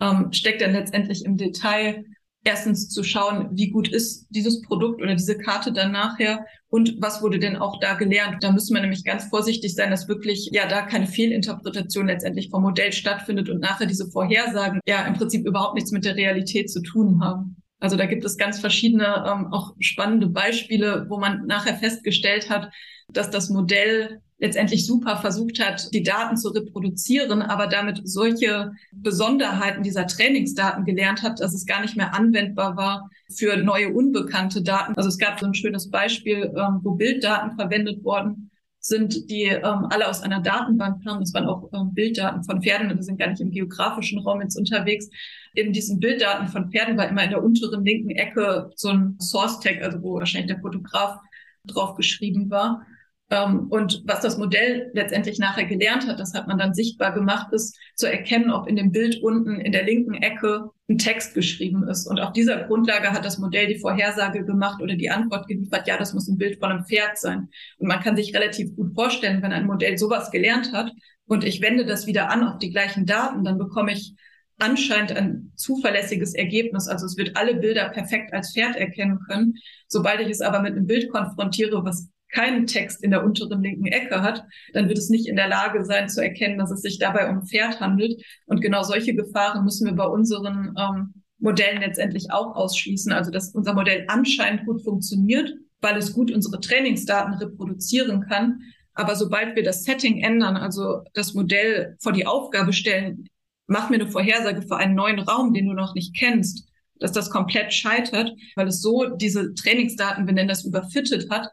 ähm, 0.00 0.30
steckt 0.32 0.60
dann 0.60 0.72
letztendlich 0.72 1.24
im 1.24 1.38
Detail 1.38 2.04
erstens 2.44 2.88
zu 2.88 3.02
schauen, 3.02 3.48
wie 3.52 3.70
gut 3.70 3.88
ist 3.88 4.26
dieses 4.30 4.62
Produkt 4.62 5.00
oder 5.00 5.14
diese 5.14 5.38
Karte 5.38 5.72
dann 5.72 5.92
nachher 5.92 6.44
und 6.68 6.96
was 7.00 7.22
wurde 7.22 7.38
denn 7.38 7.56
auch 7.56 7.78
da 7.80 7.94
gelernt. 7.94 8.42
Da 8.42 8.50
müssen 8.50 8.74
wir 8.74 8.80
nämlich 8.80 9.04
ganz 9.04 9.24
vorsichtig 9.26 9.74
sein, 9.74 9.90
dass 9.90 10.08
wirklich 10.08 10.48
ja 10.52 10.66
da 10.66 10.82
keine 10.82 11.06
Fehlinterpretation 11.06 12.06
letztendlich 12.06 12.50
vom 12.50 12.62
Modell 12.62 12.92
stattfindet 12.92 13.48
und 13.48 13.60
nachher 13.60 13.86
diese 13.86 14.10
Vorhersagen 14.10 14.80
ja 14.86 15.06
im 15.06 15.14
Prinzip 15.14 15.46
überhaupt 15.46 15.74
nichts 15.74 15.92
mit 15.92 16.04
der 16.04 16.16
Realität 16.16 16.70
zu 16.70 16.82
tun 16.82 17.20
haben. 17.22 17.56
Also 17.78 17.96
da 17.96 18.06
gibt 18.06 18.24
es 18.24 18.36
ganz 18.36 18.60
verschiedene 18.60 19.24
ähm, 19.26 19.52
auch 19.52 19.74
spannende 19.80 20.28
Beispiele, 20.28 21.06
wo 21.08 21.18
man 21.18 21.46
nachher 21.46 21.76
festgestellt 21.76 22.48
hat, 22.48 22.70
dass 23.12 23.30
das 23.30 23.50
Modell 23.50 24.20
letztendlich 24.42 24.84
super 24.86 25.18
versucht 25.18 25.64
hat, 25.64 25.88
die 25.94 26.02
Daten 26.02 26.36
zu 26.36 26.48
reproduzieren, 26.48 27.42
aber 27.42 27.68
damit 27.68 28.00
solche 28.02 28.72
Besonderheiten 28.90 29.84
dieser 29.84 30.08
Trainingsdaten 30.08 30.84
gelernt 30.84 31.22
hat, 31.22 31.38
dass 31.38 31.54
es 31.54 31.64
gar 31.64 31.80
nicht 31.80 31.96
mehr 31.96 32.12
anwendbar 32.12 32.76
war 32.76 33.08
für 33.32 33.56
neue 33.56 33.92
unbekannte 33.94 34.62
Daten. 34.62 34.94
Also 34.96 35.08
es 35.08 35.18
gab 35.18 35.38
so 35.38 35.46
ein 35.46 35.54
schönes 35.54 35.88
Beispiel, 35.90 36.52
ähm, 36.56 36.80
wo 36.82 36.96
Bilddaten 36.96 37.52
verwendet 37.52 38.02
worden 38.02 38.50
sind, 38.80 39.30
die 39.30 39.44
ähm, 39.44 39.86
alle 39.90 40.08
aus 40.08 40.22
einer 40.22 40.40
Datenbank 40.40 41.04
kamen. 41.04 41.20
Das 41.20 41.32
waren 41.34 41.46
auch 41.46 41.70
ähm, 41.72 41.94
Bilddaten 41.94 42.42
von 42.42 42.60
Pferden 42.60 42.92
wir 42.92 43.02
sind 43.04 43.20
gar 43.20 43.28
nicht 43.28 43.40
im 43.40 43.52
geografischen 43.52 44.18
Raum 44.18 44.40
jetzt 44.40 44.58
unterwegs. 44.58 45.08
In 45.54 45.72
diesen 45.72 46.00
Bilddaten 46.00 46.48
von 46.48 46.68
Pferden 46.72 46.96
war 46.96 47.08
immer 47.08 47.22
in 47.22 47.30
der 47.30 47.44
unteren 47.44 47.84
linken 47.84 48.10
Ecke 48.10 48.72
so 48.74 48.88
ein 48.88 49.16
Source-Tag, 49.20 49.82
also 49.82 50.02
wo 50.02 50.14
wahrscheinlich 50.14 50.52
der 50.52 50.60
Fotograf 50.60 51.20
drauf 51.64 51.94
geschrieben 51.94 52.50
war. 52.50 52.84
Ähm, 53.32 53.68
und 53.70 54.02
was 54.04 54.20
das 54.20 54.36
Modell 54.36 54.90
letztendlich 54.92 55.38
nachher 55.38 55.64
gelernt 55.64 56.06
hat, 56.06 56.20
das 56.20 56.34
hat 56.34 56.48
man 56.48 56.58
dann 56.58 56.74
sichtbar 56.74 57.14
gemacht, 57.14 57.50
ist 57.52 57.74
zu 57.96 58.06
erkennen, 58.06 58.50
ob 58.50 58.68
in 58.68 58.76
dem 58.76 58.92
Bild 58.92 59.22
unten 59.22 59.58
in 59.58 59.72
der 59.72 59.84
linken 59.84 60.12
Ecke 60.12 60.68
ein 60.90 60.98
Text 60.98 61.32
geschrieben 61.32 61.88
ist. 61.88 62.06
Und 62.06 62.20
auf 62.20 62.34
dieser 62.34 62.64
Grundlage 62.64 63.10
hat 63.10 63.24
das 63.24 63.38
Modell 63.38 63.68
die 63.68 63.78
Vorhersage 63.78 64.44
gemacht 64.44 64.82
oder 64.82 64.96
die 64.96 65.08
Antwort 65.08 65.48
geliefert, 65.48 65.88
ja, 65.88 65.96
das 65.96 66.12
muss 66.12 66.28
ein 66.28 66.36
Bild 66.36 66.60
von 66.60 66.72
einem 66.72 66.84
Pferd 66.84 67.16
sein. 67.16 67.48
Und 67.78 67.88
man 67.88 68.00
kann 68.00 68.16
sich 68.16 68.34
relativ 68.34 68.76
gut 68.76 68.94
vorstellen, 68.94 69.42
wenn 69.42 69.54
ein 69.54 69.66
Modell 69.66 69.96
sowas 69.96 70.30
gelernt 70.30 70.74
hat 70.74 70.92
und 71.24 71.42
ich 71.42 71.62
wende 71.62 71.86
das 71.86 72.06
wieder 72.06 72.28
an 72.28 72.44
auf 72.44 72.58
die 72.58 72.70
gleichen 72.70 73.06
Daten, 73.06 73.44
dann 73.44 73.56
bekomme 73.56 73.92
ich 73.92 74.14
anscheinend 74.58 75.12
ein 75.12 75.52
zuverlässiges 75.56 76.34
Ergebnis. 76.34 76.86
Also 76.86 77.06
es 77.06 77.16
wird 77.16 77.34
alle 77.38 77.54
Bilder 77.54 77.88
perfekt 77.88 78.34
als 78.34 78.52
Pferd 78.52 78.76
erkennen 78.76 79.20
können. 79.26 79.54
Sobald 79.88 80.20
ich 80.20 80.28
es 80.28 80.42
aber 80.42 80.60
mit 80.60 80.72
einem 80.72 80.86
Bild 80.86 81.10
konfrontiere, 81.10 81.82
was 81.82 82.10
keinen 82.32 82.66
Text 82.66 83.04
in 83.04 83.10
der 83.10 83.24
unteren 83.24 83.62
linken 83.62 83.86
Ecke 83.86 84.22
hat, 84.22 84.44
dann 84.72 84.88
wird 84.88 84.98
es 84.98 85.10
nicht 85.10 85.28
in 85.28 85.36
der 85.36 85.48
Lage 85.48 85.84
sein 85.84 86.08
zu 86.08 86.22
erkennen, 86.22 86.58
dass 86.58 86.70
es 86.70 86.80
sich 86.80 86.98
dabei 86.98 87.28
um 87.28 87.38
ein 87.38 87.46
Pferd 87.46 87.80
handelt. 87.80 88.20
Und 88.46 88.60
genau 88.60 88.82
solche 88.82 89.14
Gefahren 89.14 89.64
müssen 89.64 89.86
wir 89.86 89.94
bei 89.94 90.06
unseren 90.06 90.74
ähm, 90.78 91.22
Modellen 91.38 91.80
letztendlich 91.80 92.32
auch 92.32 92.56
ausschließen. 92.56 93.12
Also 93.12 93.30
dass 93.30 93.54
unser 93.54 93.74
Modell 93.74 94.04
anscheinend 94.08 94.64
gut 94.64 94.82
funktioniert, 94.82 95.54
weil 95.80 95.96
es 95.96 96.12
gut 96.12 96.30
unsere 96.30 96.60
Trainingsdaten 96.60 97.34
reproduzieren 97.34 98.22
kann. 98.28 98.60
Aber 98.94 99.14
sobald 99.16 99.56
wir 99.56 99.62
das 99.62 99.84
Setting 99.84 100.22
ändern, 100.22 100.56
also 100.56 101.02
das 101.14 101.34
Modell 101.34 101.96
vor 102.00 102.12
die 102.12 102.26
Aufgabe 102.26 102.72
stellen, 102.72 103.26
mach 103.66 103.90
mir 103.90 103.96
eine 103.96 104.10
Vorhersage 104.10 104.62
für 104.62 104.76
einen 104.76 104.94
neuen 104.94 105.20
Raum, 105.20 105.54
den 105.54 105.66
du 105.66 105.72
noch 105.72 105.94
nicht 105.94 106.16
kennst, 106.16 106.68
dass 106.98 107.12
das 107.12 107.30
komplett 107.30 107.72
scheitert, 107.72 108.32
weil 108.54 108.68
es 108.68 108.80
so 108.80 109.06
diese 109.16 109.54
Trainingsdaten, 109.54 110.26
wir 110.26 110.34
nennen 110.34 110.48
das 110.48 110.64
überfittet 110.64 111.30
hat, 111.30 111.48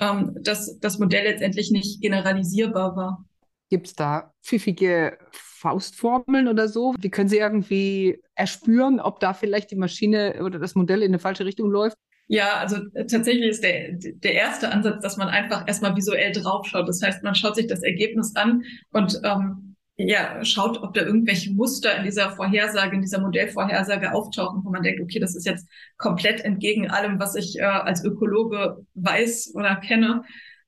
ähm, 0.00 0.36
dass 0.40 0.78
das 0.80 0.98
Modell 0.98 1.24
letztendlich 1.24 1.70
nicht 1.70 2.00
generalisierbar 2.00 2.96
war. 2.96 3.24
Gibt 3.70 3.86
es 3.86 3.94
da 3.94 4.32
pfiffige 4.42 5.18
Faustformeln 5.32 6.48
oder 6.48 6.68
so? 6.68 6.94
Wie 6.98 7.10
können 7.10 7.28
Sie 7.28 7.38
irgendwie 7.38 8.20
erspüren, 8.34 9.00
ob 9.00 9.20
da 9.20 9.32
vielleicht 9.32 9.70
die 9.70 9.76
Maschine 9.76 10.42
oder 10.44 10.58
das 10.58 10.74
Modell 10.74 11.02
in 11.02 11.08
eine 11.08 11.18
falsche 11.18 11.46
Richtung 11.46 11.70
läuft? 11.70 11.96
Ja, 12.28 12.54
also 12.56 12.76
äh, 12.94 13.06
tatsächlich 13.06 13.50
ist 13.50 13.62
der, 13.62 13.92
der 13.92 14.34
erste 14.34 14.70
Ansatz, 14.70 15.02
dass 15.02 15.16
man 15.16 15.28
einfach 15.28 15.66
erstmal 15.66 15.96
visuell 15.96 16.32
draufschaut. 16.32 16.88
Das 16.88 17.02
heißt, 17.02 17.22
man 17.22 17.34
schaut 17.34 17.56
sich 17.56 17.66
das 17.66 17.82
Ergebnis 17.82 18.34
an 18.36 18.62
und 18.90 19.20
ähm, 19.24 19.71
ja, 19.96 20.44
schaut, 20.44 20.82
ob 20.82 20.94
da 20.94 21.02
irgendwelche 21.02 21.52
Muster 21.52 21.96
in 21.96 22.04
dieser 22.04 22.30
Vorhersage, 22.30 22.94
in 22.94 23.02
dieser 23.02 23.20
Modellvorhersage 23.20 24.12
auftauchen, 24.12 24.62
wo 24.64 24.70
man 24.70 24.82
denkt, 24.82 25.00
okay, 25.00 25.18
das 25.18 25.34
ist 25.34 25.46
jetzt 25.46 25.68
komplett 25.98 26.40
entgegen 26.44 26.90
allem, 26.90 27.18
was 27.18 27.34
ich 27.34 27.58
äh, 27.58 27.62
als 27.62 28.02
Ökologe 28.04 28.84
weiß 28.94 29.52
oder 29.54 29.76
kenne 29.76 30.22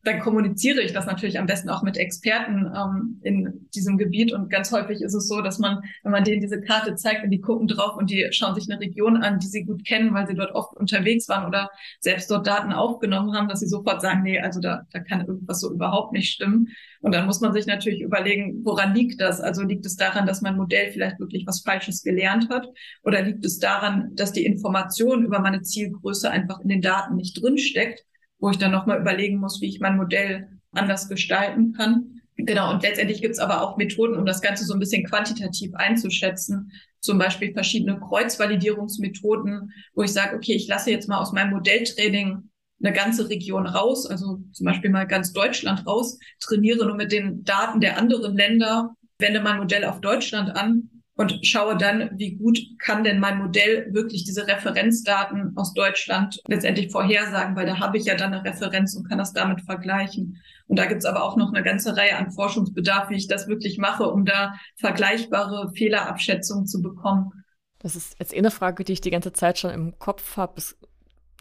dann 0.04 0.20
kommuniziere 0.20 0.82
ich 0.82 0.92
das 0.92 1.06
natürlich 1.06 1.38
am 1.38 1.46
besten 1.46 1.70
auch 1.70 1.82
mit 1.82 1.96
Experten 1.96 2.70
ähm, 2.76 3.20
in 3.22 3.68
diesem 3.74 3.96
Gebiet. 3.96 4.32
Und 4.32 4.50
ganz 4.50 4.70
häufig 4.70 5.00
ist 5.00 5.14
es 5.14 5.26
so, 5.26 5.40
dass 5.40 5.58
man, 5.58 5.82
wenn 6.02 6.12
man 6.12 6.24
denen 6.24 6.42
diese 6.42 6.60
Karte 6.60 6.94
zeigt 6.94 7.24
und 7.24 7.30
die 7.30 7.40
gucken 7.40 7.66
drauf 7.66 7.96
und 7.96 8.10
die 8.10 8.28
schauen 8.30 8.54
sich 8.54 8.70
eine 8.70 8.80
Region 8.80 9.22
an, 9.22 9.38
die 9.38 9.46
sie 9.46 9.64
gut 9.64 9.84
kennen, 9.86 10.12
weil 10.12 10.26
sie 10.26 10.34
dort 10.34 10.52
oft 10.52 10.76
unterwegs 10.76 11.28
waren 11.28 11.46
oder 11.46 11.70
selbst 12.00 12.30
dort 12.30 12.46
Daten 12.46 12.72
aufgenommen 12.72 13.34
haben, 13.34 13.48
dass 13.48 13.60
sie 13.60 13.66
sofort 13.66 14.02
sagen, 14.02 14.22
nee, 14.22 14.38
also 14.38 14.60
da, 14.60 14.86
da 14.92 15.00
kann 15.00 15.26
irgendwas 15.26 15.60
so 15.60 15.72
überhaupt 15.72 16.12
nicht 16.12 16.30
stimmen. 16.30 16.68
Und 17.00 17.14
dann 17.14 17.26
muss 17.26 17.40
man 17.40 17.52
sich 17.52 17.66
natürlich 17.66 18.00
überlegen, 18.00 18.64
woran 18.64 18.94
liegt 18.94 19.20
das? 19.20 19.40
Also 19.40 19.62
liegt 19.62 19.86
es 19.86 19.96
daran, 19.96 20.26
dass 20.26 20.42
mein 20.42 20.56
Modell 20.56 20.90
vielleicht 20.92 21.18
wirklich 21.18 21.46
was 21.46 21.60
Falsches 21.60 22.02
gelernt 22.02 22.48
hat? 22.50 22.68
Oder 23.02 23.22
liegt 23.22 23.44
es 23.44 23.58
daran, 23.58 24.10
dass 24.14 24.32
die 24.32 24.44
Information 24.44 25.24
über 25.24 25.38
meine 25.38 25.62
Zielgröße 25.62 26.30
einfach 26.30 26.60
in 26.60 26.68
den 26.68 26.82
Daten 26.82 27.16
nicht 27.16 27.42
drinsteckt? 27.42 28.04
Wo 28.44 28.50
ich 28.50 28.58
dann 28.58 28.72
nochmal 28.72 29.00
überlegen 29.00 29.38
muss, 29.38 29.62
wie 29.62 29.70
ich 29.70 29.80
mein 29.80 29.96
Modell 29.96 30.48
anders 30.72 31.08
gestalten 31.08 31.72
kann. 31.72 32.20
Genau, 32.36 32.74
und 32.74 32.82
letztendlich 32.82 33.22
gibt 33.22 33.32
es 33.32 33.38
aber 33.38 33.62
auch 33.62 33.78
Methoden, 33.78 34.18
um 34.18 34.26
das 34.26 34.42
Ganze 34.42 34.66
so 34.66 34.74
ein 34.74 34.80
bisschen 34.80 35.06
quantitativ 35.06 35.74
einzuschätzen. 35.74 36.70
Zum 37.00 37.16
Beispiel 37.16 37.54
verschiedene 37.54 37.98
Kreuzvalidierungsmethoden, 37.98 39.72
wo 39.94 40.02
ich 40.02 40.12
sage, 40.12 40.36
okay, 40.36 40.52
ich 40.52 40.68
lasse 40.68 40.90
jetzt 40.90 41.08
mal 41.08 41.20
aus 41.20 41.32
meinem 41.32 41.52
Modelltraining 41.52 42.50
eine 42.82 42.92
ganze 42.92 43.30
Region 43.30 43.66
raus, 43.66 44.04
also 44.04 44.40
zum 44.52 44.66
Beispiel 44.66 44.90
mal 44.90 45.06
ganz 45.06 45.32
Deutschland 45.32 45.86
raus, 45.86 46.18
trainiere 46.40 46.84
nur 46.84 46.96
mit 46.96 47.12
den 47.12 47.44
Daten 47.44 47.80
der 47.80 47.96
anderen 47.96 48.36
Länder, 48.36 48.94
wende 49.18 49.40
mein 49.40 49.56
Modell 49.56 49.86
auf 49.86 50.02
Deutschland 50.02 50.54
an 50.54 50.90
und 51.16 51.46
schaue 51.46 51.76
dann, 51.76 52.10
wie 52.18 52.34
gut 52.34 52.58
kann 52.78 53.04
denn 53.04 53.20
mein 53.20 53.38
Modell 53.38 53.92
wirklich 53.94 54.24
diese 54.24 54.46
Referenzdaten 54.46 55.52
aus 55.56 55.72
Deutschland 55.72 56.40
letztendlich 56.48 56.90
vorhersagen, 56.90 57.54
weil 57.54 57.66
da 57.66 57.78
habe 57.78 57.98
ich 57.98 58.04
ja 58.04 58.16
dann 58.16 58.34
eine 58.34 58.44
Referenz 58.44 58.94
und 58.94 59.08
kann 59.08 59.18
das 59.18 59.32
damit 59.32 59.60
vergleichen. 59.60 60.42
Und 60.66 60.78
da 60.78 60.86
gibt's 60.86 61.04
aber 61.04 61.22
auch 61.22 61.36
noch 61.36 61.52
eine 61.52 61.62
ganze 61.62 61.96
Reihe 61.96 62.16
an 62.16 62.32
Forschungsbedarf, 62.32 63.10
wie 63.10 63.16
ich 63.16 63.28
das 63.28 63.46
wirklich 63.46 63.78
mache, 63.78 64.08
um 64.08 64.24
da 64.24 64.54
vergleichbare 64.76 65.70
Fehlerabschätzungen 65.74 66.66
zu 66.66 66.82
bekommen. 66.82 67.44
Das 67.78 67.94
ist 67.94 68.16
jetzt 68.18 68.34
eh 68.34 68.38
eine 68.38 68.50
Frage, 68.50 68.82
die 68.82 68.94
ich 68.94 69.00
die 69.00 69.10
ganze 69.10 69.32
Zeit 69.32 69.58
schon 69.58 69.70
im 69.70 69.98
Kopf 69.98 70.36
habe. 70.36 70.60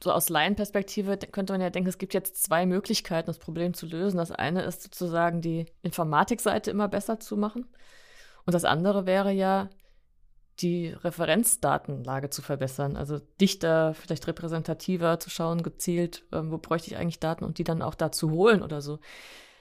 So 0.03 0.11
aus 0.11 0.29
Laienperspektive 0.29 1.17
könnte 1.17 1.53
man 1.53 1.61
ja 1.61 1.69
denken, 1.69 1.89
es 1.89 1.97
gibt 1.97 2.13
jetzt 2.13 2.43
zwei 2.43 2.65
Möglichkeiten, 2.65 3.27
das 3.27 3.39
Problem 3.39 3.73
zu 3.73 3.85
lösen. 3.87 4.17
Das 4.17 4.31
eine 4.31 4.63
ist 4.63 4.83
sozusagen 4.83 5.41
die 5.41 5.65
Informatikseite 5.81 6.69
immer 6.69 6.89
besser 6.89 7.19
zu 7.19 7.37
machen. 7.37 7.65
Und 8.45 8.53
das 8.53 8.65
andere 8.65 9.05
wäre 9.05 9.31
ja, 9.31 9.69
die 10.59 10.89
Referenzdatenlage 10.89 12.29
zu 12.29 12.41
verbessern, 12.41 12.95
also 12.95 13.19
dichter, 13.41 13.93
vielleicht 13.95 14.27
repräsentativer 14.27 15.19
zu 15.19 15.29
schauen, 15.29 15.63
gezielt, 15.63 16.25
ähm, 16.31 16.51
wo 16.51 16.57
bräuchte 16.57 16.91
ich 16.91 16.97
eigentlich 16.97 17.19
Daten 17.19 17.43
und 17.43 17.57
die 17.57 17.63
dann 17.63 17.81
auch 17.81 17.95
da 17.95 18.11
zu 18.11 18.29
holen 18.31 18.61
oder 18.61 18.81
so. 18.81 18.99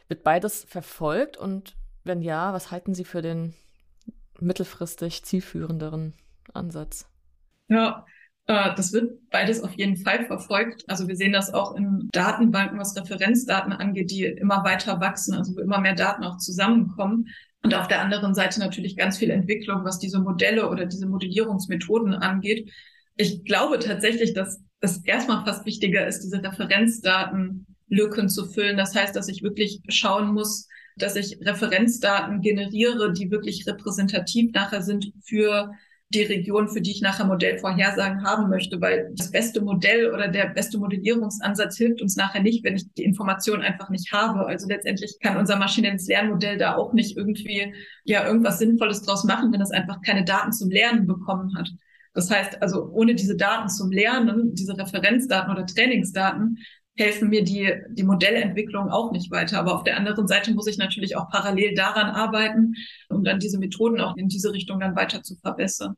Wird 0.09 0.23
beides 0.23 0.65
verfolgt 0.65 1.37
und 1.37 1.77
wenn 2.05 2.21
ja, 2.21 2.53
was 2.53 2.71
halten 2.71 2.95
Sie 2.95 3.05
für 3.05 3.23
den 3.23 3.55
mittelfristig 4.39 5.25
zielführenderen 5.25 6.15
Ansatz? 6.53 7.09
Ja, 7.69 8.05
äh, 8.47 8.75
das 8.75 8.93
wird 8.93 9.31
beides 9.31 9.63
auf 9.63 9.73
jeden 9.73 9.97
Fall 9.97 10.27
verfolgt. 10.27 10.85
Also 10.89 11.09
wir 11.09 11.17
sehen 11.17 11.33
das 11.33 11.55
auch 11.55 11.75
in 11.75 12.09
Datenbanken, 12.13 12.79
was 12.79 12.97
Referenzdaten 12.97 13.73
angeht, 13.73 14.11
die 14.11 14.25
immer 14.25 14.65
weiter 14.65 15.01
wachsen, 15.01 15.35
also 15.35 15.57
wo 15.57 15.61
immer 15.61 15.81
mehr 15.81 15.95
Daten 15.95 16.25
auch 16.25 16.37
zusammenkommen. 16.39 17.29
Und 17.63 17.75
auf 17.75 17.89
der 17.89 18.01
anderen 18.01 18.35
Seite 18.35 18.59
natürlich 18.61 18.97
ganz 18.97 19.19
viel 19.19 19.31
Entwicklung, 19.31 19.85
was 19.85 19.99
diese 19.99 20.19
Modelle 20.19 20.69
oder 20.69 20.85
diese 20.85 21.07
Modellierungsmethoden 21.07 22.15
angeht. 22.15 22.71
Ich 23.17 23.45
glaube 23.45 23.79
tatsächlich, 23.79 24.35
dass 24.35 24.61
es 24.81 25.05
erstmal 25.05 25.45
fast 25.45 25.65
wichtiger 25.65 26.07
ist, 26.07 26.21
diese 26.21 26.43
Referenzdatenlücken 26.43 28.29
zu 28.29 28.47
füllen. 28.47 28.77
Das 28.77 28.95
heißt, 28.95 29.15
dass 29.15 29.29
ich 29.29 29.43
wirklich 29.43 29.81
schauen 29.89 30.35
muss, 30.35 30.67
dass 30.97 31.15
ich 31.15 31.39
Referenzdaten 31.41 32.41
generiere, 32.41 33.13
die 33.13 33.31
wirklich 33.31 33.67
repräsentativ 33.67 34.53
nachher 34.53 34.83
sind 34.83 35.13
für 35.23 35.73
die 36.15 36.23
Region, 36.23 36.69
für 36.69 36.81
die 36.81 36.91
ich 36.91 37.01
nachher 37.01 37.27
Modellvorhersagen 37.27 38.25
haben 38.25 38.49
möchte, 38.49 38.81
weil 38.81 39.13
das 39.15 39.31
beste 39.31 39.61
Modell 39.63 40.13
oder 40.13 40.29
der 40.29 40.47
beste 40.47 40.79
Modellierungsansatz 40.79 41.77
hilft 41.77 42.03
uns 42.03 42.17
nachher 42.17 42.43
nicht, 42.43 42.65
wenn 42.65 42.77
ich 42.77 42.93
die 42.95 43.05
Information 43.05 43.63
einfach 43.63 43.91
nicht 43.91 44.13
habe. 44.13 44.47
Also 44.47 44.69
letztendlich 44.69 45.17
kann 45.21 45.37
unser 45.37 45.57
maschinelles 45.57 46.07
Lernmodell 46.07 46.59
da 46.59 46.77
auch 46.77 46.93
nicht 46.93 47.17
irgendwie 47.17 47.75
ja 48.05 48.27
irgendwas 48.27 48.59
Sinnvolles 48.59 49.03
draus 49.03 49.25
machen, 49.25 49.53
wenn 49.53 49.61
es 49.61 49.71
einfach 49.71 50.01
keine 50.03 50.25
Daten 50.25 50.53
zum 50.53 50.71
Lernen 50.71 51.07
bekommen 51.07 51.57
hat. 51.57 51.71
Das 52.15 52.31
heißt 52.31 52.61
also, 52.61 52.91
ohne 52.91 53.15
diese 53.15 53.37
Daten 53.37 53.69
zum 53.69 53.91
Lernen, 53.91 54.55
diese 54.55 54.77
Referenzdaten 54.77 55.51
oder 55.51 55.65
Trainingsdaten, 55.65 56.59
helfen 56.97 57.29
mir 57.31 57.43
die, 57.43 57.73
die 57.89 58.03
Modellentwicklung 58.03 58.91
auch 58.91 59.13
nicht 59.13 59.31
weiter. 59.31 59.59
Aber 59.59 59.75
auf 59.75 59.85
der 59.85 59.97
anderen 59.97 60.27
Seite 60.27 60.53
muss 60.53 60.67
ich 60.67 60.79
natürlich 60.79 61.17
auch 61.17 61.29
parallel 61.31 61.75
daran 61.75 62.11
arbeiten, 62.11 62.75
um 63.09 63.25
dann 63.25 63.39
diese 63.39 63.59
Methoden 63.59 64.01
auch 64.01 64.17
in 64.17 64.29
diese 64.29 64.53
Richtung 64.53 64.81
dann 64.81 64.97
weiter 64.97 65.23
zu 65.23 65.37
verbessern. 65.37 65.95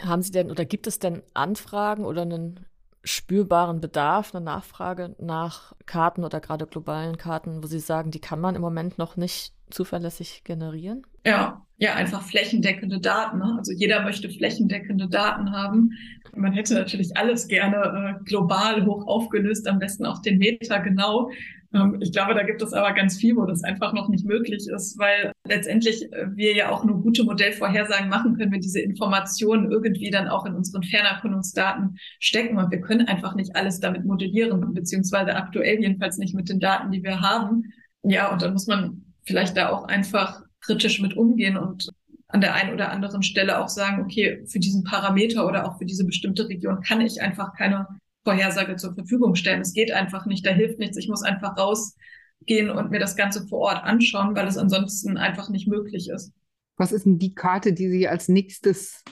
Haben 0.00 0.22
Sie 0.22 0.32
denn 0.32 0.50
oder 0.50 0.64
gibt 0.64 0.86
es 0.86 0.98
denn 0.98 1.22
Anfragen 1.34 2.04
oder 2.04 2.22
einen 2.22 2.66
spürbaren 3.04 3.80
Bedarf, 3.80 4.34
eine 4.34 4.44
Nachfrage 4.44 5.14
nach 5.18 5.74
Karten 5.86 6.24
oder 6.24 6.40
gerade 6.40 6.66
globalen 6.66 7.18
Karten, 7.18 7.62
wo 7.62 7.66
Sie 7.66 7.78
sagen, 7.78 8.10
die 8.10 8.20
kann 8.20 8.40
man 8.40 8.54
im 8.54 8.62
Moment 8.62 8.98
noch 8.98 9.16
nicht 9.16 9.53
zuverlässig 9.70 10.42
generieren? 10.44 11.02
Ja, 11.26 11.64
ja, 11.76 11.94
einfach 11.94 12.22
flächendeckende 12.22 13.00
Daten. 13.00 13.38
Ne? 13.38 13.56
Also 13.58 13.72
jeder 13.72 14.02
möchte 14.02 14.28
flächendeckende 14.28 15.08
Daten 15.08 15.52
haben. 15.52 15.90
Man 16.36 16.52
hätte 16.52 16.74
natürlich 16.74 17.16
alles 17.16 17.48
gerne 17.48 18.18
äh, 18.20 18.24
global 18.24 18.86
hoch 18.86 19.06
aufgelöst, 19.06 19.66
am 19.66 19.78
besten 19.78 20.06
auch 20.06 20.22
den 20.22 20.38
Meter 20.38 20.80
genau. 20.80 21.30
Ähm, 21.74 21.98
ich 22.00 22.12
glaube, 22.12 22.34
da 22.34 22.44
gibt 22.44 22.62
es 22.62 22.72
aber 22.72 22.92
ganz 22.92 23.18
viel, 23.18 23.36
wo 23.36 23.44
das 23.44 23.64
einfach 23.64 23.92
noch 23.92 24.08
nicht 24.08 24.24
möglich 24.24 24.68
ist, 24.68 24.98
weil 24.98 25.32
letztendlich 25.46 26.12
äh, 26.12 26.26
wir 26.34 26.54
ja 26.54 26.70
auch 26.70 26.84
nur 26.84 27.02
gute 27.02 27.24
Modellvorhersagen 27.24 28.08
machen 28.08 28.36
können, 28.36 28.52
wenn 28.52 28.60
diese 28.60 28.80
Informationen 28.80 29.70
irgendwie 29.70 30.10
dann 30.10 30.28
auch 30.28 30.46
in 30.46 30.54
unseren 30.54 30.84
Fernerkundungsdaten 30.84 31.96
stecken. 32.20 32.56
Und 32.56 32.70
wir 32.70 32.80
können 32.80 33.08
einfach 33.08 33.34
nicht 33.34 33.56
alles 33.56 33.80
damit 33.80 34.04
modellieren, 34.04 34.72
beziehungsweise 34.72 35.34
aktuell 35.34 35.80
jedenfalls 35.80 36.18
nicht 36.18 36.34
mit 36.34 36.48
den 36.48 36.60
Daten, 36.60 36.92
die 36.92 37.02
wir 37.02 37.20
haben. 37.20 37.64
Ja, 38.02 38.32
und 38.32 38.42
dann 38.42 38.52
muss 38.52 38.66
man 38.66 39.13
vielleicht 39.24 39.56
da 39.56 39.70
auch 39.70 39.84
einfach 39.84 40.42
kritisch 40.60 41.00
mit 41.00 41.16
umgehen 41.16 41.56
und 41.56 41.90
an 42.28 42.40
der 42.40 42.54
einen 42.54 42.72
oder 42.72 42.90
anderen 42.90 43.22
Stelle 43.22 43.60
auch 43.60 43.68
sagen, 43.68 44.02
okay, 44.02 44.44
für 44.46 44.58
diesen 44.58 44.82
Parameter 44.82 45.46
oder 45.46 45.68
auch 45.68 45.78
für 45.78 45.84
diese 45.84 46.04
bestimmte 46.04 46.48
Region 46.48 46.80
kann 46.80 47.00
ich 47.00 47.22
einfach 47.22 47.54
keine 47.54 47.86
Vorhersage 48.24 48.76
zur 48.76 48.94
Verfügung 48.94 49.34
stellen. 49.34 49.60
Es 49.60 49.72
geht 49.72 49.92
einfach 49.92 50.26
nicht, 50.26 50.44
da 50.44 50.50
hilft 50.50 50.78
nichts. 50.78 50.96
Ich 50.96 51.08
muss 51.08 51.22
einfach 51.22 51.56
rausgehen 51.56 52.70
und 52.70 52.90
mir 52.90 52.98
das 52.98 53.16
Ganze 53.16 53.46
vor 53.46 53.60
Ort 53.60 53.84
anschauen, 53.84 54.34
weil 54.34 54.48
es 54.48 54.58
ansonsten 54.58 55.16
einfach 55.16 55.48
nicht 55.50 55.68
möglich 55.68 56.08
ist. 56.08 56.32
Was 56.76 56.90
ist 56.90 57.04
denn 57.04 57.18
die 57.18 57.34
Karte, 57.34 57.72
die 57.72 57.88
Sie 57.88 58.08
als 58.08 58.28
nächstes 58.28 59.04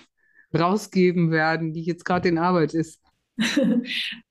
rausgeben 0.52 1.30
werden, 1.30 1.72
die 1.72 1.82
jetzt 1.82 2.04
gerade 2.04 2.28
in 2.28 2.38
Arbeit 2.38 2.74
ist? 2.74 3.01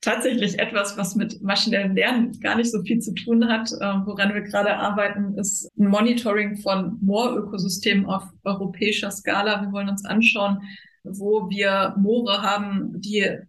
Tatsächlich 0.01 0.59
etwas, 0.59 0.97
was 0.97 1.15
mit 1.15 1.41
maschinellem 1.41 1.95
Lernen 1.95 2.39
gar 2.39 2.55
nicht 2.55 2.71
so 2.71 2.81
viel 2.83 2.99
zu 2.99 3.13
tun 3.13 3.47
hat. 3.47 3.71
Ähm, 3.81 4.03
woran 4.05 4.33
wir 4.33 4.41
gerade 4.41 4.77
arbeiten, 4.77 5.37
ist 5.37 5.69
ein 5.77 5.87
Monitoring 5.87 6.57
von 6.57 6.97
Moorökosystemen 7.01 8.05
auf 8.05 8.23
europäischer 8.43 9.11
Skala. 9.11 9.61
Wir 9.61 9.71
wollen 9.71 9.89
uns 9.89 10.05
anschauen, 10.05 10.61
wo 11.03 11.49
wir 11.49 11.95
Moore 11.97 12.41
haben, 12.41 13.01
die 13.01 13.39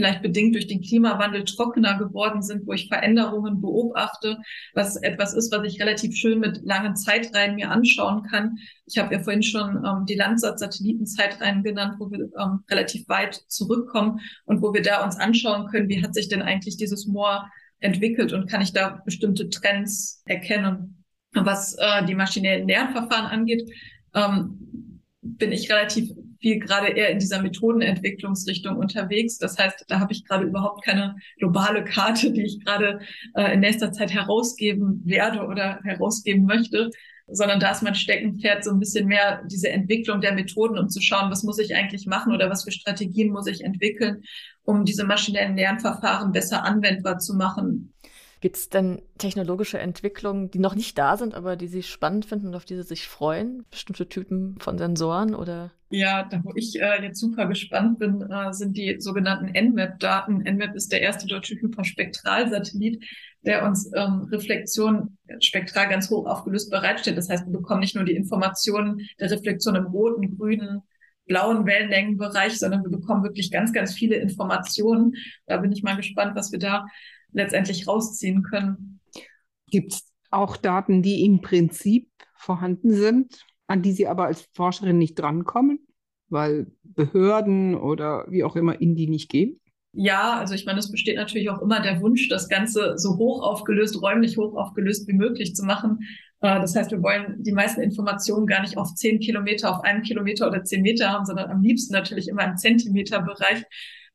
vielleicht 0.00 0.22
bedingt 0.22 0.54
durch 0.54 0.66
den 0.66 0.80
Klimawandel 0.80 1.44
trockener 1.44 1.98
geworden 1.98 2.40
sind, 2.40 2.66
wo 2.66 2.72
ich 2.72 2.88
Veränderungen 2.88 3.60
beobachte, 3.60 4.38
was 4.72 4.96
etwas 4.96 5.34
ist, 5.34 5.52
was 5.52 5.62
ich 5.66 5.78
relativ 5.78 6.16
schön 6.16 6.38
mit 6.40 6.62
langen 6.64 6.96
Zeitreihen 6.96 7.56
mir 7.56 7.70
anschauen 7.70 8.22
kann. 8.22 8.56
Ich 8.86 8.96
habe 8.96 9.14
ja 9.14 9.22
vorhin 9.22 9.42
schon 9.42 9.84
ähm, 9.84 10.06
die 10.08 10.14
Landsat-Satellitenzeitreihen 10.14 11.62
genannt, 11.62 11.96
wo 11.98 12.10
wir 12.10 12.30
ähm, 12.38 12.60
relativ 12.70 13.06
weit 13.10 13.34
zurückkommen 13.48 14.20
und 14.46 14.62
wo 14.62 14.72
wir 14.72 14.80
da 14.80 15.04
uns 15.04 15.16
anschauen 15.16 15.66
können, 15.66 15.90
wie 15.90 16.02
hat 16.02 16.14
sich 16.14 16.30
denn 16.30 16.40
eigentlich 16.40 16.78
dieses 16.78 17.06
Moor 17.06 17.50
entwickelt 17.80 18.32
und 18.32 18.48
kann 18.48 18.62
ich 18.62 18.72
da 18.72 19.02
bestimmte 19.04 19.50
Trends 19.50 20.22
erkennen. 20.24 21.04
Was 21.34 21.76
äh, 21.78 22.06
die 22.06 22.14
maschinellen 22.14 22.66
Lernverfahren 22.66 23.26
angeht, 23.26 23.70
ähm, 24.14 25.02
bin 25.20 25.52
ich 25.52 25.70
relativ 25.70 26.10
viel 26.40 26.58
gerade 26.58 26.88
eher 26.88 27.10
in 27.10 27.18
dieser 27.18 27.42
Methodenentwicklungsrichtung 27.42 28.76
unterwegs. 28.76 29.38
Das 29.38 29.58
heißt, 29.58 29.84
da 29.88 30.00
habe 30.00 30.12
ich 30.12 30.24
gerade 30.24 30.44
überhaupt 30.44 30.84
keine 30.84 31.16
globale 31.38 31.84
Karte, 31.84 32.32
die 32.32 32.42
ich 32.42 32.64
gerade 32.64 33.00
äh, 33.34 33.54
in 33.54 33.60
nächster 33.60 33.92
Zeit 33.92 34.12
herausgeben 34.12 35.02
werde 35.04 35.46
oder 35.46 35.80
herausgeben 35.84 36.46
möchte, 36.46 36.90
sondern 37.32 37.60
da 37.60 37.70
ist 37.70 37.82
mein 37.82 37.94
Steckenpferd 37.94 38.64
so 38.64 38.70
ein 38.70 38.80
bisschen 38.80 39.06
mehr 39.06 39.42
diese 39.46 39.68
Entwicklung 39.68 40.20
der 40.20 40.34
Methoden, 40.34 40.78
um 40.78 40.88
zu 40.88 41.00
schauen, 41.00 41.30
was 41.30 41.42
muss 41.42 41.58
ich 41.58 41.74
eigentlich 41.74 42.06
machen 42.06 42.32
oder 42.32 42.50
was 42.50 42.64
für 42.64 42.72
Strategien 42.72 43.30
muss 43.30 43.46
ich 43.46 43.62
entwickeln, 43.62 44.22
um 44.64 44.84
diese 44.84 45.04
maschinellen 45.04 45.56
Lernverfahren 45.56 46.32
besser 46.32 46.64
anwendbar 46.64 47.18
zu 47.18 47.34
machen. 47.34 47.92
Gibt 48.40 48.56
es 48.56 48.70
denn 48.70 49.02
technologische 49.18 49.78
Entwicklungen, 49.78 50.50
die 50.50 50.58
noch 50.58 50.74
nicht 50.74 50.96
da 50.96 51.18
sind, 51.18 51.34
aber 51.34 51.56
die 51.56 51.66
Sie 51.66 51.82
spannend 51.82 52.24
finden 52.24 52.48
und 52.48 52.54
auf 52.54 52.64
die 52.64 52.76
Sie 52.76 52.82
sich 52.82 53.06
freuen? 53.06 53.66
Bestimmte 53.70 54.08
Typen 54.08 54.56
von 54.58 54.78
Sensoren 54.78 55.34
oder? 55.34 55.72
Ja, 55.90 56.24
da 56.24 56.40
wo 56.42 56.52
ich 56.54 56.80
äh, 56.80 57.02
jetzt 57.02 57.20
super 57.20 57.46
gespannt 57.46 57.98
bin, 57.98 58.22
äh, 58.22 58.52
sind 58.52 58.78
die 58.78 59.00
sogenannten 59.00 59.52
NMAP-Daten. 59.52 60.38
NMAP 60.38 60.74
ist 60.74 60.90
der 60.90 61.02
erste 61.02 61.26
deutsche 61.26 61.56
Hyperspektralsatellit, 61.56 63.04
der 63.42 63.64
uns 63.66 63.90
ähm, 63.94 64.28
Reflexion 64.30 65.18
spektral 65.40 65.88
ganz 65.88 66.08
hoch 66.08 66.26
aufgelöst 66.26 66.70
bereitstellt. 66.70 67.18
Das 67.18 67.28
heißt, 67.28 67.46
wir 67.46 67.52
bekommen 67.52 67.80
nicht 67.80 67.94
nur 67.94 68.04
die 68.04 68.14
Informationen 68.14 69.06
der 69.18 69.30
Reflexion 69.30 69.74
im 69.74 69.86
roten, 69.86 70.36
grünen, 70.38 70.82
blauen 71.26 71.66
Wellenlängenbereich, 71.66 72.58
sondern 72.58 72.84
wir 72.84 72.90
bekommen 72.90 73.22
wirklich 73.22 73.50
ganz, 73.50 73.72
ganz 73.72 73.92
viele 73.92 74.16
Informationen. 74.16 75.14
Da 75.46 75.58
bin 75.58 75.72
ich 75.72 75.82
mal 75.82 75.96
gespannt, 75.96 76.34
was 76.36 76.52
wir 76.52 76.58
da 76.58 76.86
letztendlich 77.32 77.86
rausziehen 77.86 78.42
können. 78.42 79.00
Gibt 79.70 79.92
es 79.92 80.12
auch 80.30 80.56
Daten, 80.56 81.02
die 81.02 81.24
im 81.24 81.40
Prinzip 81.40 82.08
vorhanden 82.36 82.92
sind, 82.92 83.44
an 83.66 83.82
die 83.82 83.92
Sie 83.92 84.06
aber 84.06 84.26
als 84.26 84.48
Forscherin 84.54 84.98
nicht 84.98 85.18
drankommen, 85.18 85.86
weil 86.28 86.72
Behörden 86.82 87.74
oder 87.74 88.26
wie 88.28 88.44
auch 88.44 88.56
immer 88.56 88.80
in 88.80 88.94
die 88.94 89.08
nicht 89.08 89.30
gehen? 89.30 89.60
Ja, 89.92 90.38
also 90.38 90.54
ich 90.54 90.66
meine, 90.66 90.78
es 90.78 90.90
besteht 90.90 91.16
natürlich 91.16 91.50
auch 91.50 91.60
immer 91.60 91.80
der 91.80 92.00
Wunsch, 92.00 92.28
das 92.28 92.48
Ganze 92.48 92.96
so 92.96 93.16
hoch 93.16 93.42
aufgelöst, 93.42 94.00
räumlich 94.00 94.36
hoch 94.36 94.54
aufgelöst 94.54 95.08
wie 95.08 95.14
möglich 95.14 95.56
zu 95.56 95.64
machen. 95.64 95.98
Äh, 96.40 96.60
das 96.60 96.76
heißt, 96.76 96.92
wir 96.92 97.02
wollen 97.02 97.42
die 97.42 97.52
meisten 97.52 97.80
Informationen 97.80 98.46
gar 98.46 98.62
nicht 98.62 98.78
auf 98.78 98.94
zehn 98.94 99.18
Kilometer, 99.18 99.74
auf 99.74 99.82
einem 99.82 100.02
Kilometer 100.02 100.46
oder 100.46 100.62
zehn 100.62 100.82
Meter 100.82 101.10
haben, 101.10 101.24
sondern 101.24 101.50
am 101.50 101.62
liebsten 101.62 101.92
natürlich 101.92 102.28
immer 102.28 102.44
im 102.44 102.56
Zentimeterbereich. 102.56 103.64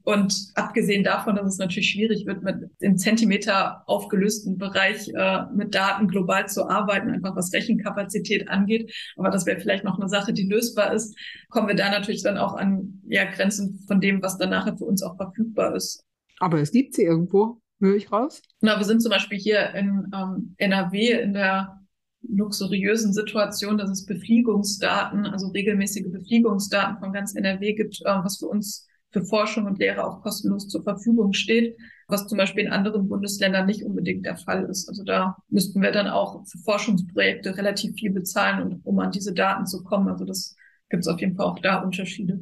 Und 0.05 0.51
abgesehen 0.53 1.03
davon, 1.03 1.35
dass 1.35 1.47
es 1.47 1.57
natürlich 1.57 1.89
schwierig 1.89 2.27
wird, 2.27 2.43
mit 2.43 2.69
im 2.79 2.95
Zentimeter 2.95 3.81
aufgelösten 3.87 4.59
Bereich 4.59 5.09
äh, 5.09 5.45
mit 5.51 5.73
Daten 5.73 6.07
global 6.07 6.47
zu 6.47 6.69
arbeiten, 6.69 7.09
einfach 7.09 7.35
was 7.35 7.51
Rechenkapazität 7.51 8.47
angeht. 8.47 8.93
Aber 9.17 9.31
das 9.31 9.47
wäre 9.47 9.59
vielleicht 9.59 9.83
noch 9.83 9.99
eine 9.99 10.07
Sache, 10.07 10.31
die 10.31 10.47
lösbar 10.47 10.93
ist. 10.93 11.17
Kommen 11.49 11.67
wir 11.67 11.75
da 11.75 11.89
natürlich 11.89 12.21
dann 12.21 12.37
auch 12.37 12.53
an 12.53 13.01
ja, 13.07 13.25
Grenzen 13.25 13.83
von 13.87 13.99
dem, 13.99 14.21
was 14.21 14.37
dann 14.37 14.51
nachher 14.51 14.77
für 14.77 14.85
uns 14.85 15.01
auch 15.01 15.17
verfügbar 15.17 15.75
ist. 15.75 16.03
Aber 16.39 16.59
es 16.61 16.71
gibt 16.71 16.93
sie 16.93 17.03
irgendwo, 17.03 17.59
höre 17.79 17.95
ich 17.95 18.11
raus? 18.11 18.43
Na, 18.61 18.77
wir 18.77 18.85
sind 18.85 19.01
zum 19.01 19.09
Beispiel 19.09 19.39
hier 19.39 19.73
in 19.73 20.11
ähm, 20.13 20.53
NRW 20.57 21.19
in 21.19 21.33
der 21.33 21.81
luxuriösen 22.21 23.11
Situation, 23.11 23.79
dass 23.79 23.89
es 23.89 24.05
Befliegungsdaten, 24.05 25.25
also 25.25 25.47
regelmäßige 25.47 26.11
Befliegungsdaten 26.11 26.99
von 26.99 27.11
ganz 27.11 27.33
NRW 27.33 27.73
gibt, 27.73 28.01
äh, 28.01 28.23
was 28.23 28.37
für 28.37 28.45
uns 28.47 28.87
für 29.15 29.23
Forschung 29.23 29.65
und 29.65 29.79
Lehre 29.79 30.05
auch 30.05 30.21
kostenlos 30.21 30.67
zur 30.67 30.83
Verfügung 30.83 31.31
steht, 31.31 31.77
was 32.09 32.27
zum 32.27 32.37
Beispiel 32.37 32.65
in 32.65 32.71
anderen 32.71 33.07
Bundesländern 33.07 33.65
nicht 33.65 33.85
unbedingt 33.85 34.25
der 34.25 34.35
Fall 34.35 34.65
ist. 34.65 34.89
Also 34.89 35.05
da 35.05 35.37
müssten 35.47 35.81
wir 35.81 35.93
dann 35.93 36.09
auch 36.09 36.45
für 36.45 36.57
Forschungsprojekte 36.57 37.55
relativ 37.55 37.95
viel 37.95 38.11
bezahlen, 38.11 38.81
um 38.83 38.99
an 38.99 39.11
diese 39.11 39.33
Daten 39.33 39.65
zu 39.65 39.85
kommen. 39.85 40.09
Also 40.09 40.25
das 40.25 40.57
gibt 40.89 41.03
es 41.03 41.07
auf 41.07 41.21
jeden 41.21 41.37
Fall 41.37 41.45
auch 41.45 41.59
da 41.59 41.81
Unterschiede. 41.81 42.41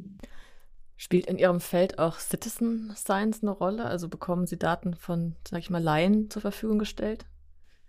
Spielt 0.96 1.26
in 1.26 1.38
Ihrem 1.38 1.60
Feld 1.60 2.00
auch 2.00 2.18
Citizen 2.18 2.92
Science 2.96 3.42
eine 3.42 3.52
Rolle? 3.52 3.84
Also 3.84 4.08
bekommen 4.08 4.48
Sie 4.48 4.58
Daten 4.58 4.94
von, 4.94 5.36
sag 5.48 5.60
ich 5.60 5.70
mal, 5.70 5.82
Laien 5.82 6.28
zur 6.28 6.42
Verfügung 6.42 6.80
gestellt? 6.80 7.24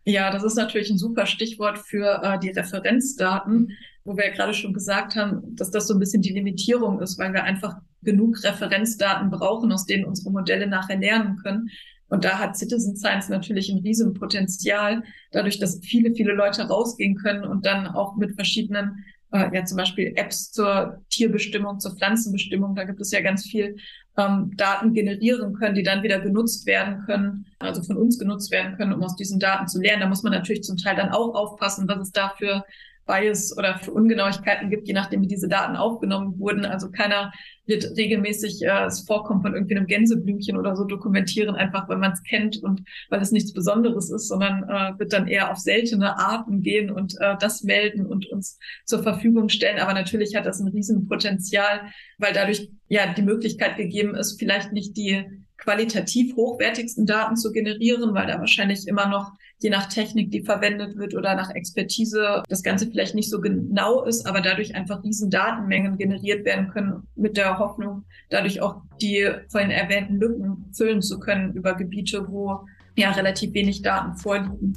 Ja, 0.04 0.30
das 0.30 0.44
ist 0.44 0.56
natürlich 0.56 0.92
ein 0.92 1.00
super 1.00 1.26
Stichwort 1.26 1.80
für 1.80 2.22
äh, 2.22 2.38
die 2.38 2.52
Referenzdaten, 2.52 3.72
wo 4.04 4.16
wir 4.16 4.28
ja 4.28 4.32
gerade 4.32 4.54
schon 4.54 4.74
gesagt 4.74 5.16
haben, 5.16 5.56
dass 5.56 5.72
das 5.72 5.88
so 5.88 5.96
ein 5.96 6.00
bisschen 6.00 6.22
die 6.22 6.34
Limitierung 6.34 7.02
ist, 7.02 7.18
weil 7.18 7.34
wir 7.34 7.44
einfach 7.44 7.78
genug 8.06 8.44
Referenzdaten 8.44 9.30
brauchen, 9.30 9.72
aus 9.72 9.86
denen 9.86 10.06
unsere 10.06 10.32
Modelle 10.32 10.68
nachher 10.68 10.98
lernen 10.98 11.38
können. 11.38 11.70
Und 12.08 12.24
da 12.24 12.38
hat 12.40 12.56
Citizen 12.56 12.96
Science 12.96 13.30
natürlich 13.30 13.70
ein 13.70 13.80
Riesenpotenzial, 13.80 15.04
dadurch, 15.32 15.60
dass 15.60 15.80
viele, 15.84 16.14
viele 16.14 16.34
Leute 16.34 16.64
rausgehen 16.64 17.16
können 17.16 17.44
und 17.44 17.66
dann 17.66 17.88
auch 17.88 18.16
mit 18.16 18.36
verschiedenen 18.36 19.04
äh, 19.32 19.54
ja 19.54 19.66
zum 19.66 19.78
Beispiel 19.78 20.14
Apps 20.16 20.52
zur 20.52 21.04
Tierbestimmung, 21.10 21.80
zur 21.80 21.96
Pflanzenbestimmung, 21.96 22.76
da 22.76 22.84
gibt 22.84 23.02
es 23.02 23.12
ja 23.12 23.22
ganz 23.22 23.46
viel 23.46 23.76
ähm, 24.18 24.52
Daten 24.56 24.94
generieren 24.94 25.54
können, 25.54 25.76
die 25.76 25.84
dann 25.84 26.04
wieder 26.04 26.20
genutzt 26.20 26.66
werden 26.66 27.04
können, 27.06 27.46
also 27.60 27.84
von 27.84 27.98
uns 27.98 28.18
genutzt 28.18 28.52
werden 28.52 28.78
können, 28.78 28.94
um 28.94 29.04
aus 29.04 29.16
diesen 29.16 29.40
Daten 29.40 29.68
zu 29.68 29.82
lernen. 29.82 30.02
Da 30.02 30.08
muss 30.08 30.24
man 30.24 30.32
natürlich 30.32 30.64
zum 30.64 30.78
Teil 30.78 30.96
dann 30.96 31.10
auch 31.10 31.36
aufpassen, 31.36 31.88
was 31.88 32.00
es 32.00 32.12
da 32.12 32.34
für 32.38 32.64
Bias 33.06 33.56
oder 33.58 33.78
für 33.78 33.92
Ungenauigkeiten 33.92 34.70
gibt, 34.70 34.88
je 34.88 34.94
nachdem, 34.94 35.22
wie 35.22 35.28
diese 35.28 35.48
Daten 35.48 35.76
aufgenommen 35.76 36.40
wurden. 36.40 36.66
Also 36.66 36.90
keiner 36.90 37.32
wird 37.66 37.96
regelmäßig 37.98 38.64
äh, 38.64 38.68
das 38.68 39.02
Vorkommen 39.02 39.42
von 39.42 39.54
irgendwie 39.54 39.76
einem 39.76 39.88
Gänseblümchen 39.88 40.58
oder 40.58 40.76
so 40.76 40.86
dokumentieren, 40.86 41.56
einfach 41.56 41.88
weil 41.88 41.98
man 41.98 42.14
es 42.14 42.24
kennt 42.24 42.62
und 42.64 42.82
weil 43.10 43.22
es 43.22 43.32
nichts 43.32 43.54
Besonderes 43.54 44.10
ist, 44.10 44.28
sondern 44.28 44.64
äh, 44.64 45.00
wird 45.00 45.14
dann 45.14 45.28
eher 45.28 45.52
auf 45.52 45.58
seltene 45.58 46.18
Arten 46.18 46.62
gehen 46.62 46.92
und 46.92 47.16
äh, 47.20 47.36
das 47.40 47.64
melden 47.64 48.06
und 48.06 48.28
uns 48.28 48.60
zur 48.86 49.04
Verfügung 49.04 49.50
stellen. 49.50 49.80
Aber 49.80 49.94
natürlich 49.94 50.36
hat 50.36 50.46
das 50.46 50.60
ein 50.60 50.68
Riesenpotenzial, 50.68 51.82
weil 52.18 52.34
dadurch 52.34 52.70
ja 52.88 53.14
die 53.14 53.22
Möglichkeit 53.22 53.78
gegeben 53.78 54.16
ist, 54.16 54.40
vielleicht 54.40 54.74
nicht 54.74 54.98
die 54.98 55.26
qualitativ 55.58 56.36
hochwertigsten 56.36 57.06
Daten 57.06 57.36
zu 57.36 57.52
generieren, 57.52 58.14
weil 58.14 58.28
da 58.28 58.40
wahrscheinlich 58.40 58.88
immer 58.88 59.08
noch 59.08 59.32
je 59.60 59.70
nach 59.70 59.88
Technik, 59.88 60.32
die 60.32 60.44
verwendet 60.44 60.98
wird 60.98 61.16
oder 61.16 61.36
nach 61.36 61.50
Expertise, 61.52 62.44
das 62.50 62.64
Ganze 62.64 62.88
vielleicht 62.88 63.16
nicht 63.16 63.30
so 63.30 63.40
genau 63.40 64.04
ist, 64.04 64.28
aber 64.28 64.42
dadurch 64.42 64.76
einfach 64.76 65.04
riesen 65.04 65.30
Datenmengen 65.30 65.98
generiert 65.98 66.46
werden 66.46 66.70
können 66.70 67.08
mit 67.16 67.38
der 67.38 67.58
Hoffnung, 67.58 68.04
dadurch 68.30 68.62
auch 68.62 68.82
die 69.02 69.30
vorhin 69.50 69.72
erwähnten 69.72 70.18
Lücken 70.18 70.66
füllen 70.74 71.02
zu 71.02 71.20
können 71.20 71.54
über 71.54 71.76
Gebiete, 71.76 72.28
wo 72.30 72.66
ja 72.98 73.12
relativ 73.12 73.54
wenig 73.54 73.82
Daten 73.82 74.16
vorliegen. 74.16 74.74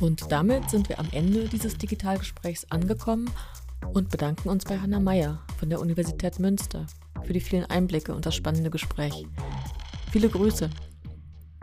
Und 0.00 0.30
damit 0.30 0.70
sind 0.70 0.88
wir 0.88 0.98
am 0.98 1.08
Ende 1.12 1.48
dieses 1.48 1.78
Digitalgesprächs 1.78 2.70
angekommen 2.70 3.30
und 3.92 4.10
bedanken 4.10 4.48
uns 4.48 4.64
bei 4.64 4.78
Hanna 4.78 4.98
Meyer 4.98 5.42
von 5.58 5.70
der 5.70 5.80
Universität 5.80 6.38
Münster 6.38 6.86
für 7.22 7.32
die 7.32 7.40
vielen 7.40 7.64
Einblicke 7.66 8.14
und 8.14 8.26
das 8.26 8.34
spannende 8.34 8.70
Gespräch. 8.70 9.24
Viele 10.10 10.28
Grüße 10.28 10.68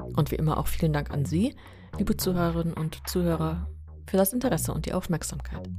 und 0.01 0.31
wie 0.31 0.35
immer 0.35 0.57
auch 0.57 0.67
vielen 0.67 0.93
Dank 0.93 1.11
an 1.11 1.25
Sie, 1.25 1.55
liebe 1.97 2.17
Zuhörerinnen 2.17 2.73
und 2.73 3.07
Zuhörer, 3.07 3.67
für 4.07 4.17
das 4.17 4.33
Interesse 4.33 4.73
und 4.73 4.85
die 4.85 4.93
Aufmerksamkeit. 4.93 5.69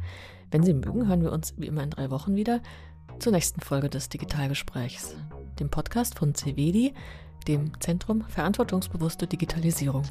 Wenn 0.51 0.62
Sie 0.62 0.75
mögen, 0.75 1.09
hören 1.09 1.23
wir 1.23 1.33
uns 1.33 1.55
wie 1.57 1.66
immer 1.66 1.83
in 1.83 1.91
drei 1.91 2.11
Wochen 2.11 2.37
wieder 2.37 2.61
zur 3.18 3.33
nächsten 3.33 3.61
Folge 3.61 3.89
des 3.89 4.09
Digitalgesprächs, 4.09 5.16
dem 5.59 5.70
Podcast 5.70 6.18
von 6.18 6.35
CVD, 6.35 6.95
dem 7.47 7.79
Zentrum 7.81 8.23
Verantwortungsbewusste 8.23 9.27
Digitalisierung. 9.27 10.05